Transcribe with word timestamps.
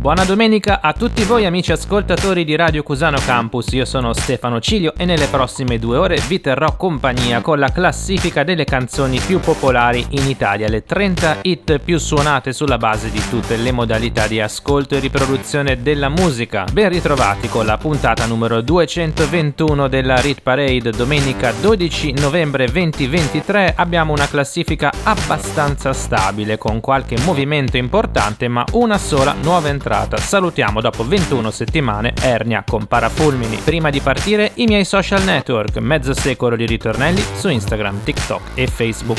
Buona 0.00 0.24
domenica 0.24 0.80
a 0.80 0.92
tutti 0.92 1.24
voi 1.24 1.44
amici 1.44 1.72
ascoltatori 1.72 2.44
di 2.44 2.54
Radio 2.54 2.84
Cusano 2.84 3.18
Campus, 3.18 3.72
io 3.72 3.84
sono 3.84 4.12
Stefano 4.12 4.60
Cilio 4.60 4.94
e 4.96 5.04
nelle 5.04 5.26
prossime 5.26 5.80
due 5.80 5.96
ore 5.96 6.22
vi 6.28 6.40
terrò 6.40 6.76
compagnia 6.76 7.40
con 7.40 7.58
la 7.58 7.72
classifica 7.72 8.44
delle 8.44 8.62
canzoni 8.62 9.18
più 9.18 9.40
popolari 9.40 10.06
in 10.10 10.28
Italia, 10.28 10.68
le 10.68 10.84
30 10.84 11.38
hit 11.42 11.78
più 11.80 11.98
suonate 11.98 12.52
sulla 12.52 12.78
base 12.78 13.10
di 13.10 13.20
tutte 13.28 13.56
le 13.56 13.72
modalità 13.72 14.28
di 14.28 14.40
ascolto 14.40 14.94
e 14.94 15.00
riproduzione 15.00 15.82
della 15.82 16.08
musica. 16.08 16.64
Ben 16.72 16.90
ritrovati 16.90 17.48
con 17.48 17.66
la 17.66 17.76
puntata 17.76 18.24
numero 18.24 18.60
221 18.60 19.88
della 19.88 20.20
Rit 20.20 20.42
Parade, 20.42 20.92
domenica 20.92 21.50
12 21.50 22.12
novembre 22.20 22.66
2023 22.66 23.74
abbiamo 23.76 24.12
una 24.12 24.28
classifica 24.28 24.92
abbastanza 25.02 25.92
stabile 25.92 26.56
con 26.56 26.78
qualche 26.78 27.18
movimento 27.24 27.76
importante 27.76 28.46
ma 28.46 28.64
una 28.74 28.96
sola 28.96 29.34
nuova 29.42 29.66
entrata 29.68 29.86
entrata. 29.88 30.18
Salutiamo 30.18 30.80
dopo 30.80 31.06
21 31.06 31.50
settimane 31.50 32.12
Ernia 32.20 32.62
con 32.66 32.86
Parafulmini. 32.86 33.56
Prima 33.56 33.88
di 33.88 34.00
partire 34.00 34.52
i 34.54 34.66
miei 34.66 34.84
social 34.84 35.22
network, 35.22 35.78
mezzo 35.78 36.12
secolo 36.12 36.56
di 36.56 36.66
ritornelli 36.66 37.22
su 37.34 37.48
Instagram, 37.48 38.04
TikTok 38.04 38.50
e 38.54 38.66
Facebook. 38.66 39.18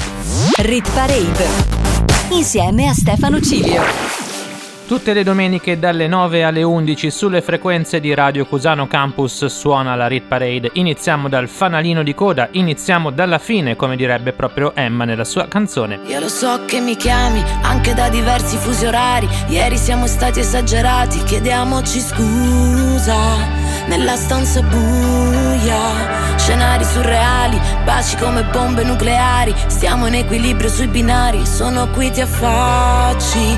Rit 0.57 0.89
Parade 0.91 1.47
insieme 2.29 2.87
a 2.87 2.93
Stefano 2.93 3.41
Cilio. 3.41 4.28
Tutte 4.89 5.13
le 5.13 5.21
domeniche 5.21 5.77
dalle 5.77 6.07
9 6.07 6.43
alle 6.43 6.63
11 6.63 7.11
sulle 7.11 7.43
frequenze 7.43 7.99
di 7.99 8.11
Radio 8.15 8.47
Cusano 8.47 8.87
Campus 8.87 9.45
suona 9.45 9.93
la 9.93 10.07
Rit 10.07 10.23
Parade. 10.23 10.71
Iniziamo 10.73 11.29
dal 11.29 11.47
fanalino 11.47 12.01
di 12.01 12.15
coda, 12.15 12.47
iniziamo 12.49 13.11
dalla 13.11 13.37
fine, 13.37 13.75
come 13.75 13.95
direbbe 13.95 14.33
proprio 14.33 14.73
Emma 14.73 15.05
nella 15.05 15.25
sua 15.25 15.47
canzone. 15.47 15.99
Io 16.07 16.19
lo 16.19 16.27
so 16.27 16.65
che 16.65 16.79
mi 16.79 16.95
chiami 16.95 17.39
anche 17.61 17.93
da 17.93 18.09
diversi 18.09 18.57
fusi 18.57 18.87
orari. 18.87 19.29
Ieri 19.49 19.77
siamo 19.77 20.07
stati 20.07 20.39
esagerati, 20.39 21.21
chiediamoci 21.21 21.99
scusa. 21.99 23.67
Nella 23.85 24.15
stanza 24.15 24.61
buia, 24.63 26.37
scenari 26.37 26.83
surreali, 26.83 27.59
baci 27.85 28.17
come 28.17 28.43
bombe 28.43 28.83
nucleari. 28.83 29.53
Stiamo 29.67 30.07
in 30.07 30.15
equilibrio 30.15 30.69
sui 30.69 30.87
binari, 30.87 31.45
sono 31.45 31.87
qui 31.89 32.09
ti 32.09 32.21
affacci. 32.21 33.57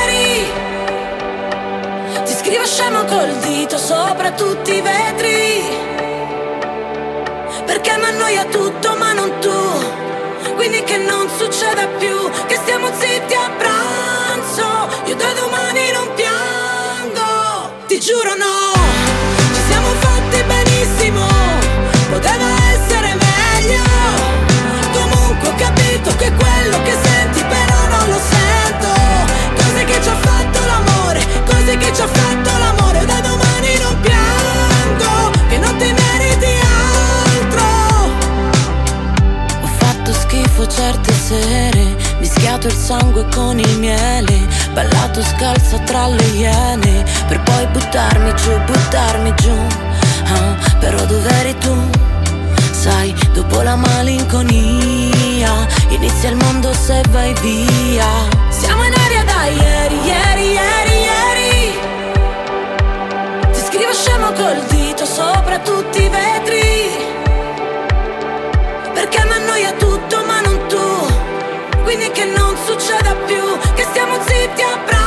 Scrivo 2.51 2.65
scemo 2.65 3.05
col 3.05 3.33
dito 3.37 3.77
sopra 3.77 4.29
tutti 4.33 4.75
i 4.75 4.81
vetri. 4.81 5.63
Perché 7.65 7.95
mi 7.95 8.03
annoia 8.03 8.43
tutto 8.43 8.93
ma 8.97 9.13
non 9.13 9.39
tu. 9.39 10.53
Quindi 10.55 10.83
che 10.83 10.97
non 10.97 11.29
succeda 11.29 11.87
più 11.97 12.29
Che 12.47 12.55
stiamo 12.55 12.87
zitti 12.91 13.33
a 13.35 13.49
pranzo. 13.57 14.67
Io 15.05 15.15
da 15.15 15.31
domani 15.31 15.70
sere 41.31 41.95
Mischiato 42.19 42.67
il 42.67 42.73
sangue 42.73 43.25
con 43.33 43.57
il 43.59 43.79
miele 43.79 44.47
Ballato 44.73 45.23
scalzo 45.23 45.79
tra 45.85 46.07
le 46.07 46.25
iene 46.35 47.03
Per 47.27 47.41
poi 47.41 47.65
buttarmi 47.67 48.33
giù, 48.35 48.51
buttarmi 48.65 49.33
giù. 49.35 49.55
Ah, 50.25 50.55
Però 50.79 51.03
dov'eri 51.05 51.57
tu? 51.57 51.75
Sai, 52.71 53.13
dopo 53.33 53.61
la 53.61 53.75
malinconia 53.75 55.67
Inizia 55.89 56.29
il 56.29 56.35
mondo 56.35 56.73
se 56.73 57.01
vai 57.09 57.33
via. 57.41 58.07
Siamo 58.49 58.83
in 58.85 58.93
aria 58.93 59.23
da 59.23 59.45
ieri, 59.45 59.95
ieri, 60.03 60.51
ieri, 60.51 60.95
ieri. 61.09 61.79
Ti 63.51 63.59
scrivo 63.59 63.93
scemo 63.93 64.31
col 64.31 64.63
dito 64.69 65.05
sopra 65.05 65.59
tutti 65.59 66.01
i 66.01 66.09
vetri 66.09 66.40
Quindi 71.91 72.09
che 72.11 72.23
non 72.23 72.55
succeda 72.55 73.13
più 73.25 73.43
Che 73.75 73.83
stiamo 73.83 74.15
zitti 74.23 74.61
a 74.61 74.77
pranzo 74.77 75.00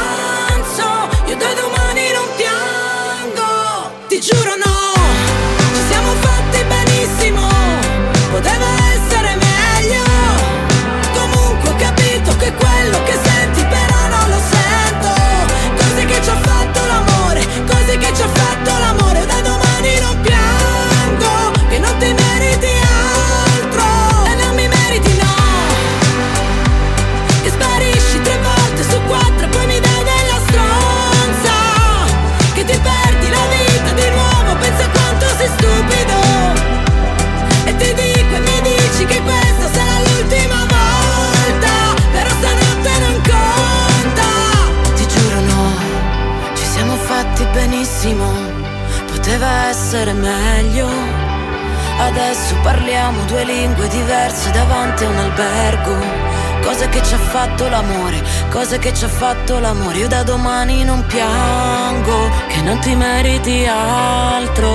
che 58.85 58.93
ci 58.93 59.05
ha 59.05 59.09
fatto 59.09 59.59
l'amore 59.61 59.97
Io 59.97 60.09
da 60.09 60.23
domani 60.23 60.85
non 60.85 61.07
piango, 61.07 62.29
che 62.49 62.61
non 62.61 62.79
ti 62.81 62.95
meriti 62.95 63.65
altro 63.65 64.69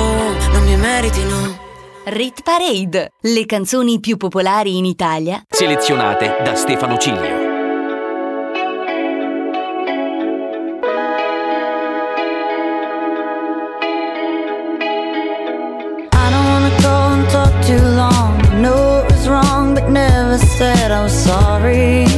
Non 0.51 0.63
mi 0.65 0.75
meriti 0.75 1.23
no 1.23 1.67
Rit 2.05 2.41
Parade, 2.41 3.11
le 3.19 3.45
canzoni 3.45 3.99
più 3.99 4.17
popolari 4.17 4.77
in 4.77 4.85
Italia. 4.85 5.43
Selezionate 5.47 6.37
da 6.43 6.55
Stefano 6.55 6.97
talk 17.27 17.61
too 17.63 17.77
long. 17.77 18.41
I 18.41 18.61
know 18.61 19.03
it 19.03 19.11
was 19.11 19.27
wrong, 19.27 19.75
but 19.75 19.87
never 19.89 20.39
said 20.39 20.89
I 20.89 21.03
was 21.03 21.13
sorry. 21.13 22.08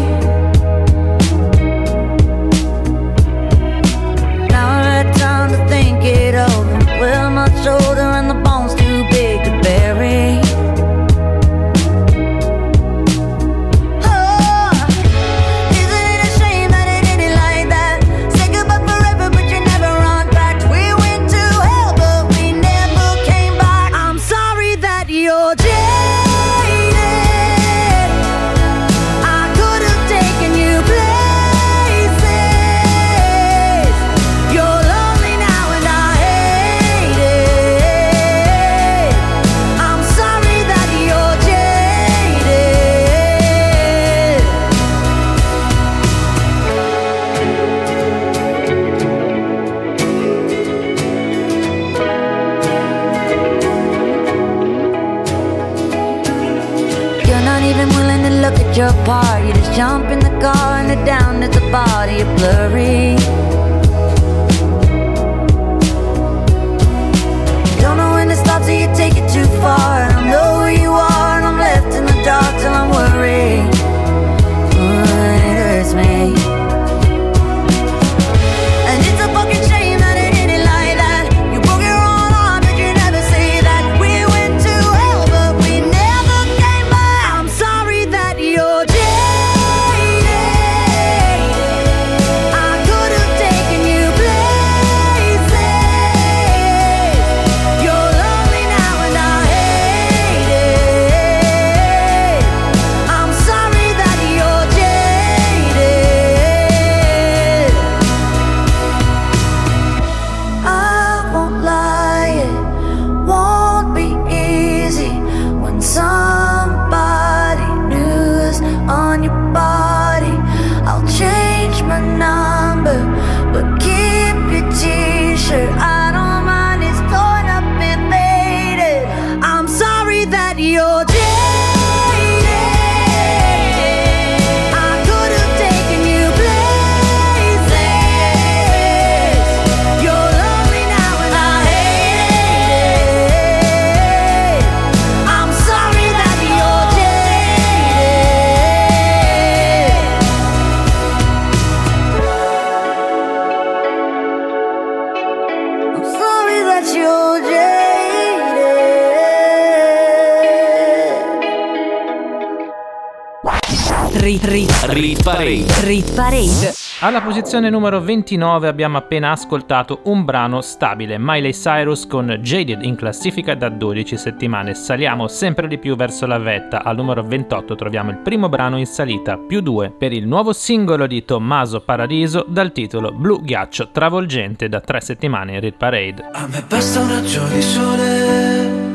Rit 166.01 166.15
Parade. 166.15 166.73
Alla 167.01 167.21
posizione 167.21 167.69
numero 167.69 168.01
29 168.01 168.67
abbiamo 168.67 168.97
appena 168.97 169.31
ascoltato 169.31 170.01
un 170.05 170.25
brano 170.25 170.61
stabile, 170.61 171.17
Miley 171.19 171.51
Cyrus 171.51 172.07
con 172.07 172.39
Jaded 172.41 172.83
in 172.83 172.95
classifica 172.95 173.53
da 173.53 173.69
12 173.69 174.17
settimane. 174.17 174.73
Saliamo 174.73 175.27
sempre 175.27 175.67
di 175.67 175.77
più 175.77 175.95
verso 175.95 176.25
la 176.25 176.39
vetta, 176.39 176.83
al 176.83 176.95
numero 176.95 177.23
28 177.23 177.75
troviamo 177.75 178.09
il 178.09 178.17
primo 178.17 178.49
brano 178.49 178.79
in 178.79 178.87
salita, 178.87 179.37
più 179.37 179.61
2, 179.61 179.91
per 179.91 180.11
il 180.11 180.25
nuovo 180.27 180.53
singolo 180.53 181.05
di 181.05 181.23
Tommaso 181.23 181.81
Paradiso 181.81 182.45
dal 182.47 182.71
titolo 182.71 183.11
Blu 183.11 183.39
Ghiaccio 183.41 183.91
Travolgente 183.91 184.67
da 184.69 184.79
3 184.79 185.01
settimane 185.01 185.53
in 185.53 185.59
Rit 185.59 185.77
Parade. 185.77 186.29
A 186.31 186.47
me 186.47 186.63
basta 186.67 186.99
un 186.99 187.09
raggio 187.09 187.45
di 187.45 187.61
sole 187.61 188.89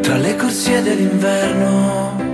tra 0.00 0.16
le 0.16 0.36
corsie 0.36 0.82
dell'inverno 0.82 2.33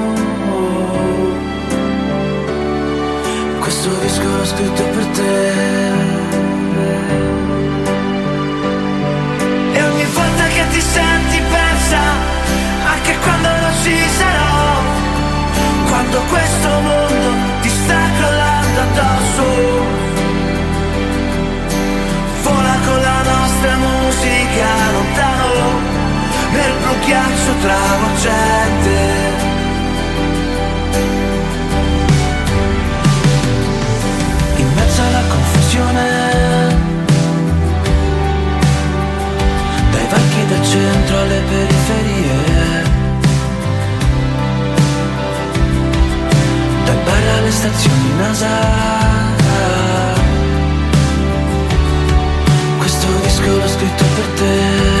questo 3.81 3.99
disco 4.05 4.27
l'ho 4.37 4.45
scritto 4.45 4.83
per 4.83 5.05
te. 5.07 5.91
E 9.73 9.83
ogni 9.83 10.05
volta 10.13 10.43
che 10.53 10.67
ti 10.69 10.81
senti 10.81 11.41
persa 11.49 11.99
Anche 12.93 13.17
quando 13.23 13.49
non 13.49 13.73
ci 13.81 13.97
sarò 14.17 14.81
Quando 15.87 16.19
questo 16.29 16.67
mondo 16.67 17.29
ti 17.61 17.69
sta 17.69 17.99
crollando 18.17 18.79
addosso 18.81 19.43
Vola 22.43 22.75
con 22.85 23.01
la 23.01 23.21
nostra 23.31 23.75
musica 23.77 24.67
lontano 24.91 25.79
Nel 26.51 26.73
blu 26.81 26.99
ghiaccio 27.05 27.53
travolgente 27.61 28.80
confusione 35.71 36.75
dai 39.91 40.07
varchi 40.09 40.45
del 40.47 40.65
centro 40.65 41.17
alle 41.19 41.41
periferie. 41.49 42.83
Dal 46.85 46.97
bar 47.05 47.23
alle 47.37 47.51
stazioni 47.51 48.15
NASA. 48.17 48.49
Questo 52.77 53.07
disco 53.23 53.57
l'ho 53.57 53.67
scritto 53.67 54.03
per 54.15 54.25
te 54.35 55.00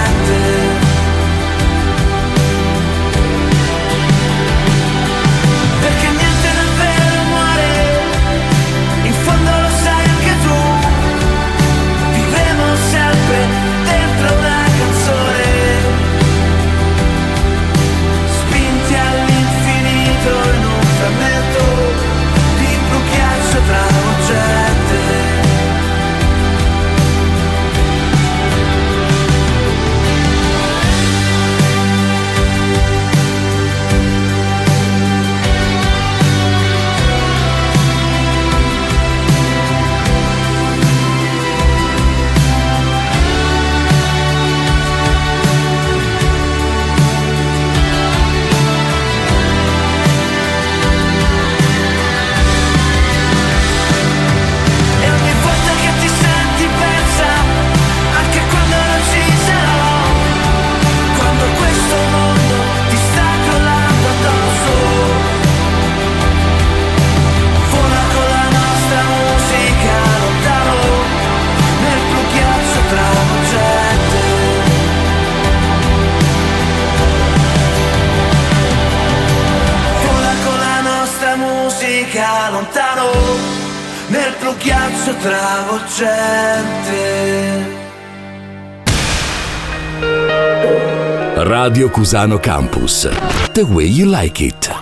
Cusano 92.01 92.39
Campus. 92.39 93.07
The 93.53 93.61
way 93.61 93.85
you 93.85 94.09
like 94.09 94.43
it. 94.43 94.75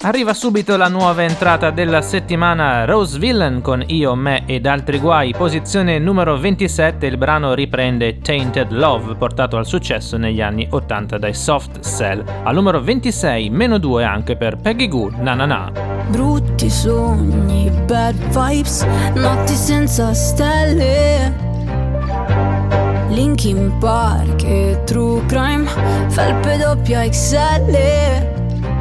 Arriva 0.00 0.32
subito 0.32 0.78
la 0.78 0.88
nuova 0.88 1.22
entrata 1.22 1.68
della 1.68 2.00
settimana 2.00 2.86
Rose 2.86 3.18
Villain 3.18 3.60
con 3.60 3.84
Io, 3.88 4.14
Me 4.14 4.44
ed 4.46 4.64
altri 4.64 4.98
guai. 4.98 5.34
Posizione 5.36 5.98
numero 5.98 6.38
27, 6.38 7.04
il 7.04 7.18
brano 7.18 7.52
riprende 7.52 8.20
Tainted 8.20 8.70
Love, 8.70 9.16
portato 9.16 9.58
al 9.58 9.66
successo 9.66 10.16
negli 10.16 10.40
anni 10.40 10.66
80 10.70 11.18
dai 11.18 11.34
Soft 11.34 11.80
Cell. 11.80 12.24
Al 12.42 12.54
numero 12.54 12.80
26, 12.80 13.50
meno 13.50 13.76
2 13.76 14.02
anche 14.02 14.34
per 14.34 14.56
Peggy 14.56 14.88
Goo, 14.88 15.12
Na 15.18 15.34
Na 15.34 15.44
Na. 15.44 15.70
Brutti 16.08 16.70
sogni, 16.70 17.70
bad 17.84 18.16
vibes, 18.28 18.86
notti 19.12 19.52
senza 19.52 20.14
stelle. 20.14 21.49
Linkin 23.10 23.76
Park 23.78 24.44
e 24.44 24.82
True 24.84 25.26
Crime, 25.26 25.66
felpe 26.08 26.56
doppia 26.56 27.08
XL. 27.08 27.76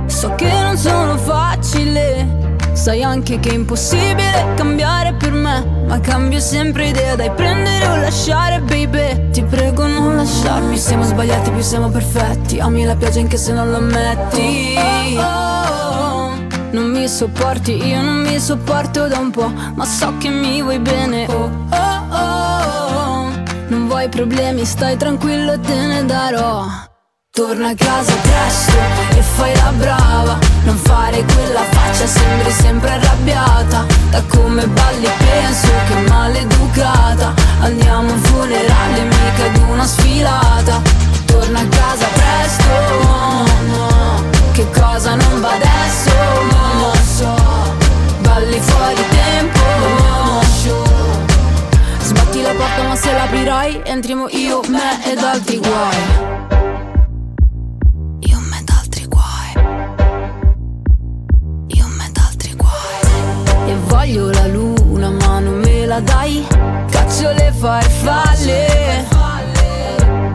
So 0.05 0.33
che 0.35 0.51
non 0.61 0.77
sono 0.77 1.17
facile, 1.17 2.55
sai 2.73 3.03
anche 3.03 3.39
che 3.39 3.49
è 3.49 3.53
impossibile 3.53 4.53
cambiare 4.55 5.13
per 5.13 5.31
me, 5.31 5.65
ma 5.87 5.99
cambio 5.99 6.39
sempre 6.39 6.89
idea, 6.89 7.15
dai 7.15 7.31
prendere 7.31 7.87
o 7.87 7.95
lasciare, 7.97 8.59
baby. 8.59 9.29
Ti 9.31 9.43
prego 9.43 9.87
non 9.87 10.15
lasciarmi, 10.15 10.77
siamo 10.77 11.03
sbagliati 11.03 11.49
più 11.49 11.61
siamo 11.61 11.89
perfetti, 11.89 12.59
ami 12.59 12.85
la 12.85 12.95
pioggia 12.95 13.19
anche 13.19 13.37
se 13.37 13.51
non 13.51 13.71
lo 13.71 13.77
ammetti. 13.77 14.75
Non 16.71 16.91
mi 16.91 17.07
sopporti, 17.07 17.83
io 17.83 18.01
non 18.01 18.21
mi 18.21 18.39
sopporto 18.39 19.07
da 19.07 19.17
un 19.17 19.31
po', 19.31 19.51
ma 19.73 19.85
so 19.85 20.13
che 20.19 20.29
mi 20.29 20.61
vuoi 20.61 20.77
bene. 20.77 21.25
Oh. 21.27 21.68
Vuoi 23.99 24.11
problemi, 24.11 24.63
stai 24.63 24.95
tranquillo, 24.95 25.59
te 25.59 25.75
ne 25.75 26.05
darò. 26.05 26.65
Torna 27.31 27.67
a 27.67 27.75
casa 27.75 28.13
presto 28.13 28.77
e 29.17 29.21
fai 29.21 29.53
la 29.57 29.73
brava. 29.75 30.39
Non 30.63 30.77
fare 30.77 31.21
quella 31.21 31.63
faccia, 31.69 32.07
sembri 32.07 32.49
sempre 32.49 32.91
arrabbiata. 32.91 33.85
Da 34.09 34.23
come 34.29 34.65
balli 34.67 35.09
penso 35.17 35.67
che 35.89 35.95
maleducata. 36.07 37.33
Andiamo 37.59 38.07
a 38.07 38.13
un 38.13 38.19
funerale, 38.19 39.03
mica 39.03 39.45
ad 39.47 39.69
una 39.69 39.85
sfilata. 39.85 40.81
Torna 41.25 41.59
a 41.59 41.67
casa 41.67 42.05
presto, 42.13 42.69
no, 43.03 43.43
no 43.75 44.23
Che 44.53 44.65
cosa 44.71 45.15
non 45.15 45.41
va 45.41 45.51
adesso, 45.53 46.11
non 46.51 46.95
so 47.03 47.35
Balli 48.21 48.59
fuori 48.59 49.03
tempo, 49.09 49.59
no, 49.99 50.28
Sbatti 52.09 52.41
la 52.41 52.53
porta 52.53 52.87
ma 52.87 52.95
se 52.95 53.11
l'aprirai 53.11 53.81
Entriamo 53.85 54.27
io, 54.29 54.61
me 54.67 55.11
ed 55.11 55.19
altri 55.19 55.59
guai. 55.59 56.37
Voglio 63.89 64.31
la 64.31 64.47
luna 64.47 65.11
ma 65.11 65.39
non 65.39 65.59
me 65.59 65.85
la 65.85 65.99
dai. 65.99 66.43
Caccio 66.89 67.31
le 67.31 67.53
farfalle. 67.55 69.05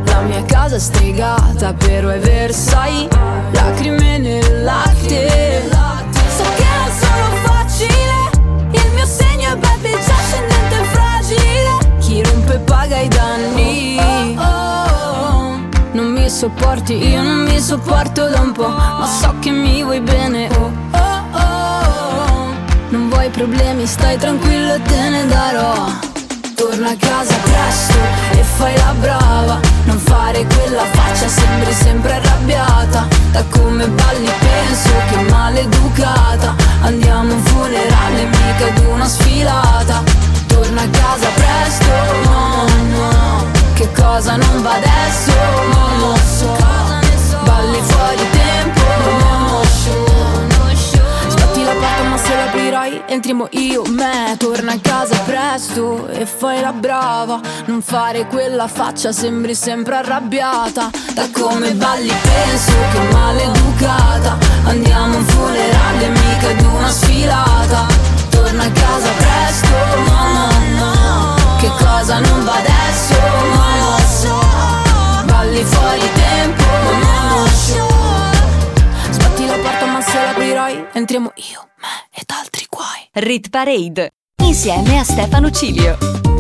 La 0.05 0.21
mia 0.21 0.45
casa 0.45 0.77
è 0.77 0.79
stregata 0.79 1.75
però 1.75 2.11
è 2.11 2.21
Versailles. 2.21 3.09
Lacrime 3.51 4.19
nel 4.19 4.63
sopporto 18.55 18.63
da 18.63 18.69
un 18.69 18.69
po' 18.69 18.69
Ma 18.69 19.07
so 19.07 19.35
che 19.41 19.51
mi 19.51 19.83
vuoi 19.83 20.01
bene 20.01 20.49
oh, 20.57 20.73
oh, 20.93 21.39
oh. 21.39 22.55
Non 22.89 23.09
vuoi 23.09 23.29
problemi, 23.31 23.87
stai 23.87 24.17
tranquillo, 24.17 24.81
te 24.81 25.09
ne 25.09 25.27
darò. 25.27 25.89
Torna 26.55 26.91
a 26.91 26.97
casa 26.97 27.35
presto 27.43 27.95
e 28.39 28.43
fai 28.43 28.77
la 28.77 28.95
brava. 29.01 29.61
Non 29.85 29.99
fare 29.99 30.47
quella 30.47 30.85
faccia, 30.93 31.27
sembri 31.27 31.73
sempre 31.73 32.15
arrabbiata. 32.15 33.09
Da 33.33 33.45
come 33.51 33.89
balli 33.89 34.31
penso 34.39 34.91
che 35.11 35.17
maleducata. 35.29 36.55
Andiamo 36.83 37.33
a 37.33 37.35
un 37.35 37.43
funerale, 37.43 38.25
mica 38.27 38.67
ad 38.69 38.85
una 38.87 39.09
sfilata. 39.09 40.03
Torna 40.47 40.83
a 40.83 40.89
casa 40.89 41.27
presto, 41.35 41.93
no, 42.25 42.67
no. 42.97 43.45
Che 43.75 43.91
cosa 43.93 44.37
non 44.37 44.63
va 44.63 44.75
adesso? 44.75 45.33
Non 45.73 45.99
lo 45.99 46.17
so. 46.17 46.94
Balli 47.65 47.81
fuori 47.81 48.31
tempo, 48.31 48.81
Sbatti 51.29 51.65
la 51.65 51.73
porta 51.73 52.03
ma 52.03 52.19
se 52.19 52.35
l'aprirai 52.37 53.03
entriamo 53.07 53.49
io, 53.53 53.85
me. 53.89 54.37
Torna 54.37 54.73
a 54.73 54.79
casa 54.83 55.19
presto 55.21 56.07
e 56.09 56.27
fai 56.27 56.61
la 56.61 56.73
brava. 56.73 57.41
Non 57.65 57.81
fare 57.81 58.27
quella 58.27 58.69
faccia, 58.69 59.13
sembri 59.13 59.55
sempre 59.55 59.97
arrabbiata. 59.97 60.91
Da 61.15 61.31
come 61.33 61.73
balli 61.73 62.13
penso 62.23 62.73
che 62.93 63.01
maleducata. 63.13 64.37
Andiamo 64.65 65.15
a 65.15 65.17
un 65.17 65.25
funerale, 65.25 66.09
mica 66.09 66.49
ad 66.51 66.61
una 66.61 66.91
sfilata. 66.91 67.87
Torna 68.29 68.65
a 68.65 68.71
casa 68.73 69.09
presto, 69.17 69.75
no 70.07 70.33
no. 70.33 70.49
No 70.77 71.57
Che 71.61 71.71
cosa 71.83 72.19
non 72.19 72.45
va 72.45 72.57
adesso, 72.57 73.15
so 73.15 73.74
Balli 75.55 75.65
fuori 75.67 76.13
tempo, 76.15 76.65
non 76.65 77.47
so 77.47 77.87
Sbatti 79.11 79.47
la 79.47 79.57
porta 79.59 79.87
ma 79.87 80.01
se 80.01 80.21
l'aprirai 80.21 80.87
entriamo 80.93 81.31
io, 81.53 81.69
me 81.77 82.09
ed 82.13 82.25
altri 82.27 82.67
guai. 82.69 83.09
Rit 83.13 83.51
Parade 83.51 84.11
insieme 84.43 84.99
a 84.99 85.05
Stefano 85.05 85.53
Cilio. 85.53 86.34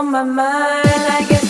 on 0.00 0.10
my 0.10 0.24
mind. 0.24 0.86
I 0.86 1.26
guess. 1.28 1.49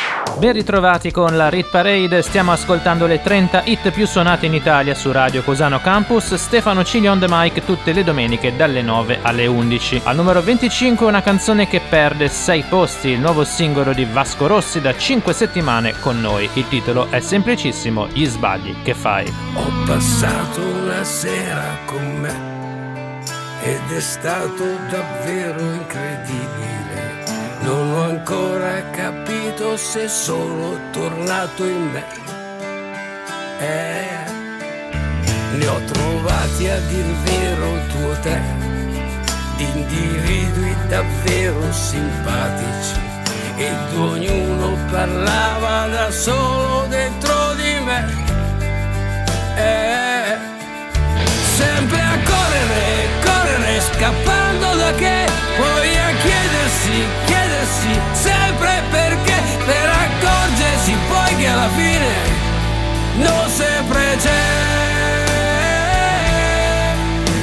Ben 0.41 0.53
ritrovati 0.53 1.11
con 1.11 1.37
la 1.37 1.49
Rit 1.49 1.69
Parade, 1.69 2.23
stiamo 2.23 2.51
ascoltando 2.51 3.05
le 3.05 3.21
30 3.21 3.61
hit 3.65 3.91
più 3.91 4.07
suonate 4.07 4.47
in 4.47 4.55
Italia 4.55 4.95
su 4.95 5.11
Radio 5.11 5.43
Cusano 5.43 5.79
Campus, 5.81 6.33
Stefano 6.33 6.83
Cigli 6.83 7.05
on 7.05 7.19
the 7.19 7.27
mic 7.29 7.63
tutte 7.63 7.93
le 7.93 8.03
domeniche 8.03 8.55
dalle 8.55 8.81
9 8.81 9.19
alle 9.21 9.45
11. 9.45 10.01
Al 10.05 10.15
numero 10.15 10.41
25 10.41 11.05
una 11.05 11.21
canzone 11.21 11.67
che 11.67 11.79
perde 11.87 12.27
6 12.27 12.63
posti, 12.67 13.09
il 13.09 13.19
nuovo 13.19 13.43
singolo 13.43 13.93
di 13.93 14.03
Vasco 14.03 14.47
Rossi 14.47 14.81
da 14.81 14.97
5 14.97 15.31
settimane 15.31 15.93
con 15.99 16.19
noi. 16.19 16.49
Il 16.53 16.67
titolo 16.67 17.11
è 17.11 17.19
semplicissimo, 17.19 18.07
Gli 18.07 18.25
sbagli 18.25 18.81
che 18.81 18.95
fai. 18.95 19.31
Ho 19.53 19.71
passato 19.85 20.59
una 20.59 21.03
sera 21.03 21.77
con 21.85 22.17
me 22.19 22.49
ed 23.61 23.95
è 23.95 23.99
stato 23.99 24.63
davvero 24.89 25.59
incredibile. 25.59 26.90
Non 27.61 27.93
ho 27.93 28.03
ancora 28.03 28.89
capito 28.89 29.77
se 29.77 30.07
sono 30.07 30.79
tornato 30.91 31.63
in 31.63 31.91
me. 31.91 32.03
Eh, 33.59 34.21
ne 35.57 35.67
ho 35.67 35.79
trovati 35.85 36.67
a 36.67 36.79
dir 36.79 37.05
vero 37.23 37.69
due 37.93 38.11
o 38.11 38.19
tre, 38.21 38.41
individui 39.57 40.75
davvero 40.87 41.71
simpatici 41.71 42.99
ed 43.57 43.95
ognuno 43.95 44.77
parlava 44.89 45.87
da 45.87 46.09
solo 46.09 46.87
dentro 46.87 47.53
di 47.53 47.79
me. 47.85 47.99
Eh, 49.55 50.10
scappando 54.01 54.75
da 54.77 54.93
che, 54.95 55.27
poi 55.57 55.95
a 55.95 56.11
chiedersi, 56.23 57.05
chiedersi, 57.25 58.01
sempre 58.13 58.81
perché, 58.89 59.35
per 59.63 59.89
accorgersi 59.89 60.95
poi 61.07 61.35
che 61.35 61.47
alla 61.47 61.69
fine 61.69 62.09
non 63.17 63.47
sempre 63.47 64.17
c'è. 64.17 64.41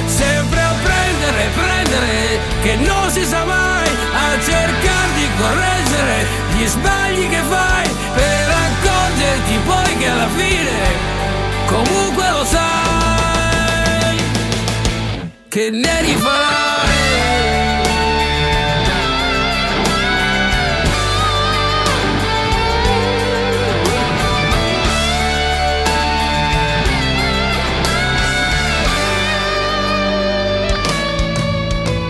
Sempre 0.05 0.59
a 0.59 0.73
prendere, 0.83 1.49
prendere, 1.55 2.39
che 2.61 2.75
non 2.75 3.09
si 3.09 3.23
sa 3.23 3.45
mai, 3.45 3.87
a 3.87 4.41
cercare 4.43 5.13
di 5.15 5.27
correggere 5.39 6.27
gli 6.57 6.65
sbagli 6.65 7.29
che 7.29 7.41
fai, 7.47 7.89
per 8.15 8.49
accorgerti 8.67 9.59
poi 9.65 9.97
che 9.97 10.07
alla 10.09 10.27
fine 10.35 10.71
comunque 11.67 12.29
lo 12.31 12.43
sai 12.43 13.18
che 15.49 15.71
ne 15.71 16.01
rifarai. 16.01 16.87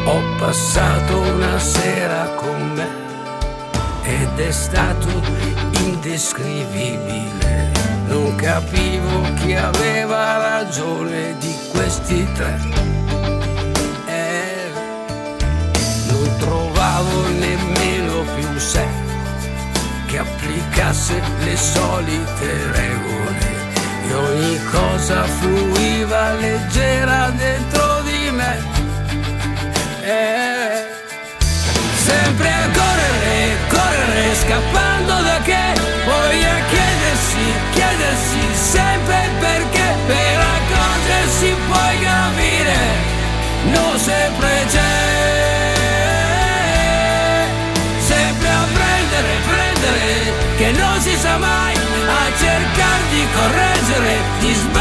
Ho 0.03 0.21
passato 0.37 1.19
una 1.21 1.57
sera 1.59 2.25
con 2.35 2.73
me 2.73 2.87
ed 4.03 4.37
è 4.37 4.51
stato 4.51 5.07
indescrivibile. 5.85 7.71
Non 8.07 8.35
capivo 8.35 9.21
chi 9.35 9.53
aveva 9.55 10.57
ragione 10.59 11.37
di 11.39 11.55
questi 11.71 12.27
tre. 12.33 12.98
Sé 18.59 18.85
che 20.07 20.17
applicasse 20.17 21.21
le 21.39 21.55
solite 21.55 22.71
regole 22.71 23.47
e 24.07 24.13
ogni 24.13 24.59
cosa 24.71 25.23
fluiva 25.23 26.33
leggera 26.33 27.29
dentro 27.29 28.01
di 28.01 28.29
me. 28.31 28.57
Eh, 30.01 30.87
sempre 31.95 32.49
a 32.51 32.69
correre, 32.73 33.57
correre, 33.69 34.35
scappando 34.35 35.21
da 35.21 35.39
che, 35.43 35.73
poi 36.05 36.43
a 36.43 36.68
correggere 54.39 54.78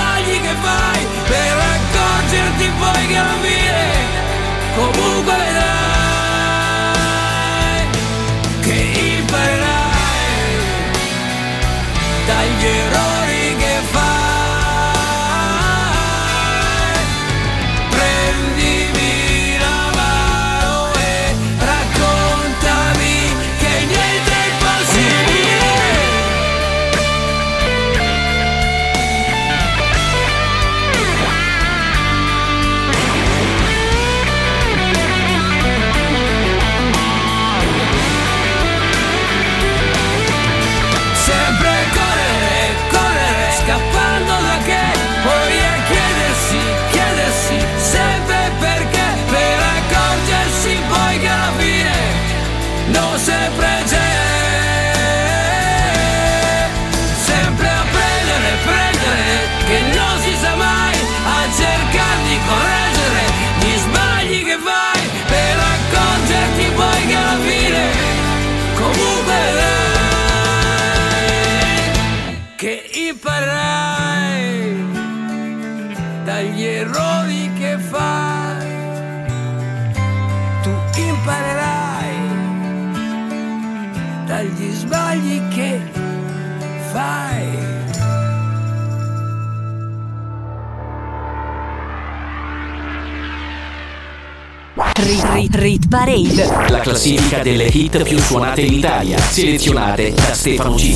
Rit, 94.98 95.24
rit, 95.32 95.54
rit 95.54 95.88
Parade. 95.88 96.70
La 96.70 96.80
classifica 96.80 97.38
delle 97.38 97.68
hit 97.70 98.02
più 98.02 98.18
suonate 98.18 98.62
in 98.62 98.72
Italia, 98.72 99.16
selezionate 99.18 100.12
da 100.12 100.34
Stefano 100.34 100.74
G. 100.74 100.92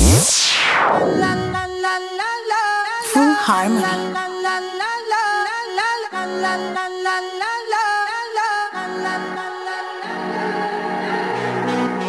Full 3.13 3.35
harmony. 3.45 4.11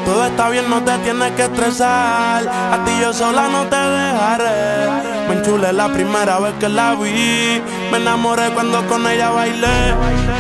Todo 0.05 0.27
está 0.27 0.49
bien, 0.51 0.69
no 0.69 0.83
te 0.83 0.99
tienes 0.99 1.31
que 1.33 1.43
estresar. 1.45 2.47
A 2.49 2.85
ti 2.85 2.91
yo 3.01 3.13
sola 3.13 3.49
no 3.49 3.67
te 3.69 3.77
dejaré. 3.77 5.05
Me 5.29 5.35
enchulé 5.37 5.73
la 5.73 5.93
primera 5.93 6.39
vez 6.41 6.55
que 6.61 6.69
la 6.69 6.95
vi. 6.95 7.63
Me 7.91 7.99
enamoré 7.99 8.51
cuando 8.51 8.87
con 8.87 9.07
ella 9.07 9.31
bailé. 9.31 9.95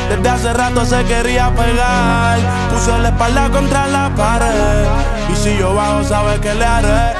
Desde 0.09 0.28
hace 0.28 0.52
rato 0.52 0.85
se 0.85 1.04
quería 1.04 1.50
pegar. 1.54 2.38
Puso 2.70 2.98
la 2.98 3.09
espalda 3.09 3.50
contra 3.50 3.87
la 3.87 4.11
pared. 4.14 4.87
Y 5.33 5.37
si 5.37 5.57
yo 5.59 5.74
bajo, 5.74 6.04
sabes 6.04 6.40
que 6.40 6.54
le 6.54 6.64
haré. 6.64 7.14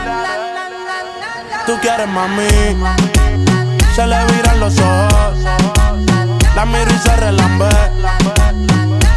Tú 1.67 1.79
quieres 1.81 2.09
mami. 2.09 2.49
Se 3.95 4.07
le 4.07 4.25
viran 4.27 4.61
los 4.61 4.79
ojos. 4.79 5.39
La 6.55 6.65
miro 6.65 6.91
y 6.91 6.99
se 6.99 7.17
relambe. 7.17 7.69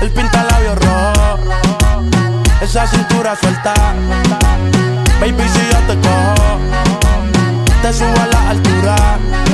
El 0.02 0.12
pinta 0.12 0.43
labios 0.43 0.78
rojo. 0.80 1.39
Esa 2.62 2.88
cintura 2.88 3.36
suelta. 3.36 3.74
Baby, 5.20 5.43
si 5.50 5.60
yo 5.72 5.80
te 5.88 6.00
cojo, 6.00 6.60
te 7.82 7.91
subo 7.93 8.22
a 8.22 8.28
la 8.28 8.50
altura. 8.52 9.46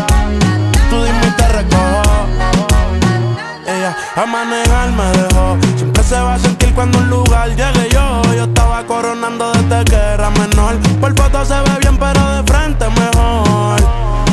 Ella 3.65 3.95
a 4.15 4.25
manejar 4.25 4.91
me 4.91 5.05
dejó. 5.17 5.57
Siempre 5.75 6.03
se 6.03 6.19
va 6.19 6.35
a 6.35 6.39
sentir 6.39 6.73
cuando 6.73 6.97
un 6.99 7.09
lugar 7.09 7.49
llegue 7.49 7.89
yo. 7.91 8.21
Yo 8.35 8.43
estaba 8.43 8.83
coronando 8.85 9.51
desde 9.53 9.85
que 9.85 9.95
era 9.95 10.29
menor. 10.31 10.77
Por 10.99 11.15
foto 11.17 11.45
se 11.45 11.55
ve 11.55 11.77
bien, 11.81 11.97
pero 11.97 12.21
de 12.35 12.43
frente 12.51 12.85
mejor. 12.89 13.79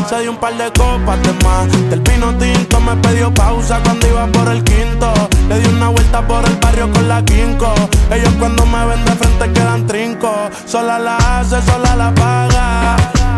Se 0.09 0.21
dio 0.21 0.33
un 0.33 0.39
par 0.39 0.57
de 0.57 0.73
copas 0.73 1.23
de 1.23 1.33
más. 1.45 1.69
Del 1.89 2.01
vino 2.01 2.35
tinto 2.37 2.81
me 2.81 2.97
pidió 2.97 3.33
pausa 3.33 3.81
cuando 3.85 4.07
iba 4.09 4.27
por 4.27 4.49
el 4.49 4.65
quinto. 4.65 5.13
Le 5.49 5.61
di 5.61 5.69
una 5.69 5.89
vuelta 5.89 6.27
por 6.27 6.45
el 6.45 6.57
barrio 6.57 6.91
con 6.91 7.09
la 7.09 7.25
quinco. 7.25 7.73
Ellos 8.11 8.35
cuando 8.39 8.67
me 8.67 8.87
ven 8.87 9.05
de 9.05 9.13
frente 9.13 9.53
quedan 9.53 9.87
trinco. 9.87 10.33
Sola 10.67 10.99
la 10.99 11.17
hace, 11.17 11.63
sola 11.63 11.95
la 11.95 12.13
paga. 12.15 12.97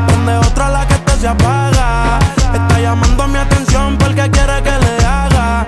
Donde 0.08 0.36
otra 0.38 0.70
la 0.70 0.86
que 0.86 0.94
se 1.22 1.28
apaga. 1.28 2.18
Está 2.52 2.80
llamando 2.80 3.28
mi 3.28 3.38
atención 3.38 3.96
porque 3.96 4.28
quiere 4.28 4.60
que 4.64 4.72
le 4.84 5.06
haga. 5.06 5.66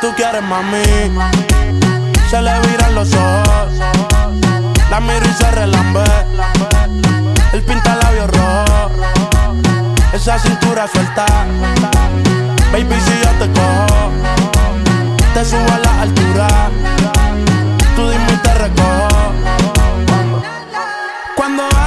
Tú 0.00 0.08
quieres 0.14 0.42
mami. 0.42 0.84
Se 2.30 2.40
le 2.40 2.60
viran 2.60 2.94
los 2.94 3.12
ojos. 3.12 3.72
La 4.88 5.00
miro 5.00 5.26
y 5.28 5.32
se 5.32 5.50
relambe. 5.50 6.04
El 7.52 7.62
pinta 7.62 7.96
labios 7.96 8.30
rojo. 8.30 8.90
Esa 10.12 10.38
cintura 10.38 10.86
suelta. 10.86 11.26
Baby, 12.72 12.96
si 13.04 13.14
yo 13.24 13.30
te 13.40 13.50
cojo, 13.58 14.12
te 15.34 15.44
subo 15.44 15.72
a 15.72 15.78
la 15.78 16.02
altura. 16.02 16.48
Tú 17.96 18.08
dime 18.10 18.32
y 18.32 18.36
te 18.36 18.54
recojo. 18.54 19.81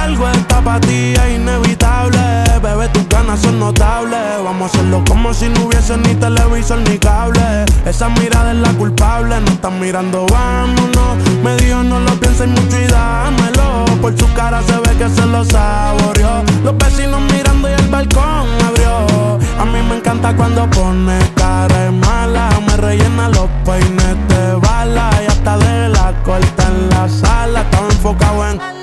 Algo 0.00 0.28
está 0.28 0.60
para 0.60 0.80
ti 0.80 1.14
es 1.14 1.36
inevitable, 1.36 2.18
bebé, 2.62 2.88
tus 2.88 3.08
ganas 3.08 3.40
son 3.40 3.58
notables. 3.58 4.42
Vamos 4.44 4.62
a 4.62 4.66
hacerlo 4.66 5.02
como 5.08 5.34
si 5.34 5.48
no 5.48 5.66
hubiese 5.66 5.96
ni 5.96 6.14
televisor 6.14 6.78
ni 6.78 6.98
cable. 6.98 7.64
Esa 7.84 8.08
mirada 8.08 8.52
es 8.52 8.58
la 8.58 8.70
culpable, 8.74 9.40
no 9.40 9.50
están 9.50 9.80
mirando, 9.80 10.26
vámonos. 10.30 11.16
Me 11.42 11.56
dijo 11.56 11.82
no 11.82 12.00
lo 12.00 12.12
pienses 12.20 12.48
mucho 12.48 12.80
y 12.80 12.86
dámelo. 12.86 13.84
Por 14.00 14.16
su 14.18 14.32
cara 14.34 14.62
se 14.62 14.76
ve 14.78 14.96
que 14.98 15.08
se 15.08 15.26
lo 15.26 15.44
saboreó. 15.44 16.42
Los 16.64 16.76
vecinos 16.78 17.20
mirando 17.32 17.68
y 17.68 17.72
el 17.72 17.88
balcón 17.88 18.46
abrió. 18.68 19.38
A 19.58 19.64
mí 19.64 19.80
me 19.88 19.96
encanta 19.96 20.34
cuando 20.36 20.68
pone 20.70 21.18
cara 21.34 21.90
mala. 21.90 22.48
Me 22.66 22.76
rellena 22.76 23.28
los 23.28 23.48
peines 23.64 24.16
de 24.28 24.54
bala 24.54 25.10
y 25.22 25.26
hasta 25.26 25.58
de 25.58 25.88
la 25.88 26.12
corta 26.24 26.66
en 26.68 26.88
la 26.90 27.08
sala. 27.08 27.62
Estaba 27.62 27.86
enfocado 27.88 28.48
en 28.50 28.75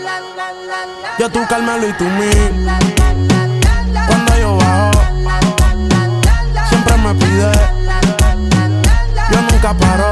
yo 1.19 1.29
tú 1.29 1.39
Carmelo 1.47 1.87
y 1.87 1.93
tú 1.93 2.03
mí. 2.03 2.31
Cuando 4.07 4.37
yo 4.37 4.57
bajo, 4.57 4.91
siempre 6.69 6.97
me 6.97 7.13
pide. 7.15 7.51
Yo 9.31 9.41
nunca 9.41 9.73
paro. 9.73 10.11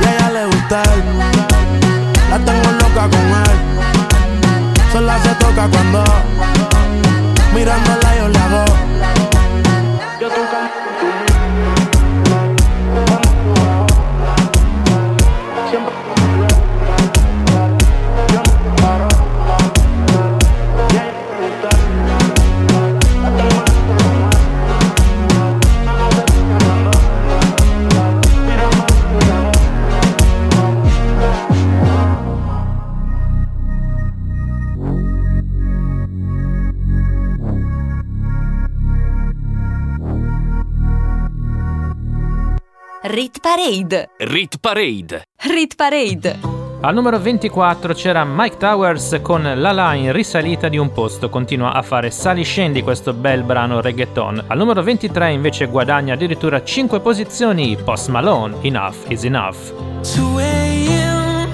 Y 0.00 0.04
a 0.04 0.14
ella 0.14 0.30
le 0.30 0.46
gusta. 0.46 0.82
La 2.30 2.38
tengo 2.38 2.72
loca 2.72 3.08
con 3.08 3.26
él. 3.42 3.58
Sola 4.92 5.18
se 5.22 5.34
toca 5.36 5.68
cuando 5.68 6.04
mirándola 7.54 8.11
Rit 43.04 43.40
Parade. 43.40 44.10
Rit 44.18 44.58
Parade. 44.60 45.24
Rit 45.48 45.74
Parade. 45.74 46.38
Al 46.82 46.94
numero 46.94 47.18
24 47.18 47.94
c'era 47.94 48.24
Mike 48.24 48.58
Towers 48.58 49.18
con 49.20 49.42
La 49.42 49.72
La 49.72 49.94
in 49.94 50.12
risalita 50.12 50.68
di 50.68 50.76
un 50.78 50.92
posto, 50.92 51.28
continua 51.28 51.72
a 51.72 51.82
fare 51.82 52.12
sali-scendi 52.12 52.80
questo 52.82 53.12
bel 53.12 53.42
brano 53.42 53.80
reggaeton. 53.80 54.44
Al 54.46 54.56
numero 54.56 54.84
23 54.84 55.32
invece 55.32 55.66
guadagna 55.66 56.14
addirittura 56.14 56.62
5 56.62 57.00
posizioni 57.00 57.76
Post 57.76 58.08
Malone, 58.08 58.58
Enough 58.62 58.96
is 59.08 59.24
Enough. 59.24 59.72
2 60.02 60.40
a.m. 60.40 61.48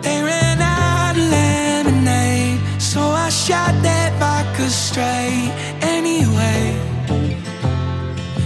They 0.00 0.20
ran 0.20 0.60
out 0.60 1.16
of 1.16 1.30
lemonade, 1.30 2.58
so 2.78 2.98
I 3.00 3.30
shot 3.30 3.72
that 3.82 4.12
vodka 4.18 4.68
straight. 4.68 5.52
Anyway, 5.80 6.74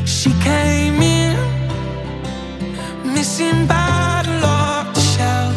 she 0.04 0.30
came 0.42 0.85
missing 3.16 3.66
bottle 3.66 4.44
off 4.44 4.94
the 4.94 5.00
shelf. 5.00 5.54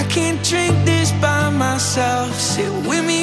I 0.00 0.04
can't 0.10 0.40
drink 0.44 0.74
this 0.84 1.10
by 1.12 1.48
myself. 1.48 2.34
Sit 2.38 2.70
with 2.86 3.04
me, 3.06 3.17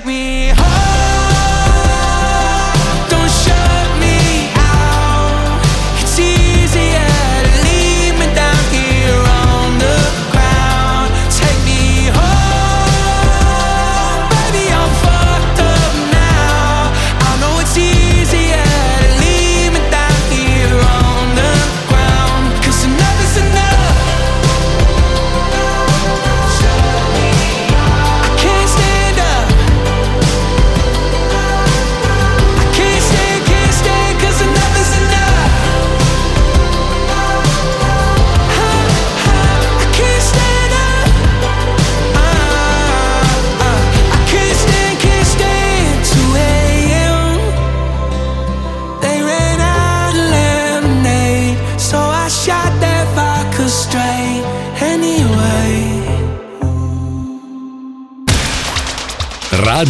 take 0.00 0.06
me 0.06 0.39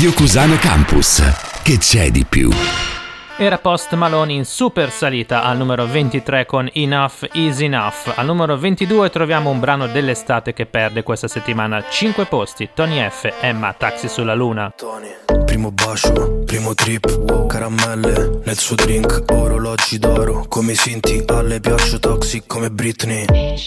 Radio 0.00 0.14
Cusano 0.14 0.56
Campus. 0.56 1.22
Che 1.62 1.76
c'è 1.76 2.10
di 2.10 2.24
più? 2.26 2.48
Era 3.36 3.58
Post 3.58 3.92
Malone 3.96 4.32
in 4.32 4.46
super 4.46 4.90
salita 4.90 5.42
al 5.42 5.58
numero 5.58 5.86
23 5.86 6.46
con 6.46 6.70
Enough 6.72 7.28
is 7.32 7.60
Enough. 7.60 8.14
Al 8.14 8.24
numero 8.24 8.56
22 8.56 9.10
troviamo 9.10 9.50
un 9.50 9.60
brano 9.60 9.88
dell'estate 9.88 10.54
che 10.54 10.64
perde 10.64 11.02
questa 11.02 11.28
settimana 11.28 11.84
5 11.86 12.24
posti. 12.24 12.70
Tony 12.72 13.06
F. 13.10 13.30
Emma, 13.42 13.74
Taxi 13.74 14.08
sulla 14.08 14.32
Luna. 14.32 14.72
Primo 15.44 15.70
bacio, 15.70 16.44
primo 16.46 16.72
trip, 16.72 17.46
caramelle 17.46 18.40
nel 18.42 18.56
suo 18.56 18.76
drink, 18.76 19.24
orologi 19.30 19.98
d'oro, 19.98 20.46
come 20.48 20.72
i 20.72 20.76
Sinti, 20.76 21.22
alle 21.26 21.60
piaccio 21.60 21.98
toxic 21.98 22.46
come 22.46 22.70
Britney. 22.70 23.26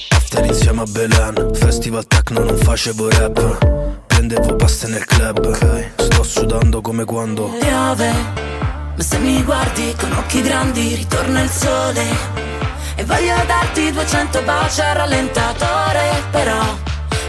After 0.09 0.43
insieme 0.45 0.81
a 0.81 0.85
Belen, 0.89 1.53
festival 1.53 2.07
techno 2.07 2.43
non 2.43 2.57
facevo 2.57 3.07
rap, 3.09 4.01
prendevo 4.25 4.55
paste 4.55 4.87
nel 4.87 5.03
club, 5.03 5.91
sto 5.97 6.23
sudando 6.23 6.79
come 6.79 7.03
quando 7.03 7.49
piove, 7.59 8.11
ma 8.95 9.03
se 9.03 9.17
mi 9.17 9.43
guardi 9.43 9.93
con 9.99 10.13
occhi 10.13 10.41
grandi 10.41 10.95
ritorna 10.95 11.41
il 11.41 11.49
sole 11.49 12.05
e 12.95 13.03
voglio 13.03 13.35
darti 13.45 13.91
200 13.91 14.41
baci 14.43 14.79
al 14.79 14.95
rallentatore, 14.95 16.23
però 16.31 16.61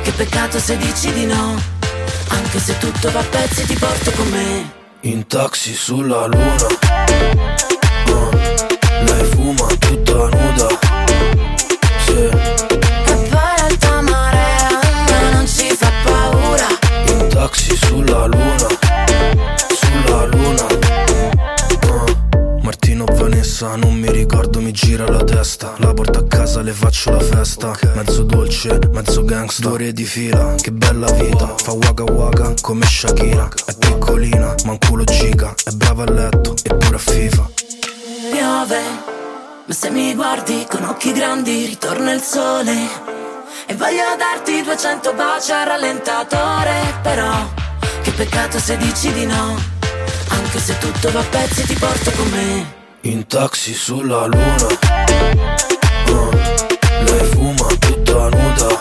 che 0.05 0.13
peccato 0.13 0.61
se 0.61 0.77
dici 0.77 1.13
di 1.13 1.27
no, 1.27 1.61
anche 2.29 2.59
se 2.61 2.79
tutto 2.79 3.11
va 3.11 3.19
a 3.19 3.25
pezzi 3.25 3.67
ti 3.67 3.75
porto 3.75 4.13
con 4.13 4.29
me. 4.29 4.73
in 5.01 5.27
taxi 5.27 5.75
sulla 5.75 6.27
luna. 6.27 6.67
Uh, 8.07 8.31
lei 9.05 9.25
fuma 9.33 9.67
tutta 9.81 10.29
nuda. 10.29 10.69
Sì, 12.05 12.54
taxi 17.45 17.77
sulla 17.77 18.25
luna. 18.25 18.69
Sulla 19.69 20.25
luna. 20.25 20.67
Uh, 21.83 22.63
Martino 22.63 23.05
Vanessa, 23.05 23.77
non 23.77 23.93
mi 23.93 24.11
ricordo, 24.11 24.63
mi 24.63 24.73
gira 24.73 25.07
la 25.07 25.23
testa. 25.23 25.75
La 25.77 25.93
porto 25.93 26.21
a 26.21 26.27
casa, 26.27 26.63
le 26.63 26.73
faccio 26.73 27.11
la 27.11 27.21
festa. 27.21 27.79
Mezzo 27.97 28.23
dolce, 28.23 28.79
mezzo 28.93 29.25
gangsta. 29.25 29.69
Due 29.69 29.73
ore 29.73 29.93
di 29.93 30.05
fila, 30.05 30.55
che 30.59 30.73
bella 30.73 31.11
vita. 31.13 31.55
Fa 31.57 31.73
waka 31.73 32.05
waka 32.05 32.55
come 32.63 32.87
Shakira. 32.87 33.47
È 33.67 33.75
piccolina, 33.79 34.55
ma 34.65 34.71
un 34.71 34.79
culo 34.79 35.05
giga. 35.05 35.55
È 35.63 35.71
brava 35.73 36.05
a 36.05 36.11
letto, 36.11 36.55
eppure 36.63 36.97
a 36.97 36.99
FIFA. 36.99 37.51
Piove, 38.31 38.81
ma 39.67 39.75
se 39.75 39.91
mi 39.91 40.15
guardi 40.15 40.65
con 40.67 40.83
occhi 40.85 41.13
grandi 41.13 41.67
ritorna 41.67 42.11
il 42.11 42.23
sole 42.23 43.24
e 43.67 43.75
voglio 43.75 44.15
darti 44.19 44.63
200 44.63 45.13
baci 45.15 45.53
al 45.53 45.67
rallentatore, 45.67 46.99
però 47.03 47.33
che 48.03 48.11
peccato 48.13 48.59
se 48.59 48.77
dici 48.77 49.13
di 49.13 49.27
no, 49.27 49.57
anche 50.29 50.59
se 50.59 50.77
tutto 50.79 51.11
va 51.11 51.21
a 51.21 51.25
pezzi 51.25 51.65
ti 51.67 51.75
porto 51.75 52.11
con 52.13 52.29
me. 52.31 52.83
In 53.03 53.27
taxi 53.27 53.75
sulla 53.75 54.27
luna. 54.27 54.67
Uh, 56.09 56.31
lei 57.05 57.25
fuma 57.33 57.67
tutta 57.79 58.29
nuda. 58.29 58.79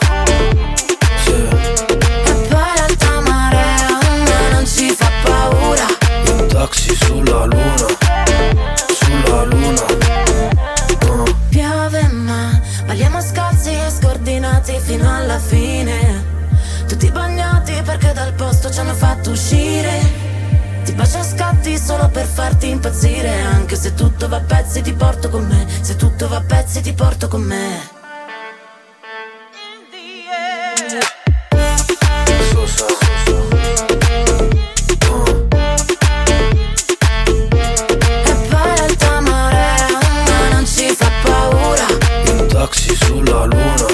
Sì, 1.23 1.31
E 1.31 2.33
poi 2.49 2.71
l'alta 2.75 3.19
marea 3.21 3.87
ma 4.01 4.49
non 4.51 4.65
ci 4.65 4.89
fa 4.95 5.09
paura. 5.23 5.85
in 6.27 6.47
taxi 6.47 6.95
sulla 6.95 7.45
luna. 7.45 7.85
Sulla 8.93 9.43
luna. 9.43 10.02
Alla 15.33 15.39
fine. 15.39 16.31
Tutti 16.87 17.09
bagnati 17.09 17.81
perché 17.83 18.13
dal 18.13 18.33
posto 18.33 18.69
ci 18.69 18.79
hanno 18.79 18.93
fatto 18.93 19.31
uscire. 19.31 20.21
Ti 20.83 20.93
bacio 20.93 21.17
a 21.17 21.23
scatti 21.23 21.77
solo 21.77 22.07
per 22.09 22.25
farti 22.25 22.69
impazzire. 22.69 23.41
Anche 23.41 23.75
se 23.75 23.93
tutto 23.95 24.27
va 24.27 24.37
a 24.37 24.41
pezzi 24.41 24.81
ti 24.81 24.93
porto 24.93 25.29
con 25.29 25.45
me. 25.45 25.65
Se 25.81 25.95
tutto 25.95 26.27
va 26.27 26.37
a 26.37 26.41
pezzi 26.41 26.81
ti 26.81 26.93
porto 26.93 27.27
con 27.27 27.41
me. 27.41 28.01
Taxi 42.49 42.95
sulla 42.95 43.45
luna. 43.45 43.93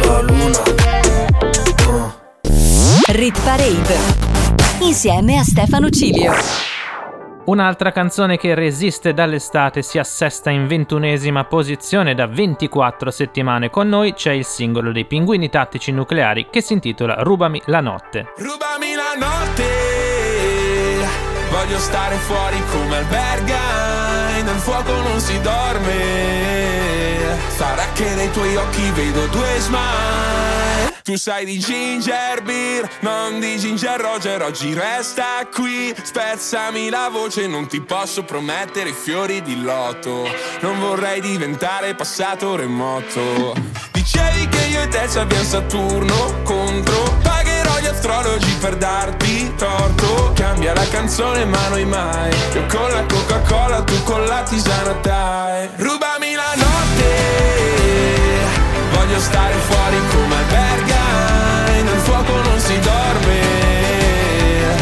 Sulla 0.00 0.20
luna. 0.22 0.58
Uh, 2.46 3.12
Rit 3.12 3.40
Parade. 3.42 3.96
Insieme 4.80 5.38
a 5.38 5.42
Stefano 5.42 5.90
Cilio. 5.90 6.32
Un'altra 7.46 7.90
canzone 7.90 8.36
che 8.36 8.54
resiste 8.54 9.12
dall'estate 9.12 9.82
si 9.82 9.98
assesta 9.98 10.50
in 10.50 10.66
ventunesima 10.66 11.44
posizione 11.44 12.14
da 12.14 12.26
24 12.26 13.10
settimane. 13.10 13.70
Con 13.70 13.88
noi 13.88 14.14
c'è 14.14 14.32
il 14.32 14.44
singolo 14.44 14.92
dei 14.92 15.04
Pinguini 15.04 15.48
Tattici 15.48 15.90
Nucleari 15.90 16.46
che 16.48 16.60
si 16.60 16.74
intitola 16.74 17.16
Rubami 17.22 17.60
la 17.66 17.80
notte. 17.80 18.32
Rubami 18.36 18.94
la 18.94 19.18
notte, 19.18 19.64
voglio 21.50 21.78
stare 21.78 22.14
fuori 22.16 22.62
come 22.70 22.96
alberga, 22.98 24.42
nel 24.44 24.56
fuoco 24.56 24.92
non 24.92 25.18
si 25.18 25.40
dorme, 25.40 27.19
sarà 27.48 27.84
che 27.94 28.08
nei 28.14 28.30
tuoi 28.30 28.56
occhi 28.56 28.90
vedo 28.90 29.26
due 29.26 29.58
smile. 29.58 30.90
Tu 31.02 31.16
sai 31.16 31.44
di 31.44 31.58
ginger 31.58 32.42
beer, 32.42 32.88
non 33.00 33.40
di 33.40 33.58
ginger 33.58 33.98
roger, 33.98 34.42
oggi 34.42 34.74
resta 34.74 35.46
qui, 35.52 35.92
spezzami 36.00 36.90
la 36.90 37.08
voce, 37.10 37.46
non 37.46 37.66
ti 37.66 37.80
posso 37.80 38.22
promettere 38.22 38.92
fiori 38.92 39.40
di 39.42 39.60
lotto, 39.60 40.28
non 40.60 40.78
vorrei 40.78 41.20
diventare 41.20 41.94
passato 41.94 42.54
remoto. 42.54 43.54
Dicevi 43.92 44.48
che 44.48 44.66
io 44.66 44.82
e 44.82 44.88
te 44.88 45.08
ci 45.10 45.18
abbiamo 45.18 45.44
Saturno 45.44 46.42
contro, 46.44 47.18
pagherò 47.22 47.78
gli 47.80 47.86
astrologi 47.86 48.52
per 48.60 48.76
darti 48.76 49.52
torto, 49.56 50.32
cambia 50.34 50.74
la 50.74 50.86
canzone 50.86 51.44
ma 51.46 51.68
noi 51.68 51.86
mai, 51.86 52.30
io 52.52 52.66
con 52.66 52.90
la 52.90 53.04
Coca-Cola, 53.04 53.82
tu 53.82 54.02
con 54.04 54.24
la 54.26 54.42
tisana 54.42 54.92
dai, 54.92 55.68
rubami 55.76 56.19
stare 59.20 59.54
fuori 59.54 60.00
come 60.12 60.34
alberga, 60.34 61.02
nel 61.82 61.98
fuoco 61.98 62.40
non 62.42 62.58
si 62.58 62.78
dorme, 62.78 63.40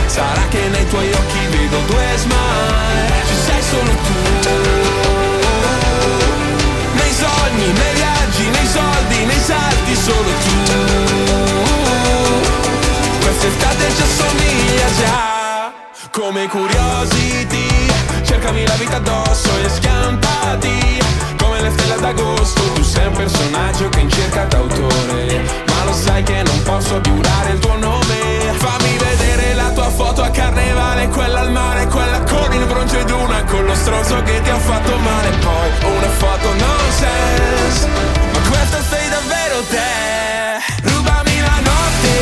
sarà 0.07 0.42
che 0.48 0.68
nei 0.68 0.87
tuoi 0.88 1.11
occhi 1.12 1.46
vedo 1.51 1.79
due 1.87 2.07
smile, 2.16 3.22
ci 3.27 3.35
sei 3.46 3.62
solo 3.62 3.92
tu, 4.07 4.12
nei 6.92 7.12
sogni, 7.12 7.72
nei 7.72 7.94
viaggi, 7.94 8.48
nei 8.51 8.66
soldi, 8.66 9.24
nei 9.24 9.40
salti 9.40 9.94
solo 9.96 10.31
tu, 10.44 10.57
quest'estate 13.20 13.94
ci 13.96 14.03
assomiglia 14.03 14.87
già, 15.01 15.72
come 16.11 16.46
curiosity, 16.48 17.67
cercami 18.29 18.67
la 18.67 18.75
vita 18.75 18.97
addosso 18.97 19.49
e 19.64 19.69
schiantati 19.71 20.99
come 21.38 21.62
le 21.62 21.71
stelle 21.71 21.97
d'agosto 21.99 22.61
Tu 22.75 22.83
sei 22.83 23.07
un 23.07 23.14
personaggio 23.14 23.88
che 23.88 24.01
in 24.01 24.11
cerca 24.11 24.45
d'autore. 24.45 25.43
Ma 25.67 25.85
lo 25.85 25.93
sai 25.93 26.23
che 26.23 26.43
non 26.43 26.62
posso 26.62 27.01
più 27.01 27.19
dare 27.21 27.53
il 27.53 27.59
tuo 27.59 27.77
nome. 27.77 28.17
Fammi 28.59 28.97
vedere 28.99 29.55
la 29.55 29.71
tua 29.71 29.88
foto 29.88 30.23
a 30.23 30.31
carnevale 30.31 31.09
Quella 31.09 31.41
al 31.41 31.53
mare, 31.53 31.87
quella 31.87 32.21
con 32.23 32.53
il 32.53 32.64
bronzo 32.64 32.99
ed 32.99 33.11
una 33.11 33.45
Con 33.45 33.64
lo 33.64 33.75
stronzo 33.75 34.21
che 34.23 34.43
ti 34.43 34.51
ha 34.51 34.59
fatto 34.59 34.97
male. 34.99 35.31
Poi 35.31 35.71
una 35.97 36.09
foto 36.09 36.49
nonsense 36.55 37.87
Ma 38.33 38.41
questa 38.49 38.83
sei 38.83 39.09
davvero 39.09 39.62
te. 39.71 40.91
Rubami 40.91 41.41
la 41.41 41.61
notte. 41.71 42.12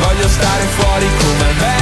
Voglio 0.00 0.28
stare 0.28 0.64
fuori 0.76 1.06
come 1.18 1.44
albergai 1.48 1.81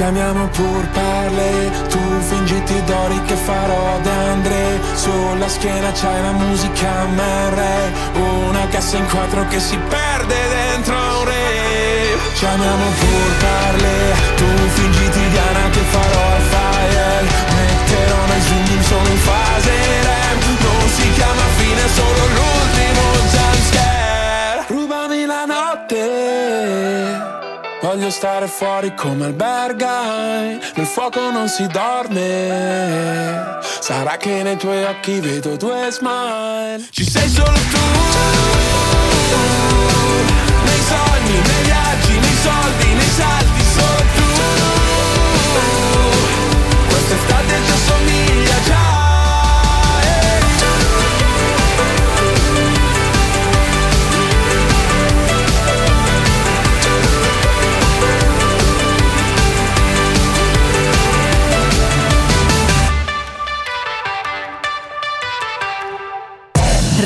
Ci 0.00 0.06
amiamo 0.06 0.48
pur 0.48 0.88
parle, 0.94 1.70
tu 1.90 2.00
fingiti 2.20 2.82
d'ori 2.84 3.20
che 3.26 3.34
farò 3.34 4.00
d'Andre 4.00 4.80
Sulla 4.94 5.46
schiena 5.46 5.92
c'hai 5.92 6.22
la 6.22 6.32
musica 6.32 7.04
MR 7.04 7.60
Una 8.48 8.66
cassa 8.68 8.96
in 8.96 9.06
quattro 9.06 9.46
che 9.48 9.60
si 9.60 9.76
perde 9.76 10.36
dentro 10.48 10.94
un 10.94 11.24
re. 11.26 12.16
Ci 12.34 12.46
amiamo 12.46 12.84
pur 12.98 13.30
parle, 13.40 14.14
tu 14.36 14.46
fingiti 14.72 15.28
Diana 15.28 15.68
che 15.68 15.80
farò 15.92 16.24
al 16.32 16.42
fire. 16.48 17.20
Metterò 17.56 18.24
nei 18.24 18.40
zoom 18.40 18.66
in 18.76 18.82
solo 18.82 19.06
in 19.06 19.18
fase 19.18 19.70
REM. 20.08 20.38
Non 20.60 20.88
si 20.88 21.12
chiama 21.12 21.42
fine, 21.58 21.88
solo 21.92 22.24
l'ultimo 22.24 22.59
Voglio 27.92 28.10
stare 28.10 28.46
fuori 28.46 28.94
come 28.94 29.24
albergai 29.24 30.60
Nel 30.76 30.86
fuoco 30.86 31.32
non 31.32 31.48
si 31.48 31.66
dorme. 31.66 33.58
Sarà 33.80 34.16
che 34.16 34.44
nei 34.44 34.56
tuoi 34.56 34.84
occhi 34.84 35.18
vedo 35.18 35.56
due 35.56 35.88
smile. 35.90 36.86
Ci 36.88 37.02
sei 37.02 37.28
solo 37.28 37.50
tu. 37.50 37.80
Nei 40.62 40.80
sogni, 40.86 41.32
nei 41.32 41.62
viaggi, 41.64 42.12
nei 42.12 42.36
soldi, 42.44 42.94
nei 42.94 43.10
salti 43.16 43.62
Solo 43.74 44.04
tu. 44.14 44.22
Quest'estate 46.90 47.69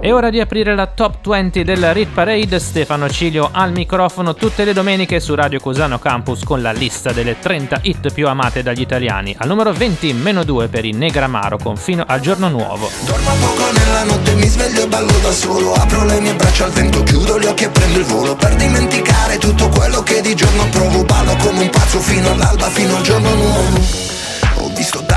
È 0.00 0.12
ora 0.12 0.30
di 0.30 0.38
aprire 0.38 0.76
la 0.76 0.86
top 0.86 1.26
20 1.26 1.64
della 1.64 1.92
Rit 1.92 2.10
Parade. 2.14 2.60
Stefano 2.60 3.08
Cilio 3.08 3.48
al 3.50 3.72
microfono 3.72 4.32
tutte 4.32 4.64
le 4.64 4.72
domeniche 4.72 5.18
su 5.18 5.34
Radio 5.34 5.58
Cusano 5.58 5.98
Campus 5.98 6.44
con 6.44 6.62
la 6.62 6.70
lista 6.70 7.10
delle 7.10 7.40
30 7.40 7.80
hit 7.82 8.12
più 8.12 8.28
amate 8.28 8.62
dagli 8.62 8.80
italiani. 8.80 9.34
Al 9.36 9.48
numero 9.48 9.72
20, 9.72 10.12
meno 10.12 10.44
2 10.44 10.68
per 10.68 10.84
i 10.84 10.92
Negramaro 10.92 11.58
con 11.58 11.76
fino 11.76 12.04
al 12.06 12.20
giorno 12.20 12.48
nuovo. 12.48 12.88
Dormo 13.06 13.30
poco 13.40 13.72
nella 13.72 14.04
notte, 14.04 14.34
mi 14.34 14.46
sveglio 14.46 14.84
e 14.84 14.86
ballo 14.86 15.18
da 15.20 15.32
solo 15.32 15.74
Apro 15.74 16.04
le 16.04 16.20
mie 16.20 16.34
braccia 16.34 16.66
al 16.66 16.70
vento, 16.70 17.02
chiudo 17.02 17.40
gli 17.40 17.46
occhi 17.46 17.64
e 17.64 17.68
prendo 17.68 17.98
il 17.98 18.04
volo 18.04 18.36
Per 18.36 18.54
dimenticare 18.54 19.38
tutto 19.38 19.68
quello 19.68 20.02
che 20.04 20.20
di 20.20 20.34
giorno 20.34 20.68
provo 20.70 21.02
Ballo 21.02 21.34
come 21.42 21.62
un 21.62 21.70
pazzo 21.70 21.98
fino 21.98 22.30
all'alba, 22.30 22.66
fino 22.68 22.96
al 22.96 23.02
giorno 23.02 23.34
nuovo 23.34 24.16
ho 24.60 24.70
visto 24.74 25.02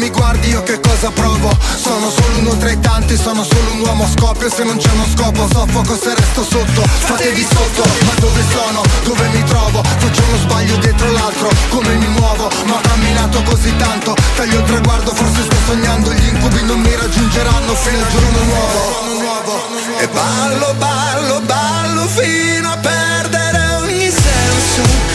mi 0.00 0.08
guardi 0.08 0.48
io 0.48 0.62
che 0.62 0.80
cosa 0.80 1.10
provo 1.10 1.50
Sono 1.76 2.10
solo 2.10 2.38
uno 2.38 2.56
tra 2.56 2.70
i 2.70 2.80
tanti, 2.80 3.16
sono 3.16 3.44
solo 3.44 3.72
un 3.72 3.80
uomo 3.80 4.04
a 4.04 4.08
scoppio 4.08 4.50
Se 4.50 4.64
non 4.64 4.78
c'è 4.78 4.90
uno 4.92 5.04
scopo 5.14 5.46
soffoco 5.52 5.94
se 5.94 6.14
resto 6.14 6.42
sotto 6.42 6.82
Fatevi 6.82 7.42
sotto, 7.42 7.82
ma 8.06 8.12
dove 8.18 8.42
sono? 8.50 8.82
Dove 9.04 9.28
mi 9.28 9.44
trovo? 9.44 9.82
Faccio 9.82 10.22
uno 10.26 10.38
sbaglio 10.38 10.76
dietro 10.76 11.12
l'altro 11.12 11.50
Come 11.68 11.94
mi 11.94 12.08
muovo? 12.08 12.48
Ma 12.64 12.76
ho 12.76 12.80
camminato 12.80 13.42
così 13.42 13.76
tanto 13.76 14.14
Taglio 14.36 14.58
il 14.60 14.64
traguardo, 14.64 15.14
forse 15.14 15.42
sto 15.42 15.56
sognando 15.66 16.12
Gli 16.12 16.28
incubi 16.28 16.62
non 16.64 16.80
mi 16.80 16.94
raggiungeranno 16.96 17.74
fino 17.74 18.02
al 18.02 18.10
giorno 18.10 18.42
nuovo 18.44 19.98
E 19.98 20.08
ballo, 20.08 20.74
ballo, 20.78 21.40
ballo 21.40 22.06
fino 22.06 22.70
a 22.70 22.76
perdere 22.78 23.74
ogni 23.82 24.10
senso 24.10 25.09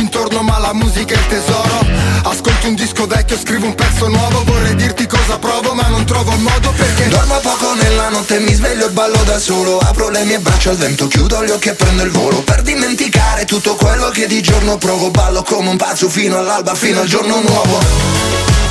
Amici 0.00 0.16
intorno 0.16 0.42
ma 0.42 0.58
la 0.58 0.72
musica 0.72 1.14
è 1.14 1.18
il 1.18 1.26
tesoro. 1.26 1.86
Ascolti 2.22 2.68
un 2.68 2.74
disco 2.74 3.06
vecchio, 3.06 3.36
scrivo 3.36 3.66
un 3.66 3.74
pezzo 3.74 4.08
nuovo. 4.08 4.44
Vorrei 4.44 4.74
dirti 4.74 5.06
cosa 5.06 5.38
provo 5.38 5.74
ma 5.74 5.86
non 5.88 6.04
trovo 6.06 6.30
un 6.30 6.40
modo 6.40 6.72
perché 6.72 7.08
Dormo 7.08 7.38
poco 7.40 7.74
nella 7.74 8.08
notte, 8.08 8.38
mi 8.40 8.52
sveglio 8.54 8.86
e 8.86 8.90
ballo 8.90 9.22
da 9.24 9.38
solo. 9.38 9.78
Apro 9.78 10.08
le 10.08 10.24
mie 10.24 10.38
braccia 10.38 10.70
al 10.70 10.76
vento, 10.76 11.06
chiudo 11.06 11.44
gli 11.44 11.50
occhi 11.50 11.68
e 11.68 11.74
prendo 11.74 12.02
il 12.02 12.10
volo. 12.10 12.42
Per 12.42 12.62
dimenticare 12.62 13.44
tutto 13.44 13.74
quello 13.74 14.08
che 14.08 14.26
di 14.26 14.40
giorno 14.40 14.78
provo 14.78 15.10
Ballo 15.10 15.42
come 15.42 15.68
un 15.68 15.76
pazzo 15.76 16.08
fino 16.08 16.38
all'alba, 16.38 16.74
fino 16.74 17.00
al 17.00 17.06
giorno 17.06 17.40
nuovo 17.40 18.69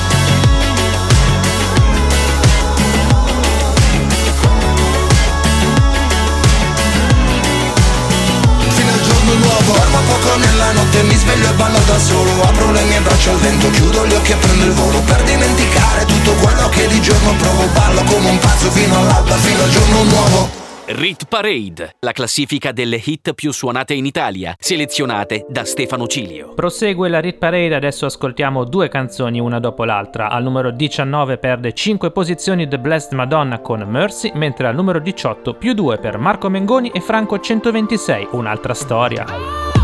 notte, 10.74 11.04
mi 11.04 11.16
sveglio 11.16 11.50
e 11.50 11.54
ballo 11.54 11.80
da 11.86 11.98
solo 11.98 12.42
Apro 12.44 12.72
le 12.72 12.84
mie 12.84 13.00
braccia 13.00 13.32
al 13.32 13.38
vento, 13.38 13.70
chiudo 13.72 14.06
gli 14.06 14.14
occhi 14.14 14.32
e 14.32 14.36
prendo 14.36 14.66
il 14.66 14.72
volo 14.72 15.00
Per 15.02 15.24
dimenticare 15.24 16.06
tutto 16.06 16.32
quello 16.34 16.70
che 16.70 16.88
di 16.88 17.02
giorno 17.02 17.34
provo 17.36 17.66
Ballo 17.74 18.04
come 18.04 18.30
un 18.30 18.40
pazzo 18.40 18.70
fino 18.72 18.98
all'alba, 18.98 19.36
fino 19.36 19.64
al 19.64 19.70
giorno 19.70 20.04
nuovo 20.04 20.68
Rit 20.92 21.26
Parade, 21.26 21.98
la 22.00 22.14
classifica 22.14 22.72
delle 22.72 23.00
hit 23.06 23.36
più 23.36 23.52
suonate 23.52 23.94
in 23.94 24.08
Italia, 24.08 24.56
selezionate 24.58 25.46
da 25.48 25.64
Stefano 25.64 26.08
Cilio. 26.08 26.56
Prosegue 26.56 27.10
la 27.10 27.20
Rit 27.20 27.38
Parade, 27.38 27.76
adesso 27.76 28.08
ascoltiamo 28.08 28.64
due 28.64 28.90
canzoni 28.90 29.40
una 29.40 29.60
dopo 29.60 29.84
l'altra. 29.84 30.32
Al 30.32 30.42
numero 30.42 30.72
19 30.72 31.38
perde 31.38 31.74
5 31.74 32.10
posizioni 32.10 32.68
The 32.68 32.80
Blessed 32.80 33.14
Madonna 33.14 33.60
con 33.60 33.82
Mercy, 33.82 34.32
mentre 34.34 34.66
al 34.66 34.74
numero 34.74 34.98
18 34.98 35.54
più 35.54 35.74
2 35.74 36.00
per 36.00 36.18
Marco 36.18 36.50
Mengoni 36.50 36.90
e 36.90 37.02
Franco 37.02 37.40
126, 37.40 38.30
un'altra 38.32 38.74
storia. 38.74 39.79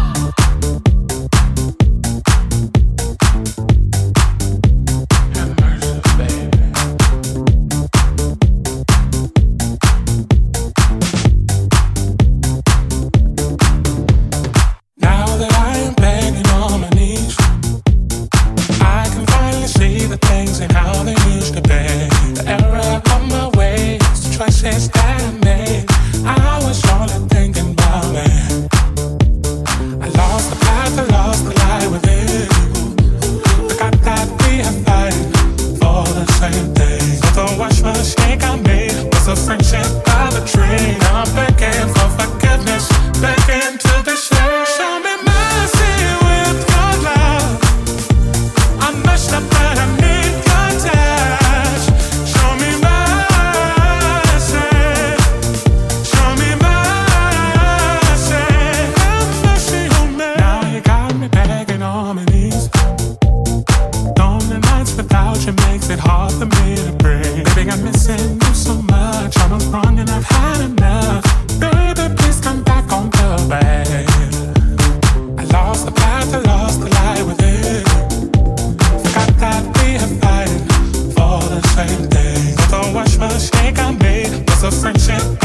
Made 84.65 84.71
was 84.71 84.77
a 84.77 84.81
friendship 84.81 85.44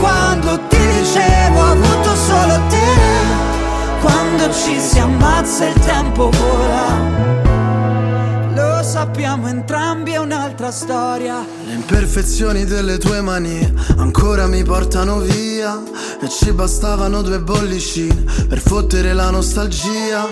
quando 0.00 0.58
ti 0.68 0.78
dicevo 0.78 1.60
avuto 1.60 2.14
solo 2.14 2.60
te 2.68 2.88
Quando 4.00 4.52
ci 4.52 4.80
si 4.80 4.98
ammazza 4.98 5.66
il 5.66 5.74
tempo 5.80 6.30
vola. 6.30 7.38
Lo 8.54 8.82
sappiamo 8.82 9.46
entrambi, 9.46 10.12
è 10.12 10.16
un'altra 10.16 10.70
storia. 10.70 11.44
Le 11.66 11.74
imperfezioni 11.74 12.64
delle 12.64 12.98
tue 12.98 13.20
mani 13.20 13.74
ancora 13.98 14.46
mi 14.46 14.62
portano 14.64 15.18
via 15.18 15.80
E 16.20 16.28
ci 16.28 16.52
bastavano 16.52 17.22
due 17.22 17.40
bollicine 17.40 18.24
per 18.48 18.58
fottere 18.58 19.12
la 19.12 19.30
nostalgia 19.30 20.26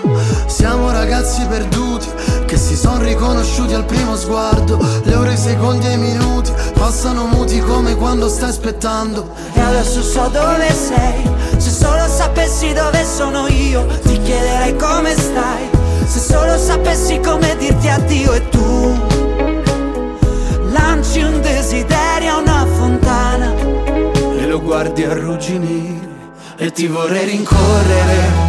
Siamo 0.47 0.91
ragazzi 0.91 1.45
perduti 1.45 2.07
che 2.49 2.57
si 2.57 2.75
sono 2.75 3.03
riconosciuti 3.03 3.75
al 3.75 3.85
primo 3.85 4.15
sguardo. 4.15 4.79
Le 5.03 5.13
ore, 5.13 5.33
i 5.33 5.37
secondi 5.37 5.85
e 5.85 5.91
i 5.91 5.97
minuti 5.97 6.51
passano 6.73 7.27
muti 7.27 7.59
come 7.59 7.95
quando 7.95 8.27
stai 8.27 8.49
aspettando. 8.49 9.35
E 9.53 9.59
adesso 9.59 10.01
so 10.01 10.27
dove 10.29 10.73
sei. 10.73 11.29
Se 11.57 11.69
solo 11.69 12.07
sapessi 12.07 12.73
dove 12.73 13.03
sono 13.03 13.47
io 13.47 13.85
Ti 13.85 14.21
chiederei 14.21 14.75
come 14.77 15.13
stai. 15.13 15.69
Se 16.05 16.19
solo 16.19 16.57
sapessi 16.57 17.19
come 17.19 17.55
dirti 17.57 17.87
addio 17.87 18.33
e 18.33 18.49
tu 18.49 18.97
Lanci 20.71 21.21
un 21.21 21.41
desiderio 21.41 22.33
a 22.33 22.37
una 22.37 22.65
fontana. 22.65 23.53
E 23.55 24.45
lo 24.47 24.59
guardi 24.61 25.03
arrugginire 25.03 26.07
e 26.61 26.71
ti 26.71 26.87
vorrei 26.87 27.25
rincorrere 27.25 28.48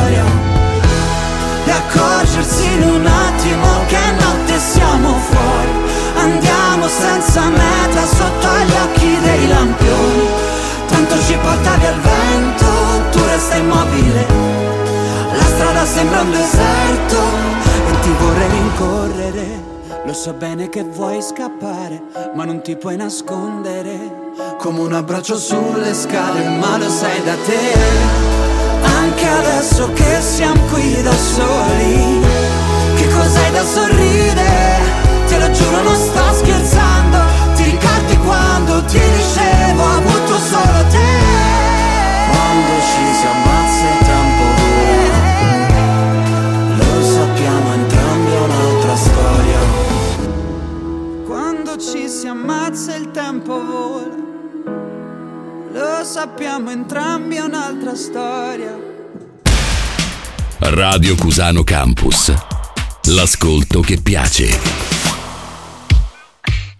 accorgersi 1.71 2.65
in 2.73 2.83
un 2.83 3.05
attimo 3.05 3.67
che 3.87 4.11
notte 4.19 4.59
siamo 4.59 5.15
fuori. 5.29 5.89
Andiamo 6.17 6.87
senza 6.87 7.49
meta 7.49 8.05
sotto 8.05 8.47
gli 8.65 8.73
occhi 8.83 9.19
dei 9.21 9.47
lampioni. 9.47 10.27
Tanto 10.87 11.19
ci 11.23 11.37
porta 11.41 11.75
via 11.75 11.91
il 11.91 11.99
vento, 11.99 12.65
tu 13.11 13.19
resta 13.25 13.55
immobile. 13.55 14.25
La 15.33 15.43
strada 15.43 15.85
sembra 15.85 16.21
un 16.21 16.31
deserto 16.31 17.17
E 17.87 17.99
ti 18.01 18.09
vorrei 18.19 18.49
rincorrere. 18.49 19.69
Lo 20.05 20.13
so 20.13 20.33
bene 20.33 20.67
che 20.67 20.83
vuoi 20.83 21.21
scappare 21.21 22.01
Ma 22.33 22.43
non 22.43 22.61
ti 22.61 22.75
puoi 22.75 22.97
nascondere. 22.97 24.31
Come 24.57 24.79
un 24.79 24.93
abbraccio 24.93 25.37
sulle 25.37 25.93
scale 25.93 26.47
ma 26.57 26.77
lo 26.77 26.89
sai 26.89 27.23
da 27.23 27.35
te 27.45 28.40
Anche 29.01 29.27
adesso 29.27 29.91
che 29.93 30.21
siamo 30.21 30.61
qui 30.69 31.01
da 31.01 31.11
soli. 31.11 32.21
Che 32.95 33.07
cos'hai 33.07 33.51
da 33.51 33.63
sorridere? 33.63 34.79
Te 35.27 35.39
lo 35.39 35.49
giuro 35.49 35.81
non 35.81 35.95
sto 35.95 36.21
scherzando. 36.33 37.17
Ti 37.55 37.63
ricordi 37.63 38.17
quando 38.17 38.85
ti 38.85 38.99
dicevo 38.99 39.81
ho 39.81 39.97
avuto 39.97 40.37
solo 40.37 40.85
te? 40.91 41.09
Quando 42.29 42.73
ci 42.89 43.05
si 43.17 43.25
ammazza 43.25 43.85
il 43.89 43.99
tempo 44.05 44.43
vola 44.59 45.21
Lo 46.77 47.01
sappiamo 47.03 47.73
entrambi 47.73 48.31
è 48.31 48.39
un'altra 48.39 48.95
storia. 48.95 49.59
Quando 51.25 51.77
ci 51.77 52.07
si 52.07 52.27
ammazza 52.27 52.95
il 52.95 53.09
tempo 53.09 53.65
vola. 53.65 54.19
Lo 55.71 56.03
sappiamo 56.03 56.69
entrambi 56.69 57.37
è 57.37 57.41
un'altra 57.41 57.95
storia 57.95 58.90
Radio 60.63 61.15
Cusano 61.15 61.63
Campus. 61.63 62.31
L'ascolto 63.05 63.79
che 63.81 63.99
piace. 63.99 64.59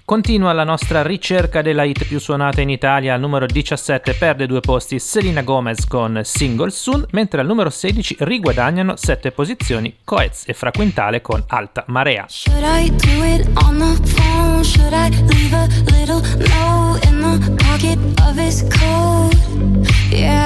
Continua 0.06 0.54
la 0.54 0.64
nostra 0.64 1.02
ricerca 1.02 1.64
della 1.64 1.84
hit 1.84 2.06
più 2.06 2.20
suonata 2.20 2.62
in 2.62 2.70
Italia. 2.70 3.16
Al 3.16 3.20
numero 3.20 3.48
17 3.48 4.14
perde 4.14 4.46
due 4.46 4.60
posti 4.60 5.00
Selena 5.00 5.42
Gomez 5.42 5.88
con 5.88 6.22
Single 6.24 6.70
Soon, 6.70 7.06
mentre 7.12 7.42
al 7.42 7.48
numero 7.48 7.72
16 7.72 8.18
riguadagnano 8.20 8.96
7 8.96 9.32
posizioni 9.32 9.98
Coez 10.04 10.44
e 10.46 10.54
Fraquintale 10.54 11.22
con 11.22 11.44
Alta 11.48 11.84
Marea. 11.88 12.28
Should 12.30 12.64
I 12.64 12.88
do 12.92 13.24
it 13.24 13.48
on 13.64 13.80
the 13.80 14.10
phone? 14.10 14.64
Should 14.64 14.94
I 14.94 15.10
leave 15.26 15.56
a 15.56 15.68
little 15.98 16.22
note 16.38 17.08
in 17.08 17.20
the 17.20 17.64
pocket 17.64 17.98
of 18.22 18.38
his 18.38 18.62
coat? 18.70 19.36
Yeah, 20.12 20.46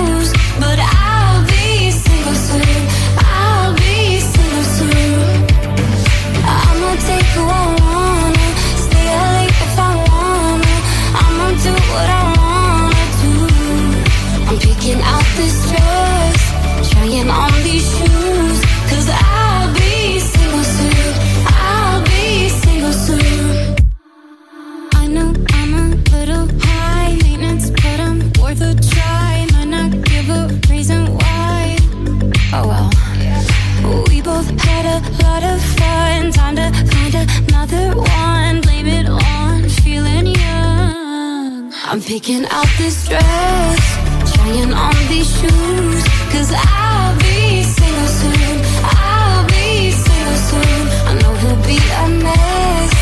a 34.91 34.99
lot 35.23 35.43
of 35.43 35.59
fun. 35.79 36.31
Time 36.31 36.55
to 36.55 36.67
find 36.91 37.13
another 37.15 37.85
one. 37.95 38.61
Blame 38.61 38.87
it 38.87 39.07
on 39.07 39.69
feeling 39.83 40.27
young. 40.27 41.73
I'm 41.89 42.01
picking 42.01 42.45
out 42.57 42.69
this 42.77 43.07
dress, 43.07 43.81
trying 44.33 44.73
on 44.73 44.95
these 45.11 45.29
shoes. 45.39 46.01
Cause 46.33 46.51
I'll 46.55 47.15
be 47.19 47.63
single 47.63 48.11
soon. 48.19 48.57
I'll 48.83 49.45
be 49.47 49.91
single 49.91 50.39
soon. 50.49 50.83
I 51.09 51.11
know 51.21 51.33
he'll 51.41 51.63
be 51.71 51.79
a 52.03 52.07
mess 52.25 52.93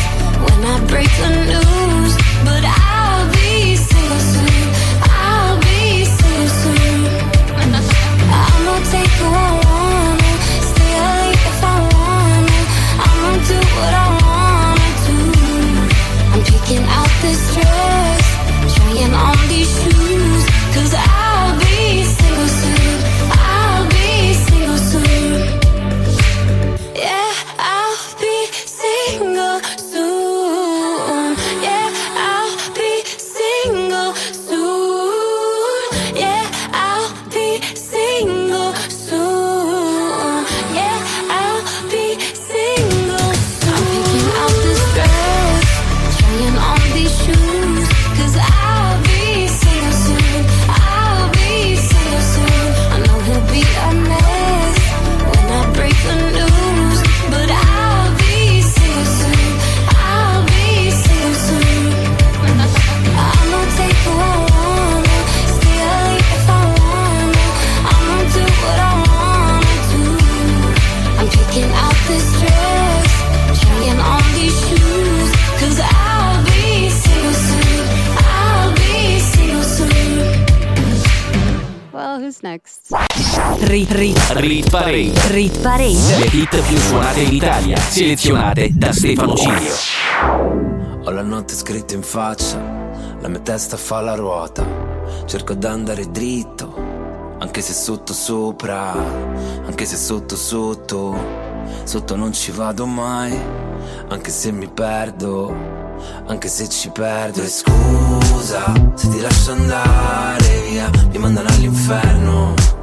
when 0.44 0.60
I 0.72 0.76
break 0.86 1.10
the 1.22 1.30
news. 1.46 1.59
Parade. 84.80 85.12
rit 85.28 85.58
parade. 85.58 86.16
Le 86.16 86.24
hit 86.32 86.58
più 86.62 86.78
suonate 86.78 87.20
in 87.20 87.34
Italia, 87.34 87.76
selezionate 87.76 88.70
da 88.72 88.90
Stefano 88.94 89.34
Cilio. 89.34 89.74
Ho 91.04 91.10
la 91.10 91.20
notte 91.20 91.54
scritta 91.54 91.92
in 91.92 92.02
faccia, 92.02 92.58
la 93.20 93.28
mia 93.28 93.40
testa 93.40 93.76
fa 93.76 94.00
la 94.00 94.14
ruota. 94.14 94.64
Cerco 95.26 95.52
d'andare 95.52 96.10
dritto, 96.10 96.74
anche 97.40 97.60
se 97.60 97.74
sotto 97.74 98.14
sopra, 98.14 98.92
anche 99.66 99.84
se 99.84 99.96
sotto 99.96 100.34
sotto. 100.34 101.14
Sotto 101.84 102.16
non 102.16 102.32
ci 102.32 102.50
vado 102.50 102.86
mai, 102.86 103.38
anche 104.08 104.30
se 104.30 104.50
mi 104.50 104.66
perdo, 104.66 105.54
anche 106.24 106.48
se 106.48 106.70
ci 106.70 106.88
perdo. 106.88 107.42
E 107.42 107.48
scusa 107.48 108.72
se 108.94 109.08
ti 109.10 109.20
lascio 109.20 109.52
andare 109.52 110.62
via, 110.70 110.90
mi 111.10 111.18
mandano 111.18 111.50
all'inferno. 111.50 112.79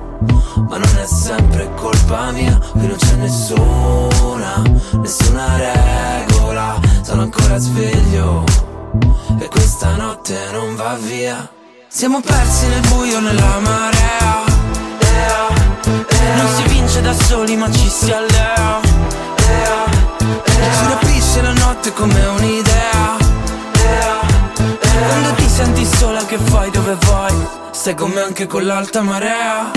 Ma 0.69 0.77
non 0.77 0.97
è 0.97 1.05
sempre 1.05 1.71
colpa 1.75 2.31
mia, 2.31 2.57
qui 2.71 2.87
non 2.87 2.97
c'è 2.97 3.15
nessuna, 3.15 4.61
nessuna 4.93 5.45
regola. 5.57 6.79
Sono 7.01 7.21
ancora 7.23 7.57
sveglio 7.57 8.43
e 9.39 9.47
questa 9.47 9.95
notte 9.95 10.35
non 10.51 10.75
va 10.75 10.95
via. 10.99 11.49
Siamo 11.87 12.19
persi 12.21 12.67
nel 12.67 12.81
buio 12.89 13.19
nella 13.19 13.59
marea. 13.59 14.43
Non 16.35 16.47
si 16.55 16.63
vince 16.67 17.01
da 17.01 17.13
soli 17.13 17.55
ma 17.55 17.71
ci 17.71 17.87
si 17.87 18.11
allea. 18.11 18.79
Ci 20.43 20.87
rapisce 20.89 21.41
la 21.41 21.53
notte 21.53 21.93
come 21.93 22.25
un'idea. 22.25 23.36
Quando 25.05 25.33
ti 25.35 25.47
senti 25.47 25.85
sola 25.85 26.25
che 26.25 26.37
fai 26.37 26.69
dove 26.71 26.97
vai? 27.05 27.33
Stai 27.71 27.95
con 27.95 28.09
me 28.11 28.21
anche 28.21 28.47
con 28.47 28.65
l'alta 28.65 29.01
marea. 29.01 29.71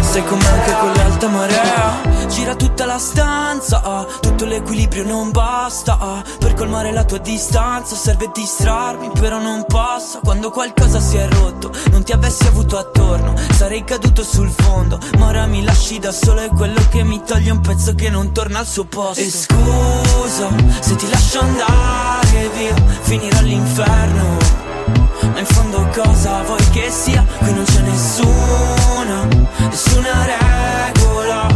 Sei 0.00 0.24
come 0.24 0.46
anche 0.46 0.72
con 0.78 0.92
l'alta 0.92 1.28
marea 1.28 1.83
Tutta 2.56 2.86
la 2.86 2.98
stanza 2.98 3.82
ah, 3.82 4.04
Tutto 4.20 4.44
l'equilibrio 4.44 5.04
non 5.04 5.30
basta 5.30 5.98
ah, 5.98 6.22
Per 6.38 6.54
colmare 6.54 6.92
la 6.92 7.04
tua 7.04 7.18
distanza 7.18 7.94
Serve 7.94 8.30
distrarmi 8.32 9.10
però 9.18 9.38
non 9.40 9.64
passa. 9.66 10.20
Quando 10.22 10.50
qualcosa 10.50 11.00
si 11.00 11.16
è 11.16 11.28
rotto 11.28 11.72
Non 11.90 12.04
ti 12.04 12.12
avessi 12.12 12.46
avuto 12.46 12.76
attorno 12.78 13.34
Sarei 13.52 13.84
caduto 13.84 14.22
sul 14.22 14.50
fondo. 14.50 14.98
Ma 15.18 15.26
ora 15.26 15.46
mi 15.46 15.62
lasci 15.62 15.98
da 15.98 16.12
solo 16.12 16.40
È 16.40 16.48
quello 16.48 16.80
che 16.90 17.02
mi 17.04 17.22
toglie 17.24 17.50
un 17.50 17.60
pezzo 17.60 17.94
che 17.94 18.10
non 18.10 18.32
torna 18.32 18.60
al 18.60 18.66
suo 18.66 18.84
posto. 18.84 19.20
E 19.20 19.30
scusa 19.30 20.48
se 20.80 20.96
ti 20.96 21.08
lascio 21.08 21.40
andare 21.40 22.48
via 22.56 22.74
Finirò 23.02 23.38
all'inferno. 23.38 24.36
Ma 25.32 25.38
in 25.38 25.46
fondo 25.46 25.88
cosa 25.92 26.42
vuoi 26.42 26.64
che 26.70 26.90
sia? 26.90 27.24
Qui 27.38 27.52
non 27.52 27.64
c'è 27.64 27.80
nessuna, 27.80 29.24
nessuna 29.68 30.24
regola 30.24 30.93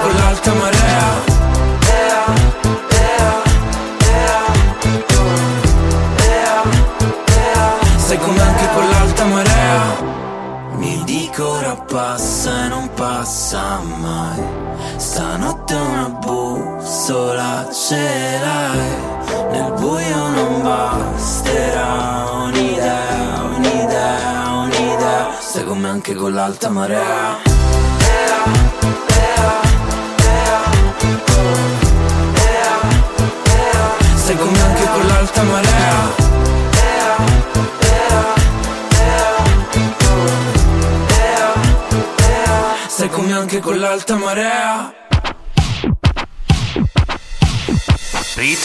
con 0.00 0.14
l'alta 0.14 0.52
marea. 0.54 1.36
Sei 7.96 8.18
come 8.18 8.40
anche 8.40 8.68
con 8.72 8.88
l'alta 8.88 9.24
marea. 9.24 10.16
Mi 10.76 11.02
dico 11.04 11.48
ora 11.48 11.74
passa 11.74 12.64
e 12.64 12.68
non 12.68 12.88
passa 12.94 13.80
mai. 13.80 14.42
Stanotte 14.96 15.74
una 15.74 16.08
bussola 16.08 17.68
ce 17.72 18.38
l'hai. 18.40 19.16
Nel 19.50 19.72
buio 19.78 20.28
non 20.28 20.62
basterà 20.62 22.30
un'idea, 22.44 23.42
un'idea, 23.56 24.50
un'idea. 24.62 25.28
Stai 25.38 25.64
con 25.64 25.78
me 25.78 25.88
anche 25.88 26.14
con 26.14 26.32
l'alta 26.32 26.68
marea 26.70 27.47
Stai 34.28 34.40
con 34.40 34.52
me 34.52 34.60
anche 34.60 34.84
con 34.84 35.06
l'alta 35.06 35.42
marea. 35.42 36.14
Stai 42.88 43.08
con 43.08 43.24
me 43.24 43.32
anche 43.32 43.60
con 43.60 43.78
l'alta 43.78 44.16
marea. 44.16 44.92
Rit 48.34 48.58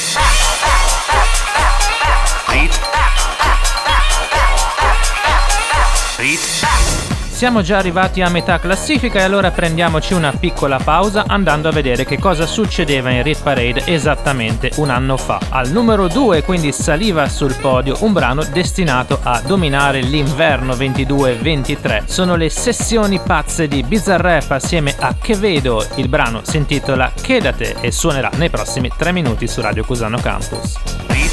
Rit 6.17 7.12
Siamo 7.43 7.61
già 7.61 7.77
arrivati 7.77 8.21
a 8.21 8.29
metà 8.29 8.57
classifica 8.57 9.19
e 9.19 9.23
allora 9.23 9.51
prendiamoci 9.51 10.13
una 10.13 10.31
piccola 10.31 10.79
pausa 10.79 11.25
andando 11.27 11.67
a 11.67 11.73
vedere 11.73 12.05
che 12.05 12.17
cosa 12.17 12.45
succedeva 12.45 13.09
in 13.09 13.21
Rit 13.21 13.43
Parade 13.43 13.83
esattamente 13.85 14.71
un 14.77 14.89
anno 14.89 15.17
fa. 15.17 15.41
Al 15.49 15.69
numero 15.69 16.07
2 16.07 16.41
quindi 16.43 16.71
saliva 16.71 17.27
sul 17.27 17.53
podio 17.55 17.97
un 17.99 18.13
brano 18.13 18.45
destinato 18.45 19.19
a 19.21 19.41
dominare 19.45 19.99
l'inverno 19.99 20.73
22-23. 20.73 22.05
Sono 22.05 22.37
le 22.37 22.49
sessioni 22.49 23.19
pazze 23.19 23.67
di 23.67 23.83
Bizzarrap 23.83 24.49
assieme 24.49 24.95
a 24.97 25.13
Che 25.19 25.35
Vedo. 25.35 25.85
Il 25.95 26.07
brano 26.07 26.43
si 26.43 26.55
intitola 26.55 27.11
Chedate 27.13 27.75
e 27.81 27.91
suonerà 27.91 28.31
nei 28.35 28.49
prossimi 28.49 28.89
3 28.97 29.11
minuti 29.11 29.49
su 29.49 29.59
Radio 29.59 29.83
Cusano 29.83 30.17
Campus. 30.17 31.32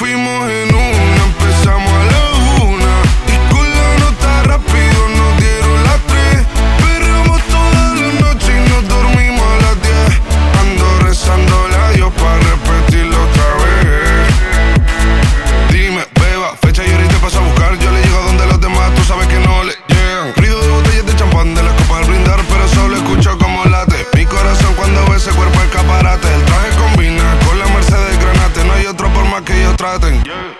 fuimos 0.00 0.48
en 0.48 0.74
una, 0.74 1.24
empezamos 1.28 1.92
a 1.92 2.04
la 2.12 2.22
una. 2.64 2.92
Y 3.28 3.36
con 3.52 3.66
la 3.78 3.88
nota 3.98 4.42
rápido 4.44 5.00
nos 5.18 5.32
dieron 5.42 5.84
las 5.84 6.00
tres. 6.10 6.36
Perreamos 6.80 7.40
toda 7.54 7.82
la 8.00 8.08
noche 8.22 8.50
y 8.56 8.60
nos 8.70 8.88
dormimos 8.88 9.44
a 9.44 9.56
las 9.64 9.76
diez. 9.82 10.12
Ando 10.62 10.86
rezando 11.00 11.54
a 11.84 11.90
Dios 11.92 12.10
para 12.14 12.38
repetirlo 12.38 13.19
Yeah. 29.98 30.59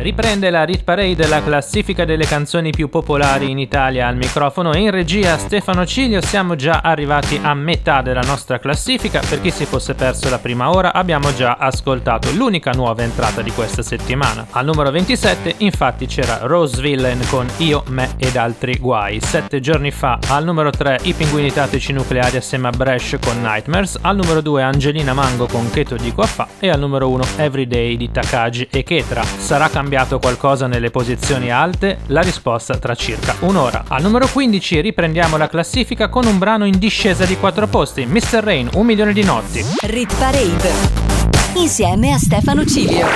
Riprende 0.00 0.50
la 0.50 0.62
Rit 0.62 0.84
Parade, 0.84 1.26
la 1.26 1.42
classifica 1.42 2.04
delle 2.04 2.24
canzoni 2.24 2.70
più 2.70 2.88
popolari 2.88 3.50
in 3.50 3.58
Italia 3.58 4.06
al 4.06 4.14
microfono 4.14 4.72
e 4.72 4.78
in 4.78 4.92
regia 4.92 5.36
Stefano 5.36 5.84
Ciglio. 5.84 6.20
Siamo 6.20 6.54
già 6.54 6.82
arrivati 6.84 7.36
a 7.42 7.52
metà 7.52 8.00
della 8.00 8.20
nostra 8.20 8.60
classifica. 8.60 9.20
Per 9.28 9.40
chi 9.40 9.50
si 9.50 9.64
fosse 9.64 9.94
perso 9.94 10.30
la 10.30 10.38
prima 10.38 10.70
ora, 10.70 10.92
abbiamo 10.92 11.34
già 11.34 11.56
ascoltato 11.58 12.30
l'unica 12.30 12.70
nuova 12.70 13.02
entrata 13.02 13.42
di 13.42 13.50
questa 13.50 13.82
settimana. 13.82 14.46
Al 14.52 14.66
numero 14.66 14.92
27, 14.92 15.56
infatti, 15.58 16.06
c'era 16.06 16.38
Rose 16.42 16.80
Villain 16.80 17.20
con 17.28 17.48
Io, 17.56 17.82
me 17.88 18.14
ed 18.18 18.36
altri 18.36 18.78
guai. 18.78 19.20
Sette 19.20 19.58
giorni 19.58 19.90
fa, 19.90 20.20
al 20.28 20.44
numero 20.44 20.70
3, 20.70 21.00
i 21.02 21.12
pinguini 21.12 21.52
tattici 21.52 21.92
nucleari 21.92 22.36
assieme 22.36 22.68
a 22.68 22.70
Bresh 22.70 23.16
con 23.20 23.40
Nightmares. 23.42 23.98
Al 24.02 24.14
numero 24.14 24.42
2, 24.42 24.62
Angelina 24.62 25.12
Mango 25.12 25.46
con 25.46 25.68
Che 25.70 25.84
di 26.00 26.12
qua 26.12 26.26
fa. 26.26 26.46
E 26.60 26.70
al 26.70 26.78
numero 26.78 27.08
1, 27.08 27.24
Everyday 27.38 27.96
di 27.96 28.12
Takagi 28.12 28.68
e 28.70 28.84
Ketra. 28.84 29.24
Sarà 29.24 29.64
cambiato 29.68 29.86
qualcosa 30.18 30.66
nelle 30.66 30.90
posizioni 30.90 31.50
alte? 31.50 32.00
La 32.06 32.20
risposta 32.20 32.76
tra 32.76 32.94
circa 32.94 33.34
un'ora. 33.40 33.84
Al 33.88 34.02
numero 34.02 34.26
15 34.26 34.80
riprendiamo 34.80 35.36
la 35.36 35.48
classifica 35.48 36.08
con 36.08 36.26
un 36.26 36.38
brano 36.38 36.66
in 36.66 36.78
discesa 36.78 37.24
di 37.24 37.36
4 37.36 37.66
posti, 37.66 38.06
Mr. 38.06 38.40
Rain, 38.42 38.68
Un 38.74 38.86
milione 38.86 39.12
di 39.12 39.22
notti. 39.22 39.64
Rit 39.82 40.14
Parade. 40.16 40.72
Insieme 41.54 42.12
a 42.12 42.18
Stefano 42.18 42.64
Cilio. 42.64 43.06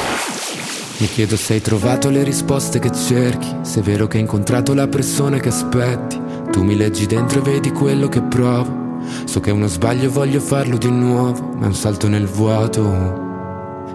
Mi 0.98 1.08
chiedo 1.08 1.36
se 1.36 1.54
hai 1.54 1.60
trovato 1.60 2.10
le 2.10 2.22
risposte 2.22 2.78
che 2.78 2.92
cerchi, 2.92 3.48
se 3.62 3.80
è 3.80 3.82
vero 3.82 4.06
che 4.06 4.16
hai 4.16 4.22
incontrato 4.22 4.72
la 4.72 4.86
persona 4.86 5.38
che 5.38 5.48
aspetti. 5.48 6.20
Tu 6.50 6.62
mi 6.62 6.76
leggi 6.76 7.06
dentro 7.06 7.40
e 7.40 7.42
vedi 7.42 7.72
quello 7.72 8.08
che 8.08 8.22
provo. 8.22 9.00
So 9.24 9.40
che 9.40 9.50
è 9.50 9.52
uno 9.52 9.66
sbaglio 9.66 10.04
e 10.04 10.08
voglio 10.08 10.40
farlo 10.40 10.76
di 10.76 10.90
nuovo, 10.90 11.54
ma 11.56 11.64
è 11.64 11.66
un 11.66 11.74
salto 11.74 12.08
nel 12.08 12.26
vuoto. 12.26 13.31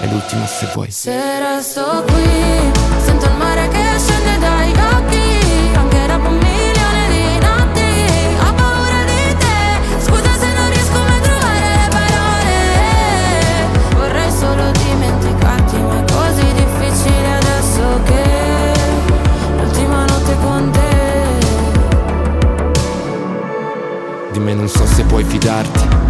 è 0.00 0.06
l'ultima 0.06 0.46
se 0.46 0.66
vuoi. 0.72 0.90
Se 0.90 1.38
resto 1.38 2.04
qui, 2.06 2.72
sento 3.04 3.26
il 3.26 3.34
mare 3.36 3.68
che 3.68 3.98
scende 3.98 4.38
dai 4.38 4.72
occhi, 4.72 5.76
anche 5.76 6.06
dopo 6.06 6.28
un 6.28 6.38
milione 6.38 7.08
di 7.08 7.38
notti. 7.38 7.84
Ho 8.40 8.54
paura 8.54 9.04
di 9.04 9.36
te, 9.36 10.00
scusa 10.00 10.32
se 10.38 10.46
non 10.56 10.70
riesco 10.70 10.98
mai 10.98 11.16
a 11.16 11.20
trovare 11.20 11.68
le 11.76 11.88
parole. 11.90 12.56
Vorrei 13.94 14.30
solo 14.30 14.70
dimenticarti, 14.70 15.76
ma 15.76 15.98
è 15.98 16.04
così 16.10 16.52
difficile 16.54 17.32
adesso 17.34 18.00
che 18.04 18.24
l'ultima 19.56 20.04
notte 20.06 20.36
con 20.40 20.70
te. 20.70 20.88
Di 24.32 24.38
me 24.38 24.54
non 24.54 24.68
so 24.68 24.86
se 24.86 25.02
puoi 25.04 25.24
fidarti. 25.24 26.09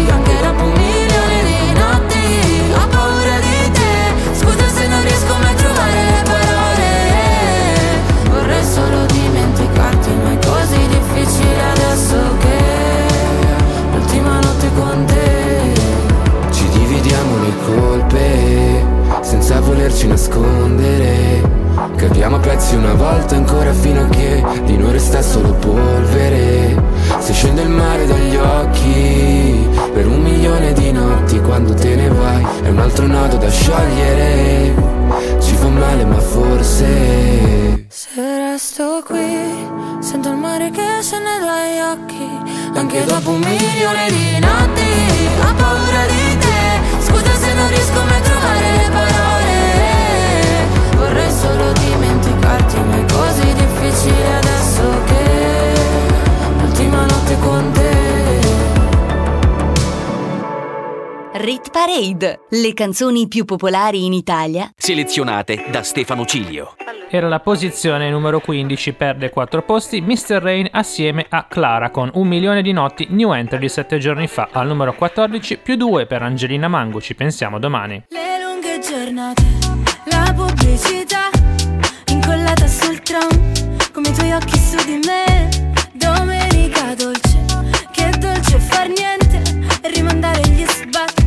farci 20.01 20.07
nascondere. 20.07 21.59
Capiamo 21.95 22.37
a 22.37 22.39
pezzi 22.39 22.75
una 22.75 22.93
volta 22.93 23.35
ancora 23.35 23.73
fino 23.73 24.01
a 24.01 24.07
che 24.07 24.43
di 24.65 24.77
noi 24.77 24.91
resta 24.91 25.21
solo 25.21 25.53
polvere. 25.53 26.75
Se 27.19 27.33
scende 27.33 27.61
il 27.61 27.69
mare 27.69 28.05
dagli 28.05 28.35
occhi 28.35 29.69
per 29.93 30.07
un 30.07 30.21
milione 30.21 30.73
di 30.73 30.91
notti 30.91 31.39
quando 31.41 31.73
te 31.73 31.95
ne 31.95 32.07
vai 32.07 32.45
È 32.63 32.69
un 32.69 32.79
altro 32.79 33.05
nodo 33.05 33.37
da 33.37 33.49
sciogliere. 33.49 34.73
Ci 35.39 35.55
fa 35.55 35.67
male 35.67 36.05
ma 36.05 36.19
forse 36.19 37.85
Se 37.89 38.09
resto 38.15 39.03
qui 39.05 39.99
sento 39.99 40.29
il 40.29 40.37
mare 40.37 40.71
che 40.71 41.01
se 41.01 41.17
ne 41.19 41.39
dagli 41.45 41.79
occhi. 41.79 42.29
Anche 42.73 43.03
dopo 43.05 43.31
un 43.31 43.39
milione 43.39 44.09
di 44.09 44.39
notti 44.39 44.91
ho 45.41 45.53
paura 45.53 46.05
di 46.07 46.37
te. 46.37 47.05
Scusa 47.05 47.33
se 47.35 47.53
non 47.53 47.67
riesco 47.67 48.03
mai 48.03 48.17
a 48.17 48.21
trovare 48.21 48.71
le 48.77 48.89
parole 48.89 49.40
solo 51.41 51.71
dimenticarti 51.73 52.77
Ma 52.77 52.97
è 52.97 53.05
così 53.11 53.53
difficile 53.53 54.35
adesso 54.35 55.03
che 55.05 55.73
L'ultima 56.61 57.01
notte 57.05 57.37
con 57.39 57.71
te 57.73 57.89
Rit 61.33 61.71
Parade, 61.71 62.41
le 62.49 62.73
canzoni 62.73 63.27
più 63.27 63.45
popolari 63.45 64.05
in 64.05 64.13
Italia 64.13 64.71
Selezionate 64.75 65.65
da 65.71 65.81
Stefano 65.81 66.25
Cilio. 66.25 66.75
Era 67.09 67.27
la 67.27 67.39
posizione 67.39 68.09
numero 68.09 68.39
15, 68.39 68.93
perde 68.93 69.29
4 69.29 69.63
posti, 69.63 69.99
Mr. 70.01 70.41
Rain 70.41 70.67
assieme 70.71 71.25
a 71.27 71.45
Clara 71.49 71.89
con 71.89 72.09
Un 72.13 72.27
milione 72.27 72.61
di 72.61 72.71
notti, 72.71 73.07
new 73.09 73.33
entry 73.33 73.57
di 73.57 73.67
7 73.67 73.97
giorni 73.97 74.27
fa, 74.27 74.47
al 74.51 74.67
numero 74.67 74.93
14, 74.93 75.57
più 75.57 75.75
2 75.75 76.05
per 76.05 76.21
Angelina 76.21 76.69
Mango, 76.69 77.01
ci 77.01 77.13
pensiamo 77.13 77.59
domani. 77.59 78.05
Le 78.07 78.39
lunghe 78.41 78.79
giornate, 78.79 79.43
la 80.05 80.33
pubblicità 80.35 81.29
incollata 82.07 82.67
sul 82.67 82.99
tram, 83.01 83.29
come 83.91 84.09
i 84.09 84.13
tuoi 84.13 84.31
occhi 84.33 84.57
su 84.57 84.77
di 84.85 84.99
me. 85.05 85.49
Domenica 85.93 86.95
dolce, 86.95 87.37
che 87.91 88.09
dolce 88.17 88.59
far 88.59 88.87
niente 88.87 89.41
rimandare 89.93 90.41
gli 90.47 90.65
sbatti 90.65 91.20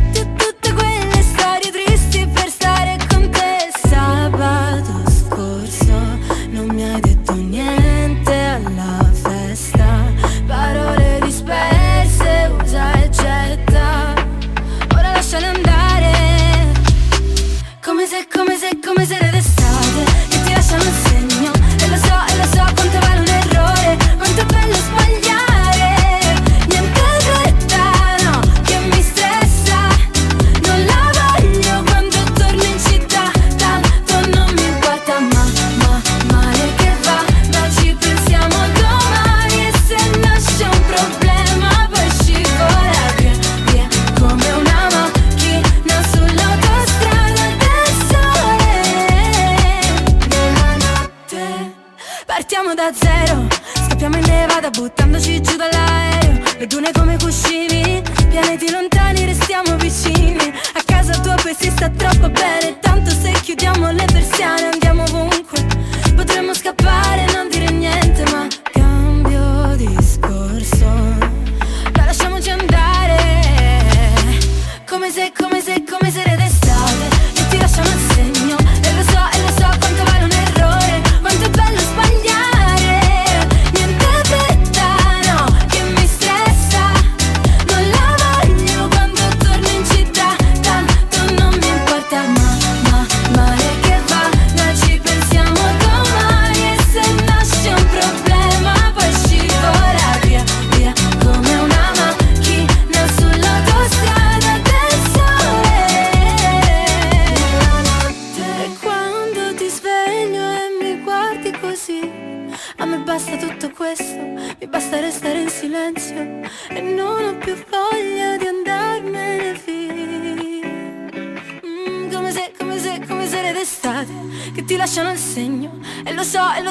Partiamo 52.47 52.75
da 52.75 52.93
zero 52.93 53.47
Scappiamo 53.87 54.19
in 54.19 54.25
nevada 54.27 54.69
buttandoci 54.69 55.41
giù 55.41 55.57
dall'aereo. 55.57 56.43
Le 56.59 56.67
dune 56.67 56.93
come 56.93 57.17
cuscini 57.17 58.03
Pianeti 58.29 58.71
lontani 58.71 59.25
restiamo 59.25 59.77
vicini. 59.77 60.53
A 60.75 60.83
casa 60.85 61.19
tua 61.21 61.37
poi 61.37 61.55
si 61.59 61.71
sta 61.71 61.89
troppo 61.89 62.29
bene 62.29 62.79
Tanto 62.81 63.13
se 63.13 63.33
chiudiamo 63.33 63.91
le 63.93 64.05
persiane 64.13 64.69
andiamo 64.73 65.05
ovunque. 65.05 65.65
Potremmo 66.15 66.53
scappare 66.53 67.25
e 67.25 67.33
non 67.33 67.49
dire 67.49 67.71
niente 67.71 68.31
Ma 68.31 68.47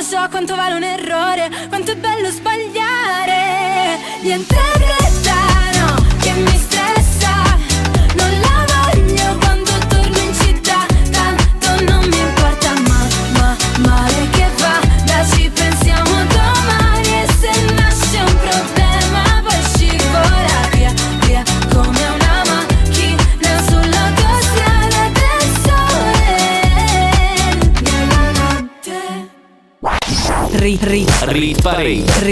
so, 0.04 0.28
quanto 0.30 0.56
vale 0.56 0.76
un 0.76 0.84
errore 0.84 1.50
Quanto 1.70 1.92
è 1.92 1.96
bello 1.96 2.30
sbagliare. 2.30 4.00
Niente 4.22 4.83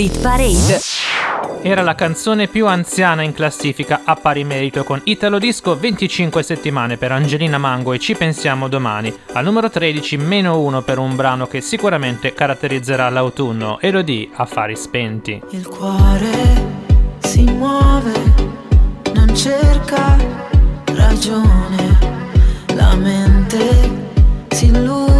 Rit 0.01 0.19
Parade. 0.19 0.79
Era 1.61 1.83
la 1.83 1.93
canzone 1.93 2.47
più 2.47 2.65
anziana 2.65 3.21
in 3.21 3.33
classifica 3.33 4.01
a 4.03 4.15
pari 4.15 4.43
merito 4.43 4.83
con 4.83 4.99
Italo 5.03 5.37
Disco 5.37 5.77
25 5.77 6.41
settimane 6.41 6.97
per 6.97 7.11
Angelina 7.11 7.59
Mango 7.59 7.93
e 7.93 7.99
Ci 7.99 8.15
pensiamo 8.15 8.67
domani. 8.67 9.15
Al 9.33 9.43
numero 9.43 9.69
13 9.69 10.17
meno 10.17 10.59
1 10.59 10.81
per 10.81 10.97
un 10.97 11.15
brano 11.15 11.45
che 11.45 11.61
sicuramente 11.61 12.33
caratterizzerà 12.33 13.09
l'autunno, 13.09 13.79
Elodie 13.79 14.27
Affari 14.33 14.75
spenti. 14.75 15.39
Il 15.51 15.67
cuore 15.67 16.31
si 17.19 17.43
muove, 17.43 18.13
non 19.13 19.35
cerca 19.35 20.17
ragione, 20.95 21.99
la 22.73 22.95
mente 22.95 23.89
si 24.49 24.65
illude 24.65 25.10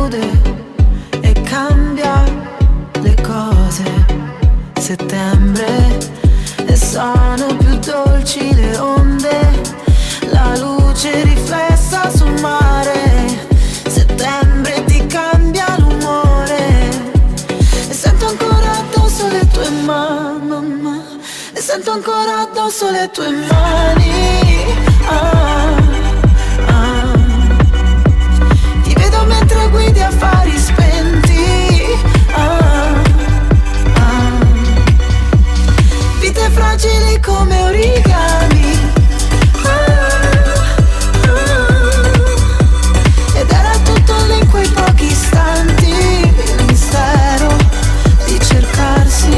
Settembre 4.92 6.00
e 6.66 6.76
sono 6.76 7.56
più 7.56 7.80
dolci 7.80 8.54
le 8.54 8.78
onde, 8.78 9.62
la 10.32 10.54
luce 10.58 11.24
riflessa 11.24 12.10
sul 12.14 12.38
mare. 12.42 13.48
Settembre 13.88 14.84
ti 14.84 15.08
cambia 15.08 15.78
l'umore 15.78 16.90
e 17.88 17.94
sento 17.94 18.28
ancora 18.28 18.80
addosso 18.80 19.30
le 19.30 19.48
tue 19.48 19.70
mani 19.70 21.02
E 21.54 21.62
sento 21.62 21.92
ancora 21.92 22.40
addosso 22.40 22.92
le 22.92 23.10
tue 23.14 23.30
mani 23.30 24.76
ah. 25.06 25.91
Come 37.22 37.64
origami 37.64 38.80
Ah, 39.64 39.70
ah. 41.24 41.40
Ed 43.40 43.50
era 43.50 43.78
tutto 43.84 44.14
lì 44.28 44.40
in 44.40 44.50
quei 44.50 44.68
pochi 44.70 45.06
istanti 45.06 45.90
Il 45.90 46.66
mistero 46.68 47.56
di 48.26 48.40
cercarsi 48.40 49.38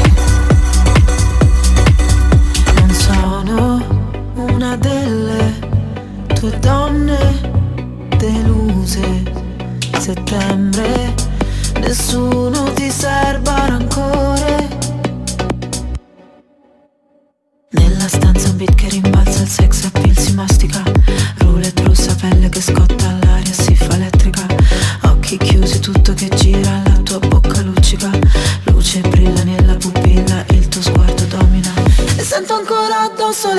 Non 2.74 2.90
sono 2.90 3.82
una 4.34 4.76
delle 4.76 5.54
tue 6.34 6.58
donne 6.58 7.52
deluse 8.16 9.22
Settembre 9.98 11.14
Nessuno 11.80 12.63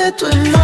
addosso 0.06 0.28
le 0.28 0.55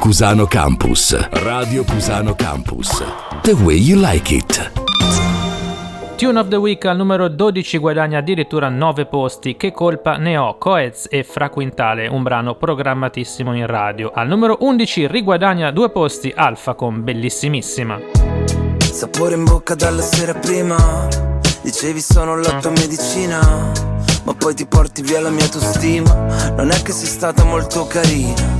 Cusano 0.00 0.46
Campus. 0.46 1.28
Radio 1.30 1.84
Cusano 1.84 2.34
Campus. 2.34 3.04
The 3.42 3.52
way 3.52 3.76
you 3.76 4.00
like 4.00 4.34
it. 4.34 4.70
Tune 6.16 6.40
of 6.40 6.48
the 6.48 6.56
Week 6.56 6.82
al 6.86 6.96
numero 6.96 7.28
12 7.28 7.76
guadagna 7.76 8.16
addirittura 8.16 8.70
9 8.70 9.04
posti. 9.04 9.58
Che 9.58 9.72
colpa 9.72 10.16
ne 10.16 10.38
ho? 10.38 10.56
Coez 10.56 11.06
e 11.10 11.22
Fra 11.22 11.50
Quintale, 11.50 12.08
un 12.08 12.22
brano 12.22 12.54
programmatissimo 12.54 13.54
in 13.54 13.66
radio. 13.66 14.10
Al 14.14 14.26
numero 14.26 14.56
11 14.60 15.06
riguadagna 15.06 15.70
2 15.70 15.90
posti 15.90 16.32
Alfa 16.34 16.72
con 16.72 17.04
Bellissimissima. 17.04 18.00
Sapore 18.78 19.34
in 19.34 19.44
bocca 19.44 19.74
dalla 19.74 20.02
sera 20.02 20.32
prima 20.32 21.08
Dicevi 21.60 22.00
sono 22.00 22.36
la 22.36 22.58
tua 22.58 22.70
medicina 22.70 23.38
Ma 24.24 24.34
poi 24.34 24.54
ti 24.54 24.66
porti 24.66 25.02
via 25.02 25.20
la 25.20 25.30
mia 25.30 25.44
autostima 25.44 26.12
Non 26.56 26.70
è 26.70 26.82
che 26.82 26.92
sei 26.92 27.06
stata 27.06 27.44
molto 27.44 27.86
carina 27.86 28.59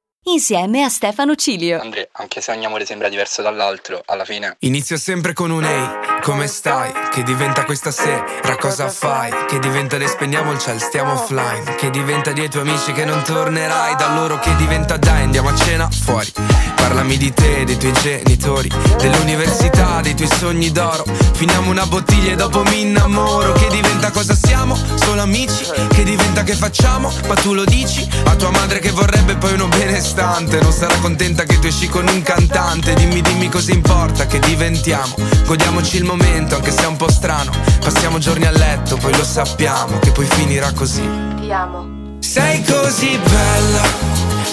insieme 0.25 0.83
a 0.83 0.89
Stefano 0.89 1.35
Cilio. 1.35 1.81
Andre, 1.81 2.09
anche 2.13 2.41
se 2.41 2.51
ogni 2.51 2.65
amore 2.65 2.85
sembra 2.85 3.09
diverso 3.09 3.41
dall'altro, 3.41 4.03
alla 4.05 4.23
fine 4.23 4.55
Inizio 4.59 4.97
sempre 4.97 5.33
con 5.33 5.49
un 5.49 5.63
ehi, 5.63 5.89
come 6.21 6.45
stai? 6.47 6.91
Che 7.11 7.23
diventa 7.23 7.65
questa 7.65 7.91
sera, 7.91 8.55
cosa 8.59 8.87
fai? 8.89 9.31
Che 9.47 9.57
diventa 9.59 9.97
le 9.97 10.07
spegniamo 10.07 10.51
il 10.51 10.59
ciel, 10.59 10.79
stiamo 10.79 11.13
offline 11.13 11.75
Che 11.75 11.89
diventa 11.89 12.31
dei 12.31 12.47
tuoi 12.49 12.67
amici 12.67 12.91
che 12.91 13.03
non 13.05 13.23
tornerai 13.23 13.95
Da 13.95 14.13
loro 14.13 14.37
che 14.39 14.55
diventa 14.55 14.97
dai, 14.97 15.23
andiamo 15.23 15.49
a 15.49 15.55
cena 15.55 15.89
fuori 15.89 16.31
Parlami 16.75 17.17
di 17.17 17.33
te, 17.33 17.63
dei 17.63 17.77
tuoi 17.77 17.93
genitori 17.93 18.69
Dell'università, 18.97 20.01
dei 20.01 20.13
tuoi 20.13 20.29
sogni 20.29 20.71
d'oro 20.71 21.03
Finiamo 21.33 21.69
una 21.71 21.85
bottiglia 21.87 22.33
e 22.33 22.35
dopo 22.35 22.61
mi 22.63 22.81
innamoro 22.81 23.53
Che 23.53 23.67
diventa 23.69 24.11
cosa 24.11 24.35
siamo? 24.35 24.75
Solo 24.95 25.21
amici? 25.21 25.65
Che 25.89 26.03
diventa 26.03 26.43
che 26.43 26.53
facciamo? 26.53 27.11
Ma 27.27 27.33
tu 27.35 27.53
lo 27.53 27.65
dici? 27.65 28.07
A 28.25 28.35
tua 28.35 28.51
madre 28.51 28.79
che 28.79 28.91
vorrebbe 28.91 29.35
poi 29.35 29.53
uno 29.53 29.67
benestante 30.11 30.59
Non 30.61 30.71
sarà 30.71 30.95
contenta 30.97 31.43
che 31.43 31.59
tu 31.59 31.67
esci 31.67 31.87
con 31.87 32.07
un 32.07 32.21
cantante 32.21 32.93
Dimmi, 32.93 33.21
dimmi 33.21 33.49
cosa 33.49 33.71
importa 33.71 34.25
che 34.25 34.39
diventiamo 34.39 35.15
Godiamoci 35.45 35.97
il 35.97 36.03
momento 36.03 36.55
anche 36.55 36.71
se 36.71 36.83
è 36.83 36.87
un 36.87 36.97
po' 36.97 37.09
strano 37.09 37.51
Passiamo 37.79 38.17
giorni 38.17 38.45
a 38.45 38.51
letto, 38.51 38.97
poi 38.97 39.15
lo 39.15 39.23
sappiamo 39.23 39.99
Che 39.99 40.11
poi 40.11 40.25
finirà 40.25 40.71
così 40.73 41.07
Ti 41.39 41.51
amo. 41.51 42.17
sei 42.19 42.63
così 42.63 43.17
bella, 43.17 43.81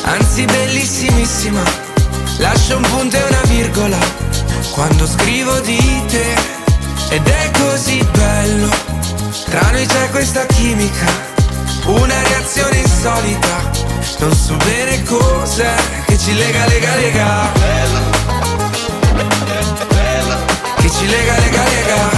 anzi 0.04 0.44
bellissimissima. 0.44 1.62
Lascio 2.38 2.76
un 2.76 2.82
punto 2.82 3.16
e 3.16 3.22
una 3.22 3.40
virgola 3.44 3.98
quando 4.72 5.06
scrivo 5.06 5.59
di 5.61 5.78
te. 6.09 6.34
Ed 7.11 7.26
è 7.26 7.50
così 7.59 8.04
bello, 8.12 8.68
tra 9.46 9.70
noi 9.70 9.86
c'è 9.86 10.11
questa 10.11 10.44
chimica, 10.46 11.06
una 11.89 12.22
reazione 12.22 12.76
insolita. 12.78 13.70
Non 14.18 14.34
so 14.34 14.57
bene 14.57 15.03
cos'è 15.05 15.74
che 16.07 16.18
ci 16.18 16.34
lega, 16.34 16.66
lega, 16.66 16.95
lega. 16.97 17.53
Che 20.80 20.91
ci 20.91 21.07
lega, 21.07 21.39
lega, 21.39 21.62
lega. 21.64 22.17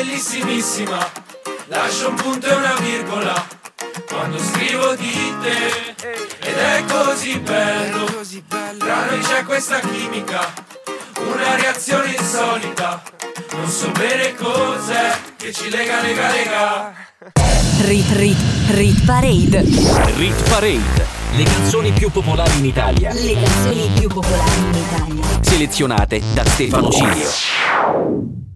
Bellissimissima. 0.00 0.98
Lascio 1.66 2.08
un 2.08 2.14
punto 2.14 2.46
e 2.46 2.54
una 2.54 2.74
virgola 2.80 3.46
quando 4.08 4.38
scrivo 4.38 4.94
di 4.94 5.34
te. 5.42 6.48
Ed 6.48 6.56
è 6.56 6.84
così 6.88 7.38
bello, 7.38 8.06
tra 8.78 9.04
noi 9.06 9.20
c'è 9.20 9.44
questa 9.44 9.78
chimica, 9.80 10.52
una 11.18 11.54
reazione 11.56 12.14
insolita. 12.18 13.02
Non 13.52 13.68
so 13.68 13.90
bene 13.90 14.34
cos'è 14.36 15.16
che 15.36 15.52
ci 15.52 15.68
lega, 15.68 16.00
lega, 16.00 16.30
lega. 16.30 16.94
Rit 17.82 18.10
Rit 18.12 18.38
Rit 18.70 19.04
Parade. 19.04 19.62
Rit 20.16 20.48
Parade. 20.48 21.18
Le 21.32 21.44
canzoni 21.44 21.92
più 21.92 22.10
popolari 22.10 22.58
in 22.58 22.64
Italia. 22.64 23.12
Le 23.12 23.34
canzoni 23.34 23.90
più 23.98 24.08
popolari 24.08 24.60
in 24.60 24.74
Italia. 24.74 25.24
Selezionate 25.42 26.22
da 26.32 26.44
Stefano 26.44 26.90
Cilio. 26.90 28.49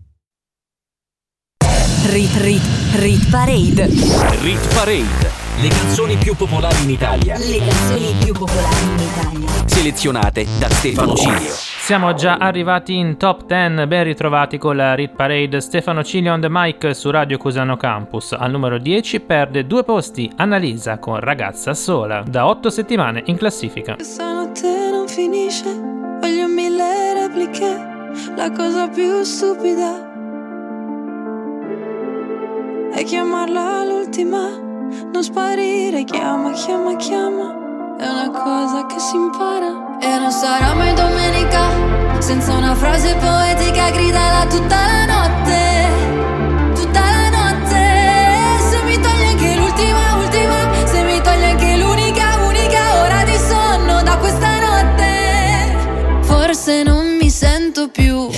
Rit 2.07 2.37
Rit 2.37 2.63
Rit 2.97 3.31
Parade. 3.31 3.87
Rit 4.43 4.75
Parade. 4.75 5.31
Le 5.63 5.69
canzoni 5.69 6.17
più 6.17 6.37
popolari 6.37 6.83
in 6.83 6.91
Italia. 6.91 7.39
Le 7.39 7.59
canzoni 7.59 8.15
più 8.23 8.35
popolari 8.35 8.85
in 8.85 8.99
Italia. 8.99 9.49
Selezionate 9.65 10.47
da 10.59 10.69
Stefano 10.69 11.15
Cilio. 11.15 11.51
Siamo 11.51 12.13
già 12.13 12.37
arrivati 12.37 12.99
in 12.99 13.17
top 13.17 13.47
10, 13.47 13.87
ben 13.87 14.05
ritrovati 14.05 14.59
con 14.59 14.77
la 14.77 14.95
Rit 14.95 15.15
Parade 15.17 15.63
Stefano 15.63 16.05
Cilio 16.05 16.35
on 16.35 16.43
the 16.43 16.49
mic 16.51 16.95
su 16.95 17.11
Radio 17.11 17.39
Cusano 17.39 17.79
Campus. 17.79 18.33
Al 18.33 18.51
numero 18.51 18.77
10 18.77 19.21
perde 19.21 19.67
due 19.67 19.83
posti 19.83 20.31
Annalisa 20.37 20.99
con 20.99 21.19
Ragazza 21.21 21.73
Sola, 21.73 22.23
da 22.27 22.47
8 22.47 22.69
settimane 22.69 23.23
in 23.27 23.39
classifica. 23.39 23.95
Questa 23.95 24.31
notte 24.31 24.91
non 24.91 25.09
finisce, 25.09 25.73
voglio 26.21 26.49
mille 26.49 27.15
repliche, 27.15 27.67
la 28.37 28.51
cosa 28.53 28.89
più 28.89 29.23
stupida 29.23 30.13
è 32.95 33.03
chiamarla 33.03 33.85
l'ultima, 33.85 34.51
non 35.13 35.23
sparire, 35.23 36.05
chiama, 36.05 36.53
chiama, 36.53 36.95
chiama, 36.95 37.97
è 37.99 38.07
una 38.09 38.31
cosa 38.31 38.87
che 38.87 39.01
si 39.01 39.17
impara. 39.17 39.99
E 40.01 40.19
non 40.19 40.31
sarà 40.31 40.75
mai 40.75 40.95
domenica 40.95 42.21
senza 42.21 42.55
una 42.55 42.75
frase 42.77 43.17
poetica 43.17 43.91
gridala 43.91 44.47
tutta 44.47 44.77
la 44.87 45.05
notte. 45.07 46.73
Tutta 46.75 47.01
la 47.01 47.29
notte. 47.31 47.83
Se 48.71 48.83
mi 48.85 48.95
togli 49.01 49.27
anche 49.29 49.55
l'ultima, 49.57 50.15
ultima. 50.17 50.87
Se 50.87 51.03
mi 51.03 51.21
togli 51.21 51.43
anche 51.43 51.77
l'unica, 51.77 52.47
unica 52.47 53.01
ora 53.03 53.25
di 53.25 53.37
sonno 53.37 54.03
da 54.03 54.17
questa 54.19 54.61
notte. 54.61 56.23
Forse 56.23 56.85
non 56.85 57.17
mi 57.17 57.29
sento 57.29 57.89
più 57.89 58.31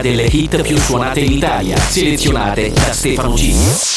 delle 0.00 0.24
hit 0.24 0.62
più 0.62 0.76
suonate 0.78 1.20
in 1.20 1.32
Italia, 1.32 1.76
selezionate 1.76 2.70
da 2.70 2.92
Stefano 2.92 3.36
Cilio. 3.36 3.87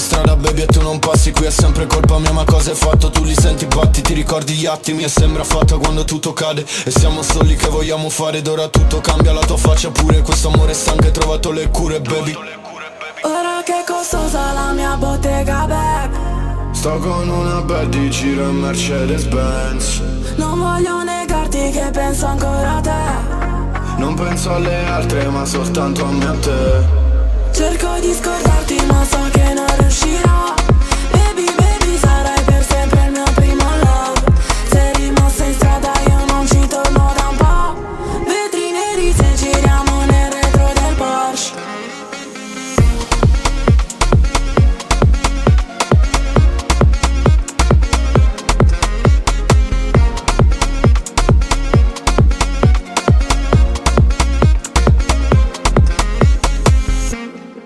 Strada 0.00 0.34
baby 0.34 0.62
e 0.62 0.66
tu 0.66 0.80
non 0.80 0.98
passi 0.98 1.30
Qui 1.30 1.46
è 1.46 1.50
sempre 1.50 1.86
colpa 1.86 2.18
mia 2.18 2.32
ma 2.32 2.44
cosa 2.44 2.70
hai 2.70 2.76
fatto? 2.76 3.10
Tu 3.10 3.22
li 3.22 3.34
senti 3.34 3.66
batti, 3.66 4.00
ti 4.00 4.14
ricordi 4.14 4.54
gli 4.54 4.66
attimi 4.66 5.04
E 5.04 5.08
sembra 5.08 5.44
fatta 5.44 5.76
quando 5.76 6.04
tutto 6.04 6.32
cade. 6.32 6.64
E 6.84 6.90
siamo 6.90 7.22
soli 7.22 7.54
che 7.54 7.68
vogliamo 7.68 8.08
fare 8.08 8.38
Ed 8.38 8.48
ora 8.48 8.68
tutto 8.68 9.00
cambia 9.00 9.32
la 9.32 9.40
tua 9.40 9.58
faccia 9.58 9.90
pure 9.90 10.22
Questo 10.22 10.48
amore 10.48 10.72
stanco 10.72 11.04
hai 11.04 11.12
trovato 11.12 11.52
le 11.52 11.68
cure 11.68 12.00
baby. 12.00 12.32
Ora 13.22 13.62
che 13.62 13.84
costosa 13.86 14.52
la 14.52 14.72
mia 14.72 14.96
bottega 14.96 15.66
back 15.66 16.16
Sto 16.72 16.98
con 16.98 17.28
una 17.28 17.60
bad 17.60 17.88
di 17.90 18.08
giro 18.10 18.48
in 18.48 18.56
Mercedes 18.56 19.24
Benz 19.24 20.00
Non 20.36 20.58
voglio 20.58 21.02
negarti 21.02 21.70
che 21.70 21.90
penso 21.92 22.26
ancora 22.26 22.76
a 22.76 22.80
te. 22.80 23.98
Non 23.98 24.14
penso 24.14 24.54
alle 24.54 24.86
altre 24.86 25.28
ma 25.28 25.44
soltanto 25.44 26.04
a 26.04 26.10
me 26.10 26.24
e 26.24 26.28
a 26.28 26.32
te 26.32 26.99
Cerco 27.52 27.98
di 28.00 28.12
scordarti 28.12 28.86
ma 28.86 29.04
so 29.04 29.28
che 29.32 29.52
non 29.52 29.66
riuscirò 29.78 30.54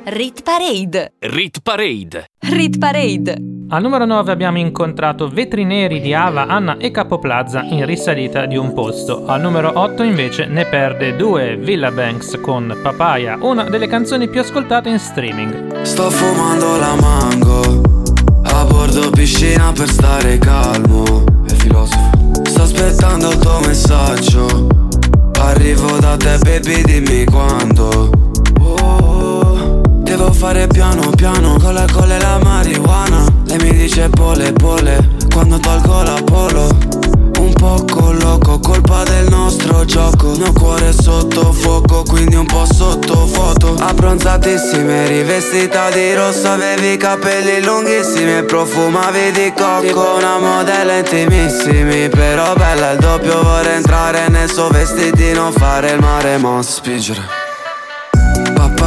Rit 0.07 0.43
Parade. 0.43 1.15
Rit 1.19 1.61
Parade. 1.63 2.27
Rit 2.41 2.77
Parade. 2.77 3.37
Al 3.71 3.81
numero 3.81 4.05
9 4.05 4.33
abbiamo 4.33 4.59
incontrato 4.59 5.29
Vetri 5.29 5.65
Neri 5.65 6.03
di 6.03 6.13
Ava, 6.13 6.47
Anna 6.47 6.77
e 6.77 6.91
Capoplaza 6.91 7.63
in 7.63 7.87
risalita 7.87 8.45
di 8.45 8.59
un 8.59 8.75
posto. 8.75 9.25
Al 9.25 9.41
numero 9.41 9.73
8 9.75 10.03
invece 10.03 10.45
ne 10.45 10.67
perde 10.67 11.17
due 11.17 11.57
Villa 11.57 11.91
Banks 11.91 12.39
con 12.43 12.79
Papaya, 12.83 13.39
una 13.41 13.65
delle 13.65 13.87
canzoni 13.87 14.29
più 14.29 14.41
ascoltate 14.41 14.91
in 14.91 14.99
streaming. 14.99 15.81
Sto 15.81 16.11
fumando 16.11 16.77
la 16.77 16.95
mango 17.01 17.81
A 18.43 18.65
bordo 18.67 19.09
piscina 19.09 19.73
per 19.73 19.89
stare 19.89 20.37
calmo 20.37 21.25
È 21.47 21.53
filosofo 21.53 22.43
Sto 22.45 22.63
aspettando 22.63 23.31
il 23.31 23.39
tuo 23.39 23.61
messaggio 23.61 24.67
Arrivo 25.39 25.99
da 25.99 26.17
te 26.17 26.39
baby 26.39 26.83
dimmi 26.83 27.25
quando 27.25 28.24
Devo 30.17 30.33
fare 30.33 30.69
piano 30.69 31.11
piano. 31.17 31.57
Con 31.61 31.75
la 31.75 31.87
colla 31.93 32.15
e 32.15 32.21
la 32.21 32.39
marijuana. 32.41 33.25
Lei 33.47 33.59
mi 33.59 33.73
dice 33.77 34.09
pole 34.11 34.53
pole. 34.53 35.17
Quando 35.29 35.59
tolgo 35.59 36.03
la 36.05 36.23
polo 36.25 36.69
un 37.41 37.53
poco 37.55 38.13
loco, 38.13 38.61
colpa 38.61 39.03
del 39.03 39.29
nostro 39.29 39.85
gioco. 39.85 40.37
Mio 40.37 40.53
cuore 40.53 40.93
sotto 40.93 41.51
fuoco, 41.53 42.05
quindi 42.05 42.37
un 42.37 42.47
po' 42.47 42.65
sotto 42.65 43.27
foto 43.27 43.75
Abbronzatissime, 43.77 45.09
rivestita 45.09 45.91
di 45.91 46.15
rosso. 46.15 46.49
Avevi 46.49 46.97
capelli 46.97 47.65
lunghissimi 47.65 48.37
e 48.37 48.45
profumavi 48.45 49.33
di 49.33 49.53
cocco. 49.53 49.81
Tipo 49.81 50.15
una 50.17 50.39
modella 50.39 50.99
intimissimi 50.99 52.09
Però 52.09 52.55
bella. 52.55 52.93
Il 52.93 53.01
doppio, 53.01 53.43
vorrei 53.43 53.75
entrare 53.75 54.29
nel 54.29 54.49
suo 54.49 54.69
vestitino 54.69 55.51
Fare 55.51 55.91
il 55.91 55.99
mare, 55.99 56.39
mo 56.39 56.63
spingere 56.63 57.44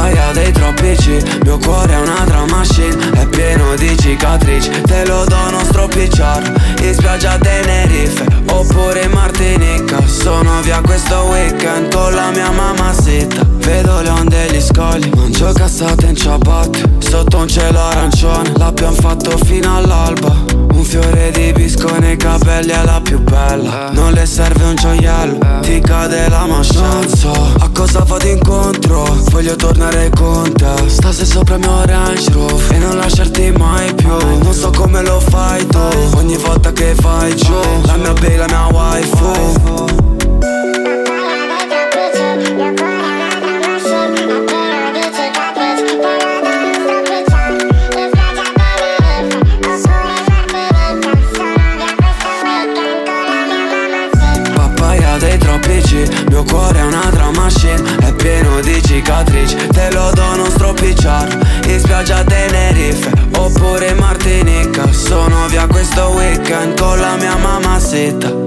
Papaya 0.08 0.32
dei 0.32 0.52
troppi 0.52 0.94
G 0.94 1.40
Mio 1.44 1.58
cuore 1.58 1.92
è 1.92 1.98
una 1.98 2.24
drum 2.24 2.48
machine 2.48 3.10
È 3.12 3.26
pieno 3.26 3.74
di 3.76 3.94
cicatrici 3.98 4.70
Te 4.82 5.04
lo 5.04 5.24
dono 5.26 5.62
stropicciarlo 5.64 6.50
In 6.80 6.94
spiaggia 6.94 7.36
Tenerife 7.36 8.24
Oppure 8.50 9.02
in 9.02 9.10
Martinica. 9.10 10.00
Sono 10.06 10.60
via 10.62 10.80
questo 10.80 11.16
weekend 11.28 11.92
Con 11.94 12.14
la 12.14 12.30
mia 12.30 12.50
mamma 12.50 12.92
zitta. 12.94 13.44
Vedo 13.58 14.00
le 14.00 14.08
onde 14.08 14.48
e 14.48 14.52
gli 14.56 14.60
scogli 14.60 15.10
Mangio 15.14 15.52
cassate 15.52 16.06
in 16.06 16.16
ciabatte 16.16 16.82
Sotto 17.00 17.36
un 17.36 17.48
cielo 17.48 17.78
arancione 17.78 18.52
L'abbiamo 18.56 18.94
fatto 18.94 19.36
fino 19.44 19.76
all'alba. 19.76 20.34
Un 20.72 20.84
fiore 20.84 21.30
di 21.32 21.52
bisco 21.52 21.98
nei 21.98 22.16
capelli 22.16 22.70
è 22.70 22.84
la 22.84 23.00
più 23.02 23.20
bella. 23.20 23.90
Non 23.92 24.12
le 24.12 24.24
serve 24.24 24.64
un 24.64 24.74
gioiello 24.74 25.38
Ti 25.60 25.80
cade 25.80 26.28
la 26.28 26.46
mascella 26.46 26.88
Non 26.88 27.08
so 27.08 27.32
a 27.58 27.68
cosa 27.72 28.04
vado 28.04 28.26
incontro 28.26 29.04
Voglio 29.30 29.56
tornare 29.56 29.97
con 30.10 30.52
te 30.52 30.88
Stasera 30.88 31.26
sopra 31.26 31.54
il 31.56 31.60
mio 31.60 31.84
Range 31.84 32.30
Rover 32.32 32.72
E 32.72 32.78
non 32.78 32.96
lasciarti 32.96 33.50
mai 33.52 33.92
più. 33.94 34.16
Non 34.42 34.52
so 34.52 34.70
come 34.70 35.02
lo 35.02 35.20
fai 35.20 35.66
tu 35.66 35.78
Ogni 36.16 36.36
volta 36.36 36.72
che 36.72 36.94
fai 36.94 37.34
giù. 37.36 37.60
La 37.84 37.96
mia 37.96 38.12
baby, 38.12 38.36
la 38.36 38.46
mia 38.46 38.66
waifu 38.70 40.07
cicatrici 58.98 59.56
Te 59.68 59.90
lo 59.92 60.10
dono 60.12 60.44
stropicciarlo 60.46 61.44
In 61.66 61.78
spiaggia 61.78 62.24
Tenerife 62.24 63.10
Oppure 63.36 63.88
in 63.88 63.96
Martinica 63.96 64.90
Sono 64.92 65.46
via 65.48 65.66
questo 65.66 66.08
weekend 66.08 66.78
Con 66.78 66.98
la 66.98 67.16
mia 67.16 67.36
mamma 67.36 67.78
zitta 67.78 68.46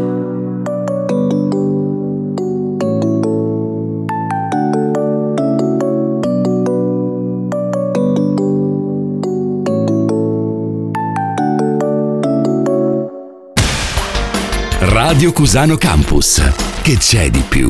Radio 14.84 15.34
Cusano 15.34 15.78
Campus. 15.78 16.41
Che 16.82 16.98
c'è 16.98 17.30
di 17.30 17.44
più? 17.48 17.69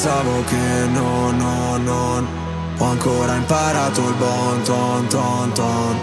Pensavo 0.00 0.44
che 0.44 0.86
no, 0.92 1.32
no, 1.32 1.76
non 1.76 2.28
Ho 2.78 2.84
ancora 2.84 3.34
imparato 3.34 4.00
il 4.06 4.14
bon 4.14 4.62
ton 4.62 5.08
ton 5.08 5.52
ton. 5.54 5.98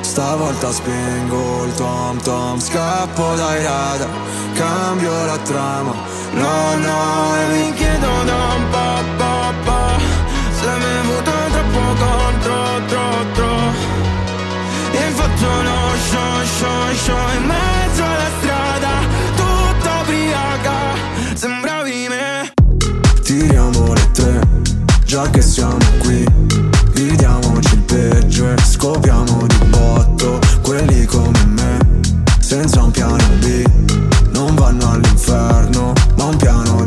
Stavolta 0.00 0.72
spengo 0.72 1.64
il 1.66 1.74
tom 1.74 2.20
tom. 2.20 2.58
Scappo 2.58 3.36
dai 3.36 3.62
radar 3.62 4.08
Cambio 4.52 5.12
la 5.26 5.38
trama. 5.38 5.94
No, 6.32 6.74
no, 6.74 7.36
e 7.36 7.46
mi 7.52 7.72
chiedo 7.74 8.24
da 8.24 8.54
un 8.56 8.68
po', 8.68 9.04
po', 9.16 9.54
po' 9.62 10.02
Se 10.58 10.66
mi 10.66 10.82
è 10.82 11.00
venuto 11.00 11.30
troppo 11.52 12.04
contro, 12.04 12.56
tro, 12.88 13.32
tro. 13.32 13.56
E 14.90 15.10
fatto 15.12 15.46
lo 15.46 15.78
show, 16.10 16.44
show, 16.58 16.94
show 16.94 17.36
In 17.36 17.46
mezzo 17.46 18.02
alla 18.02 18.30
strada 18.40 18.67
Tiriamo 23.38 23.92
le 23.92 24.10
tre 24.10 24.40
Già 25.04 25.30
che 25.30 25.42
siamo 25.42 25.78
qui. 26.00 26.26
Vediamoci 26.92 27.74
il 27.74 27.82
peggio 27.82 28.50
e 28.50 28.56
scopriamo 28.60 29.46
di 29.46 29.64
botto 29.66 30.40
Quelli 30.60 31.04
come 31.04 31.44
me. 31.46 31.78
Senza 32.40 32.82
un 32.82 32.90
piano 32.90 33.16
B 33.38 33.64
Non 34.32 34.56
vanno 34.56 34.90
all'inferno 34.90 35.92
Ma 36.16 36.24
un 36.24 36.36
piano 36.36 36.77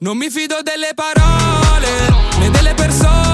Non 0.00 0.16
mi 0.16 0.30
fido 0.30 0.56
delle 0.62 0.92
parole 0.94 1.88
né 2.38 2.50
delle 2.50 2.74
persone 2.74 3.33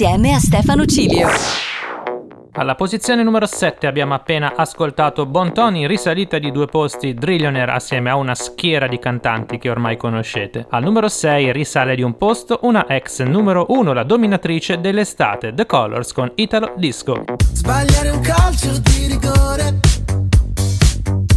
insieme 0.00 0.32
a 0.32 0.38
Stefano 0.38 0.84
Cilio. 0.84 1.28
Alla 2.52 2.76
posizione 2.76 3.24
numero 3.24 3.46
7 3.46 3.88
abbiamo 3.88 4.14
appena 4.14 4.52
ascoltato 4.54 5.26
Bontoni 5.26 5.88
risalita 5.88 6.38
di 6.38 6.52
due 6.52 6.66
posti 6.66 7.14
Drillionaire 7.14 7.72
assieme 7.72 8.08
a 8.08 8.14
una 8.14 8.36
schiera 8.36 8.86
di 8.86 9.00
cantanti 9.00 9.58
che 9.58 9.68
ormai 9.68 9.96
conoscete. 9.96 10.68
Al 10.70 10.84
numero 10.84 11.08
6 11.08 11.50
risale 11.50 11.96
di 11.96 12.02
un 12.02 12.16
posto 12.16 12.60
una 12.62 12.86
ex 12.86 13.24
numero 13.24 13.66
1, 13.70 13.92
la 13.92 14.04
dominatrice 14.04 14.78
dell'estate, 14.78 15.52
The 15.52 15.66
Colors 15.66 16.12
con 16.12 16.30
Italo 16.36 16.74
Disco. 16.76 17.24
Sbagliare 17.52 18.10
un 18.10 18.20
calcio 18.20 18.78
di 18.78 19.06
rigore 19.08 19.80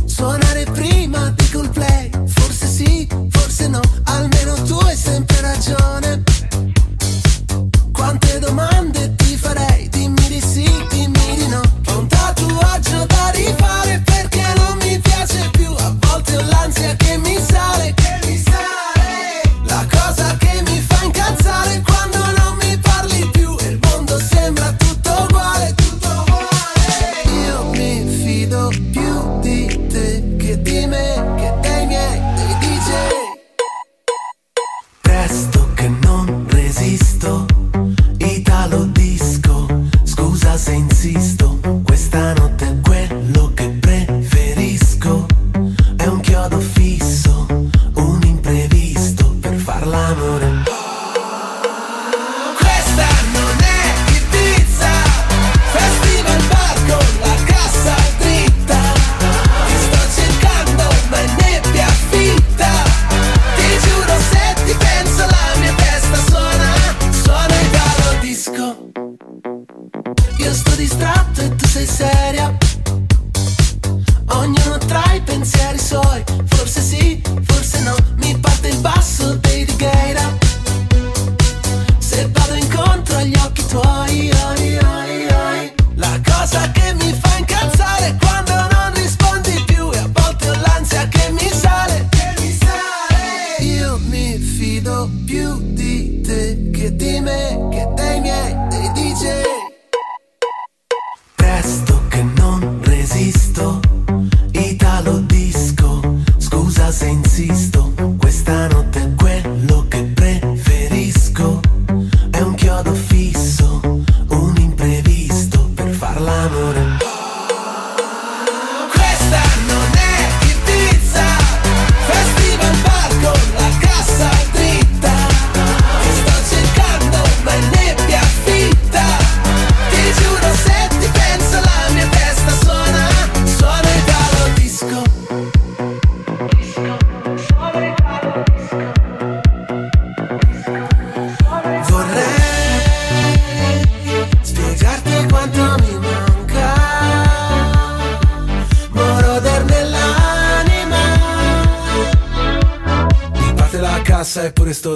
Suonare 0.06 0.66
prima 0.72 1.34
di 1.36 1.50
colplay. 1.52 2.12
Forse 2.28 2.68
sì, 2.68 3.08
forse 3.32 3.68
no, 3.68 3.80
almeno 4.04 4.54
tu 4.68 4.76
hai 4.86 4.96
sempre 4.96 5.42
ragione 5.42 6.11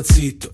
calzito 0.05 0.53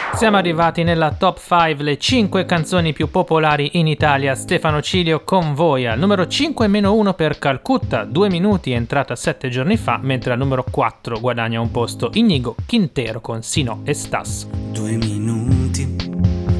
Siamo 0.13 0.37
arrivati 0.37 0.83
nella 0.83 1.13
top 1.13 1.39
5, 1.39 1.83
le 1.83 1.97
5 1.97 2.45
canzoni 2.45 2.93
più 2.93 3.09
popolari 3.09 3.71
in 3.73 3.87
Italia. 3.87 4.35
Stefano 4.35 4.79
Cilio 4.81 5.23
con 5.23 5.55
voi 5.55 5.87
al 5.87 5.97
numero 5.97 6.27
5 6.27 6.67
meno 6.67 6.93
1 6.93 7.13
per 7.15 7.39
Calcutta, 7.39 8.03
2 8.03 8.29
minuti, 8.29 8.71
entrata 8.71 9.15
7 9.15 9.49
giorni 9.49 9.77
fa, 9.77 9.97
mentre 9.99 10.33
al 10.33 10.37
numero 10.37 10.63
4 10.69 11.19
guadagna 11.19 11.59
un 11.59 11.71
posto 11.71 12.11
Inigo 12.13 12.55
Quintero 12.67 13.19
con 13.19 13.41
Sino 13.41 13.81
e 13.83 13.95
Stas. 13.95 14.45
Due 14.45 14.91
minuti, 14.91 15.95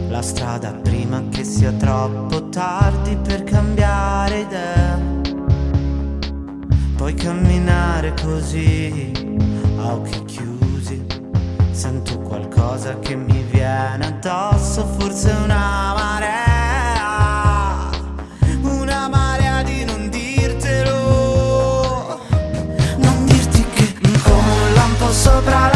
la 0.09 0.23
strada 0.23 0.71
prima 0.71 1.21
che 1.29 1.43
sia 1.43 1.71
troppo 1.73 2.49
tardi 2.49 3.15
per 3.17 3.43
cambiare 3.43 4.39
idea. 4.39 4.99
Puoi 6.95 7.13
camminare 7.13 8.13
così, 8.19 9.11
a 9.77 9.93
occhi 9.93 10.25
chiusi 10.25 10.60
Sento 11.71 12.19
qualcosa 12.19 12.99
che 12.99 13.15
mi 13.15 13.41
viene 13.43 14.05
addosso, 14.05 14.85
forse 14.99 15.31
una 15.31 15.93
marea. 15.93 17.89
una 18.61 19.07
marea 19.07 19.63
di 19.63 19.83
non 19.85 20.09
dirtelo, 20.09 20.99
non 22.97 23.25
dirti 23.25 23.65
che 23.73 23.93
con 24.21 24.33
un 24.33 24.73
lampo 24.73 25.11
sopra 25.11 25.70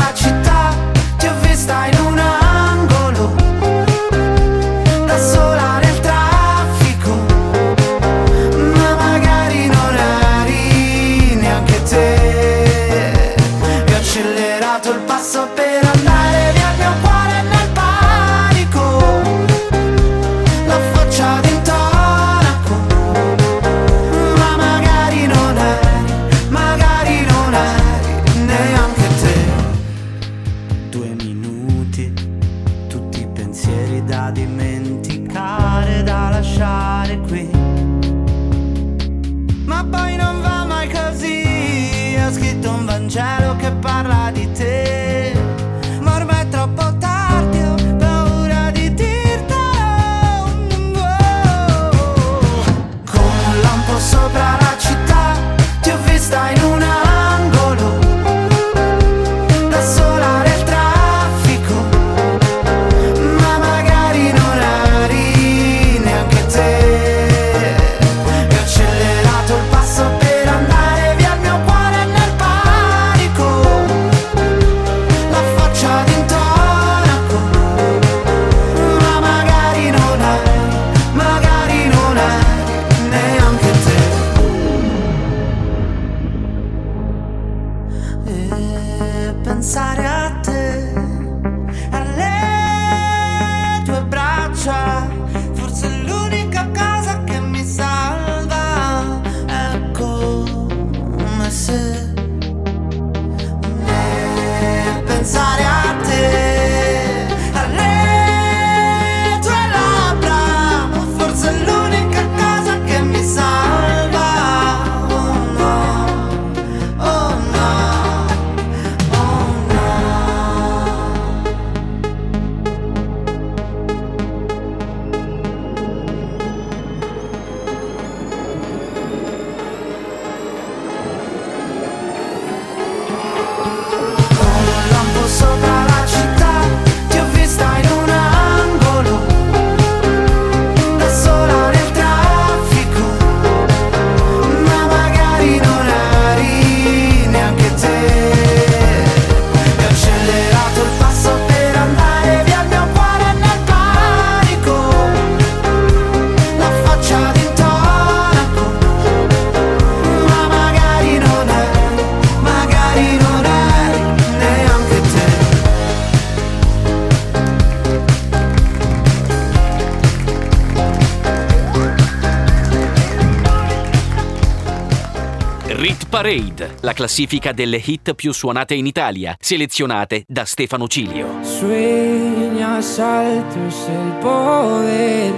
la 176.86 176.94
classifica 176.94 177.52
delle 177.52 177.80
hit 177.80 178.14
più 178.14 178.32
suonate 178.32 178.76
in 178.76 178.86
Italia, 178.86 179.36
selezionate 179.40 180.24
da 180.28 180.46
Stefano 180.46 180.88
Cilio. 180.88 181.40
Sueñas 181.42 183.00
altos 183.00 183.88
el 183.90 184.12
poder 184.22 185.34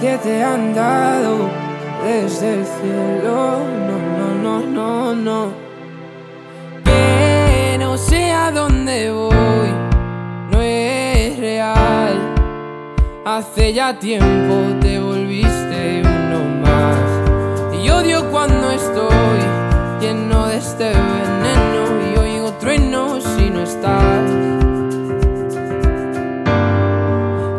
que 0.00 0.18
te 0.20 0.42
han 0.42 0.74
dado 0.74 1.48
desde 2.02 2.54
el 2.54 2.66
cielo. 2.66 3.60
No, 3.86 3.98
no, 4.18 4.34
no, 4.42 4.66
no, 4.66 5.14
no. 5.14 5.52
Que 6.82 7.76
no 7.78 7.96
sé 7.96 8.32
a 8.32 8.50
dónde 8.50 9.12
voy, 9.12 9.72
no 10.50 10.60
es 10.60 11.38
real. 11.38 12.18
Hace 13.24 13.72
ya 13.72 13.96
tiempo 13.96 14.76
te 14.80 14.98
volviste 14.98 16.02
uno 16.02 16.40
más. 16.66 17.80
Y 17.80 17.88
odio 17.90 18.28
cuando 18.32 18.72
estoy 18.72 19.49
veneno 20.88 21.82
y 22.12 22.18
oigo 22.18 22.52
truenos 22.54 23.24
si 23.24 23.50
no 23.50 23.62
estás. 23.62 24.30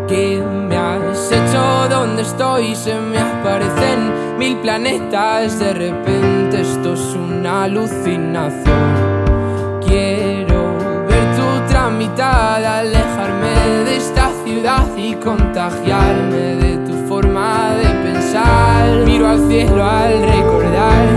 ¿Qué 0.07 0.43
me 0.43 0.75
has 0.75 1.31
hecho? 1.31 1.87
¿Dónde 1.89 2.23
estoy? 2.23 2.75
Se 2.75 2.95
me 2.99 3.19
aparecen 3.19 4.37
mil 4.37 4.57
planetas. 4.57 5.59
De 5.59 5.73
repente 5.73 6.61
esto 6.61 6.93
es 6.93 7.15
una 7.15 7.63
alucinación. 7.63 9.21
Quiero 9.85 10.77
ver 11.07 11.35
tu 11.35 11.43
otra 11.63 11.89
mitad, 11.89 12.63
alejarme 12.63 13.83
de 13.85 13.97
esta 13.97 14.31
ciudad 14.43 14.85
y 14.97 15.13
contagiarme 15.15 16.55
de 16.55 16.77
tu 16.87 16.93
forma 17.07 17.75
de 17.75 17.89
pensar. 18.11 19.05
Miro 19.05 19.27
al 19.27 19.47
cielo 19.47 19.83
al 19.83 20.21
recordar, 20.23 21.07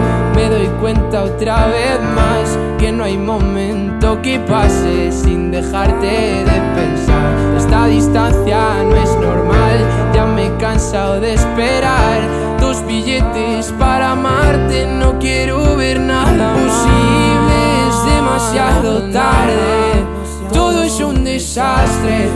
me 0.45 0.51
doy 0.51 0.67
cuenta 0.81 1.25
otra 1.25 1.69
vez 1.69 2.01
más 2.15 2.59
que 2.79 2.93
no 2.93 3.05
hay 3.05 3.17
momento 3.17 4.21
que 4.21 4.39
pase 4.41 5.11
sin 5.11 5.51
dejarte 5.51 6.07
de 6.07 6.61
pensar. 6.75 7.57
Esta 7.57 7.87
distancia 7.87 8.83
no 8.85 8.97
es 8.97 9.11
normal, 9.17 9.79
ya 10.15 10.27
me 10.27 10.47
he 10.47 10.57
cansado 10.57 11.21
de 11.21 11.35
esperar. 11.35 12.21
Dos 12.61 12.85
billetes 12.87 13.73
para 13.79 14.13
amarte, 14.13 14.87
no 14.87 15.19
quiero 15.19 15.77
ver 15.77 16.01
nada 16.01 16.53
posible, 16.53 17.57
es 17.89 18.15
demasiado 18.15 19.11
tarde. 19.11 20.05
Todo 20.53 20.83
es 20.83 21.01
un 21.01 21.25
desastre, 21.25 22.29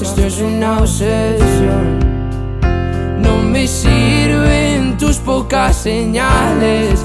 esto 0.00 0.22
es 0.22 0.40
una 0.40 0.80
obsesión. 0.80 2.00
No 3.20 3.36
me 3.38 3.68
sirven 3.68 4.96
tus 4.98 5.18
pocas 5.18 5.76
señales, 5.76 7.04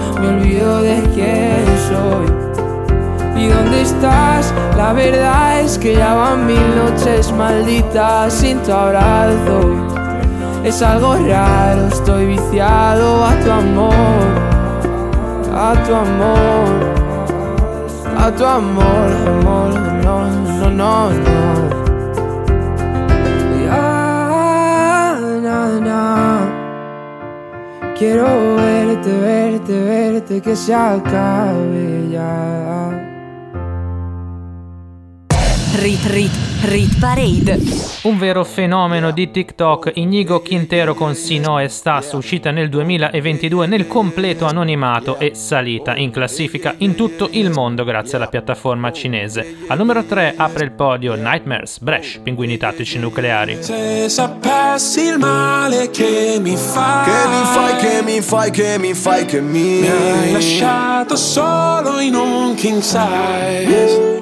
Me 0.21 0.27
olvido 0.27 0.81
de 0.81 1.01
quién 1.13 1.65
soy. 1.89 2.27
¿Y 3.41 3.47
dónde 3.47 3.81
estás? 3.81 4.53
La 4.77 4.93
verdad 4.93 5.61
es 5.61 5.77
que 5.79 5.95
ya 5.95 6.13
van 6.13 6.45
mil 6.45 6.75
noches 6.75 7.31
malditas 7.31 8.31
sin 8.33 8.59
tu 8.59 8.71
abrazo. 8.71 9.61
Es 10.63 10.81
algo 10.83 11.15
raro, 11.15 11.87
estoy 11.87 12.27
viciado 12.27 13.25
a 13.25 13.33
tu 13.39 13.51
amor, 13.51 13.91
a 15.53 15.73
tu 15.85 15.95
amor. 15.95 16.91
a 18.17 18.31
tu 18.31 18.45
amor, 18.45 19.11
amor, 19.27 19.73
no, 20.03 20.29
no, 20.29 20.69
no, 20.69 21.09
no. 21.09 21.60
Quiero 28.01 28.55
verte, 28.55 29.11
verte, 29.11 29.83
verte, 29.83 30.41
que 30.41 30.55
se 30.55 30.73
acabe 30.73 32.09
ya. 32.09 33.00
Rit 35.73 36.05
Rit 36.07 36.31
Rit 36.63 36.99
Parade. 36.99 37.57
Un 38.03 38.19
vero 38.19 38.43
fenomeno 38.43 39.11
di 39.11 39.31
TikTok, 39.31 39.93
Inigo 39.95 40.41
Quintero 40.41 40.93
con 40.93 41.15
Sino 41.15 41.59
e 41.59 41.69
Stas, 41.69 42.11
uscita 42.11 42.51
nel 42.51 42.67
2022 42.67 43.67
nel 43.67 43.87
completo 43.87 44.45
anonimato 44.45 45.17
e 45.17 45.31
salita 45.33 45.95
in 45.95 46.11
classifica 46.11 46.75
in 46.79 46.95
tutto 46.95 47.29
il 47.31 47.51
mondo 47.51 47.85
grazie 47.85 48.17
alla 48.17 48.27
piattaforma 48.27 48.91
cinese. 48.91 49.59
Al 49.67 49.77
numero 49.77 50.03
3 50.03 50.33
apre 50.35 50.65
il 50.65 50.71
podio 50.71 51.15
Nightmares, 51.15 51.79
Bresh, 51.79 52.19
Pinguini 52.21 52.57
Tattici 52.57 52.99
Nucleari. 52.99 53.57
Se 53.61 54.09
sapessi 54.09 55.03
il 55.03 55.17
male 55.19 55.89
che 55.89 56.37
mi 56.41 56.57
fai 56.57 57.05
Che 57.05 57.27
mi 57.29 57.43
fai, 57.45 57.75
che 57.77 58.03
mi 58.03 58.21
fai, 58.21 58.51
che 58.51 58.77
mi 58.77 58.93
fai, 58.93 59.25
che 59.25 59.41
mi 59.41 59.79
Mi 59.79 59.87
hai 59.87 60.31
lasciato 60.33 61.15
solo 61.15 61.99
in 61.99 62.15
un 62.15 62.55
king 62.55 62.81
size 62.81 64.21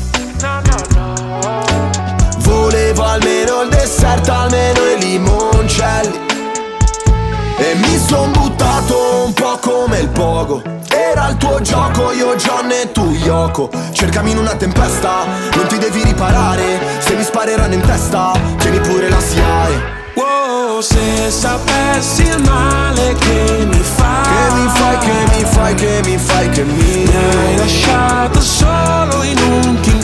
Volevo 2.39 3.03
almeno 3.03 3.61
il 3.61 3.69
dessert, 3.69 4.27
almeno 4.27 4.79
i 4.87 4.99
limoncelli. 4.99 6.19
E 7.57 7.75
mi 7.75 7.99
son 7.99 8.31
buttato 8.31 9.25
un 9.25 9.33
po' 9.33 9.59
come 9.61 9.99
il 9.99 10.09
pogo. 10.09 10.63
Era 10.89 11.29
il 11.29 11.37
tuo 11.37 11.61
gioco, 11.61 12.11
io 12.11 12.35
John 12.37 12.71
e 12.71 12.91
tu 12.91 13.11
Yoko. 13.11 13.69
Cercami 13.91 14.31
in 14.31 14.39
una 14.39 14.55
tempesta, 14.55 15.25
non 15.53 15.67
ti 15.67 15.77
devi 15.77 16.01
riparare. 16.01 16.79
Se 16.97 17.13
mi 17.13 17.23
spareranno 17.23 17.75
in 17.75 17.81
testa, 17.81 18.31
tieni 18.57 18.79
pure 18.79 19.09
la 19.09 19.19
SIAE 19.19 19.99
Wow, 20.15 20.81
se 20.81 21.29
sapessi 21.29 22.23
il 22.23 22.41
male 22.41 23.15
che 23.15 23.65
mi 23.65 23.79
fai 23.79 24.23
Che 24.23 24.53
mi 24.53 24.67
fai, 24.67 24.97
che 24.97 25.35
mi 25.35 25.45
fai, 25.45 25.73
che 25.75 26.01
mi 26.03 26.17
fai, 26.17 26.49
che 26.49 26.63
mi 26.63 26.73
Mi 26.73 27.15
hai 27.15 27.55
lasciato 27.57 28.41
solo 28.41 29.23
in 29.23 29.37
un 29.37 29.79
king 29.79 30.00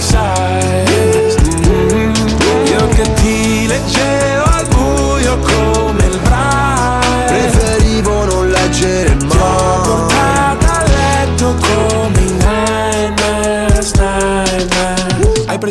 Io 2.65 2.87
che 2.95 3.13
ti 3.15 3.67
leggevo 3.67 4.43
al 4.43 4.67
buio 4.67 5.37
come 5.39 6.05
il 6.05 6.19
braille. 6.19 7.25
Preferivo 7.27 8.25
non 8.25 8.49
leggere 8.49 9.16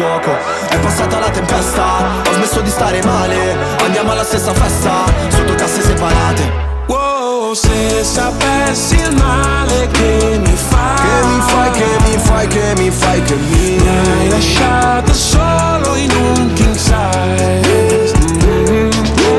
fuoco. 0.00 0.34
È 0.68 0.78
passata 0.78 1.18
la 1.18 1.28
tempesta, 1.28 2.22
ho 2.26 2.32
smesso 2.32 2.60
di 2.62 2.70
stare 2.70 3.02
male. 3.04 3.56
Andiamo 3.84 4.12
alla 4.12 4.24
stessa 4.24 4.54
festa, 4.54 5.04
sotto 5.28 5.54
casse 5.54 5.82
separate. 5.82 6.68
Wow, 6.86 7.52
se 7.52 8.02
sapessi 8.02 8.96
il 8.96 9.14
male 9.14 9.86
che 9.92 10.40
mi 10.42 10.56
fai 10.56 10.96
Che 10.96 11.26
mi 11.26 11.40
fai, 11.40 11.70
che 11.70 11.86
mi 12.04 12.18
fai, 12.18 12.46
che 12.48 12.72
mi 12.76 12.90
fai, 12.90 13.22
che 13.22 13.34
mi 13.34 13.76
Mi 13.78 13.88
hai 13.88 14.28
lasciato 14.28 15.12
solo 15.12 15.94
in 15.94 16.10
un 16.10 16.52
king 16.54 16.74
size. 16.74 18.12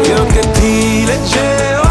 Io 0.07 0.25
che 0.27 0.51
ti 0.51 1.03
leggevo 1.05 1.90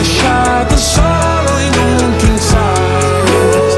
lasciato 0.00 0.76
solo 0.76 1.58
in 1.58 1.74
un 1.78 2.16
king 2.16 2.38
size 2.38 3.76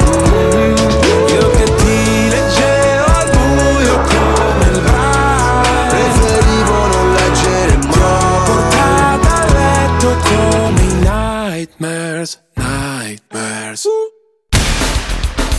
Io 1.35 1.51
che 1.51 1.65
ti 1.65 2.29
leggevo 2.29 3.05
al 3.05 3.31
buio 3.31 4.01
come 4.03 4.65
il 4.71 4.81
braille 4.81 5.89
Preferivo 5.89 6.87
non 6.87 7.13
leggere 7.13 7.79
Ti 7.79 7.99
ho 7.99 8.19
mai 8.21 8.43
portata 8.45 9.35
a 9.35 9.53
letto 9.53 10.17
come 10.23 10.81
i 10.81 10.95
nightmares, 10.95 12.41
nightmares 12.55 13.87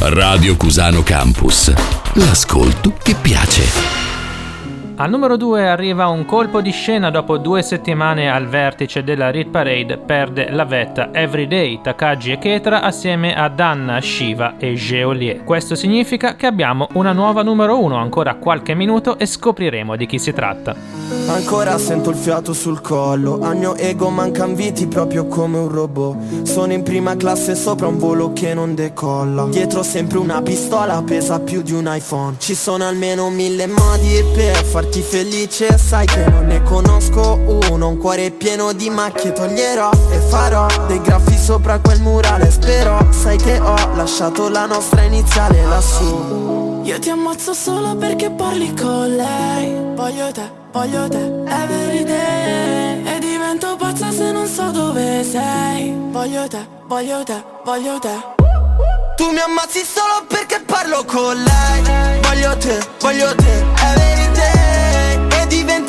Radio 0.06 0.58
Cusano 0.58 1.02
Campus. 1.02 1.72
L'ascolto 2.16 2.94
che 3.02 3.16
piace. 3.16 4.13
Al 5.04 5.10
numero 5.10 5.36
2 5.36 5.68
arriva 5.68 6.08
un 6.08 6.24
colpo 6.24 6.62
di 6.62 6.72
scena 6.72 7.10
dopo 7.12 7.38
due 7.38 7.62
settimane 7.62 8.32
al 8.32 8.48
vertice 8.48 9.04
della 9.04 9.32
Rit 9.32 9.50
Parade, 9.50 9.98
perde 9.98 10.50
la 10.50 10.64
vetta 10.64 11.10
Everyday, 11.12 11.82
Takagi 11.82 12.32
e 12.32 12.40
Ketra 12.40 12.82
assieme 12.82 13.36
a 13.36 13.50
Danna, 13.50 14.00
Shiva 14.00 14.56
e 14.58 14.76
Geolier. 14.76 15.44
Questo 15.44 15.76
significa 15.76 16.36
che 16.36 16.46
abbiamo 16.46 16.88
una 16.94 17.12
nuova 17.12 17.44
numero 17.44 17.84
1, 17.84 17.98
ancora 17.98 18.36
qualche 18.36 18.76
minuto 18.76 19.20
e 19.20 19.26
scopriremo 19.26 19.98
di 19.98 20.06
chi 20.06 20.20
si 20.20 20.32
tratta. 20.32 21.04
Ancora 21.28 21.78
sento 21.78 22.10
il 22.10 22.16
fiato 22.18 22.54
sul 22.54 22.82
collo 22.82 23.40
Al 23.42 23.56
mio 23.56 23.76
ego 23.76 24.10
mancan 24.10 24.56
viti 24.56 24.88
proprio 24.88 25.26
come 25.28 25.58
un 25.58 25.70
robot 25.70 26.42
Sono 26.44 26.74
in 26.74 26.84
prima 26.84 27.16
classe 27.16 27.56
sopra 27.56 27.88
un 27.88 27.98
volo 27.98 28.34
che 28.34 28.54
non 28.54 28.76
decolla 28.76 29.46
Dietro 29.46 29.84
sempre 29.84 30.18
una 30.18 30.42
pistola 30.42 31.02
pesa 31.02 31.40
più 31.40 31.62
di 31.62 31.72
un 31.72 31.90
iPhone 31.90 32.36
Ci 32.40 32.56
sono 32.56 32.86
almeno 32.86 33.30
mille 33.30 33.68
modi 33.68 34.24
per 34.34 34.64
farti 34.66 34.93
felice 35.02 35.78
Sai 35.78 36.06
che 36.06 36.26
non 36.30 36.46
ne 36.46 36.62
conosco 36.64 37.40
uno 37.70 37.88
Un 37.88 37.98
cuore 37.98 38.32
pieno 38.32 38.74
di 38.74 38.90
macchie 38.90 39.32
toglierò 39.34 39.90
e 40.12 40.20
farò 40.20 40.68
Dei 40.88 41.02
graffi 41.02 41.38
sopra 41.38 41.80
quel 41.80 42.02
murale 42.02 42.52
Spero 42.52 43.08
sai 43.24 43.38
che 43.38 43.60
ho 43.60 43.76
lasciato 43.96 44.50
la 44.50 44.66
nostra 44.66 45.02
iniziale 45.02 45.64
lassù. 45.64 46.82
Io 46.84 47.00
ti 47.00 47.10
ammazzo 47.10 47.54
solo 47.54 47.96
perché 47.96 48.30
parli 48.30 48.74
con 48.74 49.16
lei. 49.16 49.96
Voglio 49.96 50.32
te, 50.32 50.52
voglio 50.72 51.08
te, 51.08 51.24
everyday 51.48 53.06
E 53.06 53.20
divento 53.20 53.76
pazza 53.78 54.12
se 54.12 54.32
non 54.32 54.48
so 54.48 54.72
dove 54.72 55.24
sei. 55.24 55.96
Voglio 56.12 56.48
te, 56.48 56.68
voglio 56.88 57.24
te, 57.24 57.44
voglio 57.64 58.00
te. 58.00 58.16
Tu 59.16 59.30
mi 59.32 59.40
ammazzi 59.40 59.84
solo 59.86 60.26
perché 60.28 60.62
parlo 60.66 61.06
con 61.06 61.36
lei. 61.38 62.20
Voglio 62.22 62.58
te, 62.58 62.78
voglio 63.00 63.34
te, 63.36 63.66
everyday 63.90 64.74
E 64.80 64.83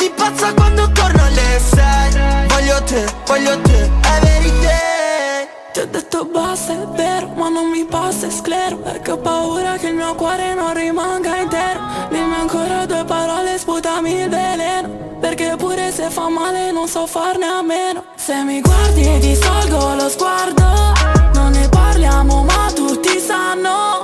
diventi 0.05 0.11
pazza 0.11 0.53
quando 0.55 0.91
torno 0.93 1.23
alle 1.23 1.61
sei. 1.61 2.47
Voglio 2.49 2.83
te, 2.83 3.05
voglio 3.27 3.61
te, 3.61 3.91
everyday 4.03 5.49
Ti 5.73 5.81
ho 5.81 5.87
detto 5.87 6.25
basta, 6.25 6.73
è 6.73 6.87
vero, 6.95 7.29
ma 7.35 7.49
non 7.49 7.71
mi 7.71 7.85
passa, 7.85 8.27
è 8.27 8.31
sclero. 8.31 8.77
Perché 8.77 9.13
ho 9.13 9.19
paura 9.19 9.77
che 9.77 9.89
il 9.89 9.95
mio 9.95 10.15
cuore 10.15 10.55
non 10.55 10.75
rimanga 10.75 11.37
intero. 11.37 11.81
Dimmi 12.11 12.35
ancora 12.35 12.87
due 12.87 13.05
parole, 13.05 13.59
sputami 13.59 14.21
il 14.23 14.29
veleno. 14.29 15.03
Perché 15.21 15.55
pure 15.57 15.91
se 15.91 16.11
fa 16.11 16.29
male 16.29 16.71
non 16.71 16.87
so 16.87 17.07
farne 17.07 17.47
a 17.47 17.63
meno. 17.63 18.05
Se 18.17 18.35
mi 18.43 18.61
guardi 18.61 19.19
ti 19.21 19.35
salgo 19.35 19.95
lo 19.95 20.09
sguardo 20.09 20.65
Non 21.35 21.51
ne 21.53 21.69
parliamo 21.69 22.43
ma 22.43 22.73
tutti 22.75 23.19
sanno 23.19 24.04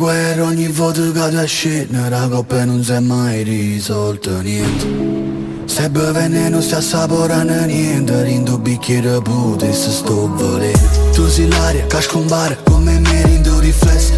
guerra 0.00 0.44
ogni 0.44 0.66
volta 0.68 1.02
che 1.12 1.30
tu 1.30 1.46
scende 1.46 2.08
La 2.08 2.26
coppa 2.26 2.64
non 2.64 2.82
si 2.82 2.92
è 2.92 3.00
mai 3.00 3.42
risolta 3.42 4.40
niente. 4.40 4.86
Se 5.66 5.90
beve 5.90 6.26
non 6.26 6.62
sta 6.62 6.78
assaporando 6.78 7.66
niente. 7.66 8.22
Rindo 8.22 8.56
bicchiere 8.58 9.20
pute 9.20 9.70
se 9.74 9.90
sto 9.90 10.26
volendo. 10.34 11.12
Tu 11.12 11.26
sei 11.28 11.48
l'aria 11.48 11.84
che 11.86 12.00
scompare 12.00 12.56
come 12.64 12.98
me 12.98 13.22
rindo 13.26 13.58
riflesso 13.60 14.14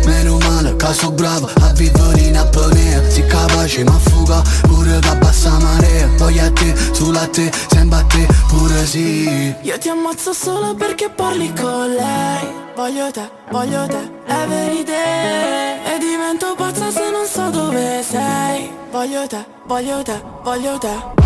Sono 0.91 1.13
bravo 1.13 1.49
a 1.61 1.73
vivere 1.73 2.21
in 2.21 2.37
apnea 2.37 3.09
Si 3.09 3.25
capace 3.27 3.83
ma 3.83 3.99
fuga 3.99 4.43
pure 4.63 4.99
che 4.99 5.17
bassa 5.17 5.59
marea. 5.59 6.09
Voglio 6.17 6.45
a 6.45 6.51
te, 6.51 6.75
sulla 6.93 7.27
te, 7.27 7.51
sembra 7.71 7.99
a 7.99 8.05
te 8.05 8.27
pure 8.49 8.87
sì. 8.87 9.55
Io 9.63 9.79
ti 9.79 9.89
ammazzo 9.89 10.33
solo 10.33 10.75
perché 10.75 11.09
parli 11.09 11.53
con 11.55 11.89
lei. 11.93 12.47
Voglio 12.77 13.11
te, 13.11 13.29
voglio 13.51 13.87
te, 13.87 14.11
everyday 14.27 15.81
E 15.85 15.99
divento 15.99 16.55
pazza 16.57 16.91
se 16.91 17.11
non 17.11 17.27
so 17.27 17.49
dove 17.51 18.05
sei. 18.09 18.71
Voglio 18.91 19.27
te, 19.27 19.45
voglio 19.67 20.03
te, 20.03 20.23
voglio 20.43 20.79
te. 20.79 21.21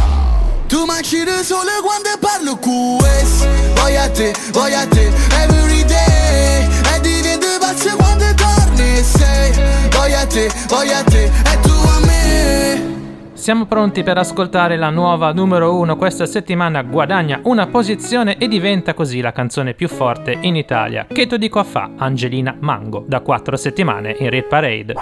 Tu 0.68 0.84
mangi 0.84 1.24
da 1.24 1.42
sole 1.42 1.70
quando 1.82 2.08
parlo 2.18 2.56
con 2.56 2.96
questo 2.98 3.46
Voglio 3.76 4.00
a 4.00 4.08
te, 4.10 4.34
voglio 4.50 4.78
a 4.78 4.86
te, 4.86 5.12
everyday 5.40 6.68
E 6.94 7.00
divento 7.00 7.46
pazza 7.60 7.94
quando 7.94 8.24
torni 8.34 8.65
sei 9.02 9.52
Voglio 9.90 10.16
a 10.16 10.26
te, 10.26 10.50
voglio 10.68 10.94
a 10.94 11.02
te, 11.02 11.24
e 11.24 11.60
tu 11.60 11.70
a 11.70 12.06
me 12.06 12.94
Siamo 13.32 13.66
pronti 13.66 14.02
per 14.02 14.18
ascoltare 14.18 14.76
la 14.76 14.90
nuova 14.90 15.32
numero 15.32 15.76
1 15.76 15.96
questa 15.96 16.26
settimana 16.26 16.82
guadagna 16.82 17.38
una 17.44 17.68
posizione 17.68 18.38
e 18.38 18.48
diventa 18.48 18.92
così 18.92 19.20
la 19.20 19.30
canzone 19.30 19.74
più 19.74 19.88
forte 19.88 20.36
in 20.40 20.56
Italia. 20.56 21.06
Che 21.06 21.26
tu 21.28 21.36
dico 21.36 21.60
a 21.60 21.62
fa? 21.62 21.90
Angelina 21.96 22.56
Mango, 22.58 23.04
da 23.06 23.20
4 23.20 23.56
settimane 23.56 24.16
in 24.18 24.30
Rit 24.30 24.48
Parade. 24.48 24.94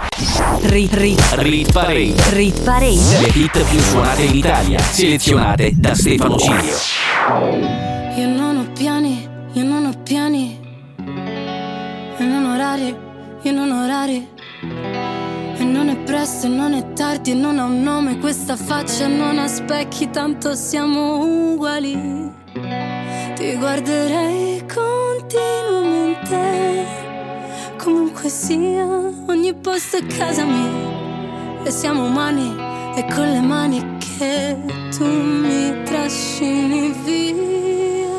Rit, 0.63 0.93
rit, 0.93 1.33
Rit 1.37 1.71
Parade. 1.71 2.13
rit 2.33 2.63
parade. 2.63 3.19
Le 3.21 3.27
hit 3.33 3.63
più 3.67 3.79
suonate 3.79 4.21
in 4.21 4.35
Italia, 4.35 4.77
selezionate 4.79 5.71
da 5.73 5.95
Stefano 5.95 6.37
Cilio. 6.37 6.75
Io 8.17 8.27
non 8.27 8.57
ho 8.57 8.67
piani, 8.77 9.27
io 9.53 9.63
non 9.63 9.85
ho 9.85 9.93
piani. 10.03 10.59
E 12.17 12.23
non 12.23 12.45
orari, 12.45 12.95
io 13.45 13.51
non 13.51 13.71
ho 13.71 13.83
orari. 13.83 14.27
E 15.57 15.63
non 15.63 15.87
è 15.89 15.95
presto, 15.97 16.47
e 16.47 16.49
non 16.49 16.73
è 16.73 16.93
tardi, 16.93 17.29
e 17.31 17.35
non 17.35 17.59
ha 17.59 17.65
un 17.65 17.83
nome. 17.83 18.17
Questa 18.17 18.55
faccia 18.55 19.05
non 19.05 19.37
ha 19.37 19.47
specchi, 19.47 20.09
tanto 20.09 20.55
siamo 20.55 21.53
uguali. 21.53 22.33
Ti 23.35 23.55
guarderei 23.57 24.65
continuamente. 24.65 26.87
Comunque 27.77 28.29
sia, 28.29 28.83
ogni 29.27 29.53
posto 29.53 29.97
è 29.97 30.05
casa 30.07 30.43
mia. 30.43 31.61
E 31.63 31.69
siamo 31.69 32.05
umani, 32.05 32.55
e 32.95 33.05
con 33.13 33.29
le 33.29 33.41
mani 33.41 33.97
che 33.99 34.57
tu 34.97 35.05
mi 35.05 35.83
trascini 35.83 36.91
via. 37.03 38.09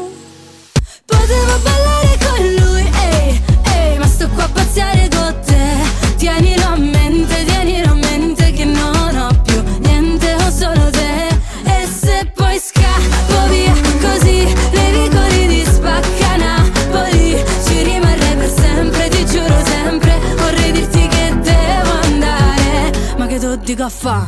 Potevo 1.04 1.58
ballare 1.64 2.16
con 2.24 2.44
lui, 2.60 2.88
ehi, 3.02 3.40
ehi, 3.74 3.98
ma 3.98 4.06
sto 4.06 4.28
qua 4.28 4.44
a 4.44 4.48
pazziare 4.76 5.08
con 5.08 5.34
te. 5.44 6.14
Tienilo 6.16 6.66
a 6.66 6.76
mente, 6.76 7.44
tienilo 7.44 7.92
a 7.92 7.94
mente 7.94 8.52
che 8.52 8.64
non 8.64 9.16
ho 9.16 9.28
più 9.42 9.62
niente, 9.80 10.34
ho 10.34 10.50
solo 10.50 10.90
te. 10.90 11.28
E 11.64 11.86
se 11.86 12.30
poi 12.34 12.58
scappo 12.58 13.48
via 13.48 13.72
così, 14.00 14.44
nei 14.72 14.92
vicoli 14.92 15.46
di 15.46 15.64
spacca 15.64 16.36
Napoli, 16.36 17.42
ci 17.66 17.82
rimarrei 17.82 18.36
per 18.36 18.50
sempre, 18.50 19.08
ti 19.08 19.24
giuro 19.24 19.64
sempre. 19.64 20.18
Vorrei 20.36 20.72
dirti 20.72 21.08
che 21.08 21.34
devo 21.40 21.92
andare, 22.02 22.92
ma 23.16 23.26
che 23.26 23.38
tu 23.38 23.56
dico 23.56 23.84
a 23.84 23.88
fa? 23.88 24.26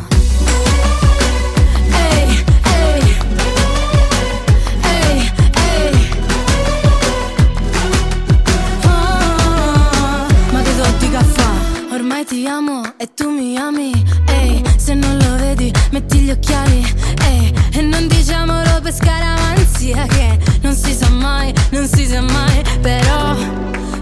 Ehi, 1.93 2.45
ti 12.29 12.47
amo 12.47 12.83
e 12.99 13.09
tu 13.15 13.31
mi 13.31 13.57
ami 13.57 13.91
Ehi, 14.27 14.63
se 14.77 14.93
non 14.93 15.17
lo 15.17 15.37
vedi 15.37 15.73
metti 15.93 16.19
gli 16.19 16.31
occhiali 16.31 16.85
Ehi, 17.25 17.55
e 17.73 17.81
non 17.81 18.07
diciamolo 18.07 18.81
per 18.83 18.93
scaramanzia 18.93 20.07
Che 20.07 20.39
non 20.61 20.75
si 20.75 20.93
sa 20.93 21.09
mai, 21.09 21.55
non 21.71 21.89
si 21.89 22.07
sa 22.07 22.21
mai 22.21 22.63
Però 22.83 23.35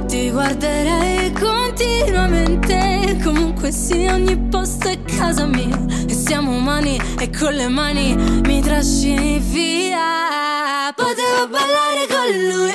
ti 0.06 0.30
guarderei 0.30 1.32
continuamente 1.32 3.16
Comunque 3.22 3.70
sia 3.70 4.14
ogni 4.14 4.36
posto 4.36 4.88
è 4.88 5.00
casa 5.04 5.46
mia 5.46 5.78
E 6.08 6.12
siamo 6.12 6.50
umani 6.50 7.00
e 7.20 7.30
con 7.30 7.54
le 7.54 7.68
mani 7.68 8.16
mi 8.42 8.60
trascini 8.60 9.38
via. 9.38 10.92
Potevo 10.94 11.46
ballare 11.48 12.06
con 12.08 12.26
lui, 12.50 12.74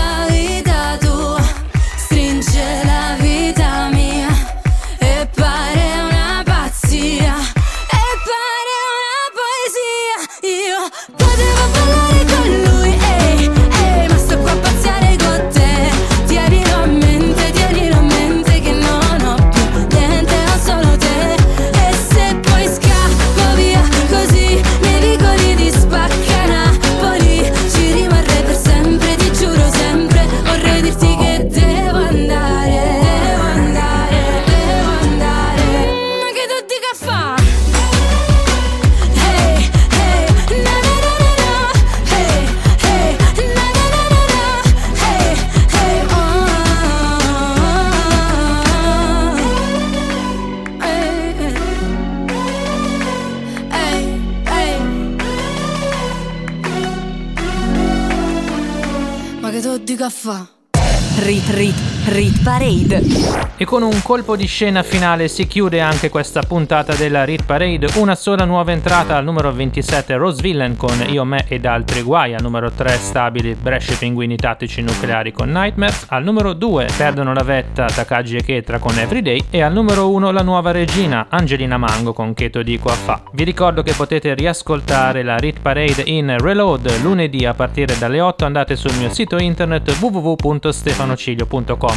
Rit 60.21 61.49
Rit 61.49 61.90
Rit 62.11 62.43
Parade. 62.43 63.01
E 63.55 63.63
con 63.63 63.83
un 63.83 64.01
colpo 64.01 64.35
di 64.35 64.45
scena 64.45 64.83
finale 64.83 65.29
si 65.29 65.47
chiude 65.47 65.79
anche 65.79 66.09
questa 66.09 66.41
puntata 66.41 66.93
della 66.93 67.23
Rit 67.23 67.45
Parade. 67.45 67.87
Una 67.95 68.15
sola 68.15 68.43
nuova 68.43 68.73
entrata 68.73 69.15
al 69.15 69.23
numero 69.23 69.53
27 69.53 70.17
Rose 70.17 70.41
Villain 70.41 70.75
con 70.75 70.91
Io, 71.07 71.23
Me 71.23 71.45
ed 71.47 71.65
altri 71.65 72.01
guai. 72.01 72.33
Al 72.33 72.41
numero 72.41 72.69
3 72.69 72.97
stabili 72.97 73.55
Brescia 73.55 73.95
Pinguini 73.95 74.35
Tattici 74.35 74.81
Nucleari 74.81 75.31
con 75.31 75.51
Nightmares. 75.51 76.07
Al 76.09 76.25
numero 76.25 76.51
2 76.51 76.89
perdono 76.97 77.33
la 77.33 77.43
vetta 77.43 77.85
Takagi 77.85 78.35
e 78.35 78.43
Ketra 78.43 78.77
con 78.77 78.97
Everyday. 78.97 79.45
E 79.49 79.61
al 79.61 79.71
numero 79.71 80.09
1 80.09 80.31
la 80.31 80.41
nuova 80.41 80.71
regina 80.71 81.27
Angelina 81.29 81.77
Mango 81.77 82.11
con 82.11 82.33
Keto 82.33 82.61
di 82.61 82.77
Qua 82.77 82.91
Fa. 82.91 83.23
Vi 83.31 83.45
ricordo 83.45 83.83
che 83.83 83.93
potete 83.93 84.33
riascoltare 84.33 85.23
la 85.23 85.37
Rit 85.37 85.61
Parade 85.61 86.03
in 86.07 86.35
Reload 86.37 87.01
lunedì 87.03 87.45
a 87.45 87.53
partire 87.53 87.97
dalle 87.97 88.19
8. 88.19 88.43
Andate 88.43 88.75
sul 88.75 88.93
mio 88.95 89.09
sito 89.13 89.37
internet 89.37 89.97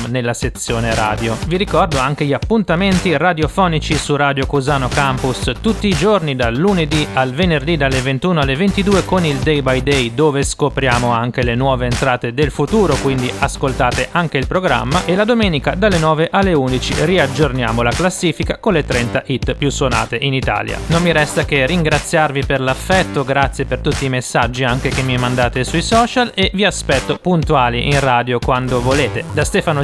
nella 0.08 0.34
sezione 0.34 0.94
radio. 0.94 1.36
Vi 1.46 1.56
ricordo 1.56 1.98
anche 1.98 2.24
gli 2.24 2.32
appuntamenti 2.32 3.16
radiofonici 3.16 3.96
su 3.96 4.16
Radio 4.16 4.46
Cusano 4.46 4.88
Campus 4.88 5.52
tutti 5.60 5.88
i 5.88 5.94
giorni 5.94 6.36
dal 6.36 6.54
lunedì 6.54 7.06
al 7.14 7.32
venerdì 7.32 7.76
dalle 7.76 8.00
21 8.00 8.40
alle 8.40 8.56
22 8.56 9.04
con 9.04 9.24
il 9.24 9.36
Day 9.38 9.62
by 9.62 9.82
Day 9.82 10.14
dove 10.14 10.42
scopriamo 10.42 11.10
anche 11.10 11.42
le 11.42 11.54
nuove 11.54 11.84
entrate 11.84 12.34
del 12.34 12.50
futuro, 12.50 12.94
quindi 12.96 13.32
ascoltate 13.38 14.08
anche 14.12 14.38
il 14.38 14.46
programma 14.46 15.04
e 15.04 15.14
la 15.14 15.24
domenica 15.24 15.74
dalle 15.74 15.98
9 15.98 16.28
alle 16.30 16.52
11 16.52 17.04
riaggiorniamo 17.04 17.82
la 17.82 17.90
classifica 17.90 18.58
con 18.58 18.72
le 18.72 18.84
30 18.84 19.22
hit 19.26 19.54
più 19.54 19.70
suonate 19.70 20.16
in 20.16 20.34
Italia. 20.34 20.78
Non 20.86 21.02
mi 21.02 21.12
resta 21.12 21.44
che 21.44 21.66
ringraziarvi 21.66 22.44
per 22.44 22.60
l'affetto, 22.60 23.24
grazie 23.24 23.64
per 23.64 23.78
tutti 23.78 24.04
i 24.04 24.08
messaggi 24.08 24.64
anche 24.64 24.88
che 24.88 25.02
mi 25.02 25.16
mandate 25.16 25.64
sui 25.64 25.82
social 25.82 26.32
e 26.34 26.50
vi 26.54 26.64
aspetto 26.64 27.16
puntuali 27.16 27.88
in 27.88 28.00
radio 28.00 28.38
quando 28.38 28.80
volete. 28.80 29.24
Da 29.32 29.44
Stefano 29.44 29.83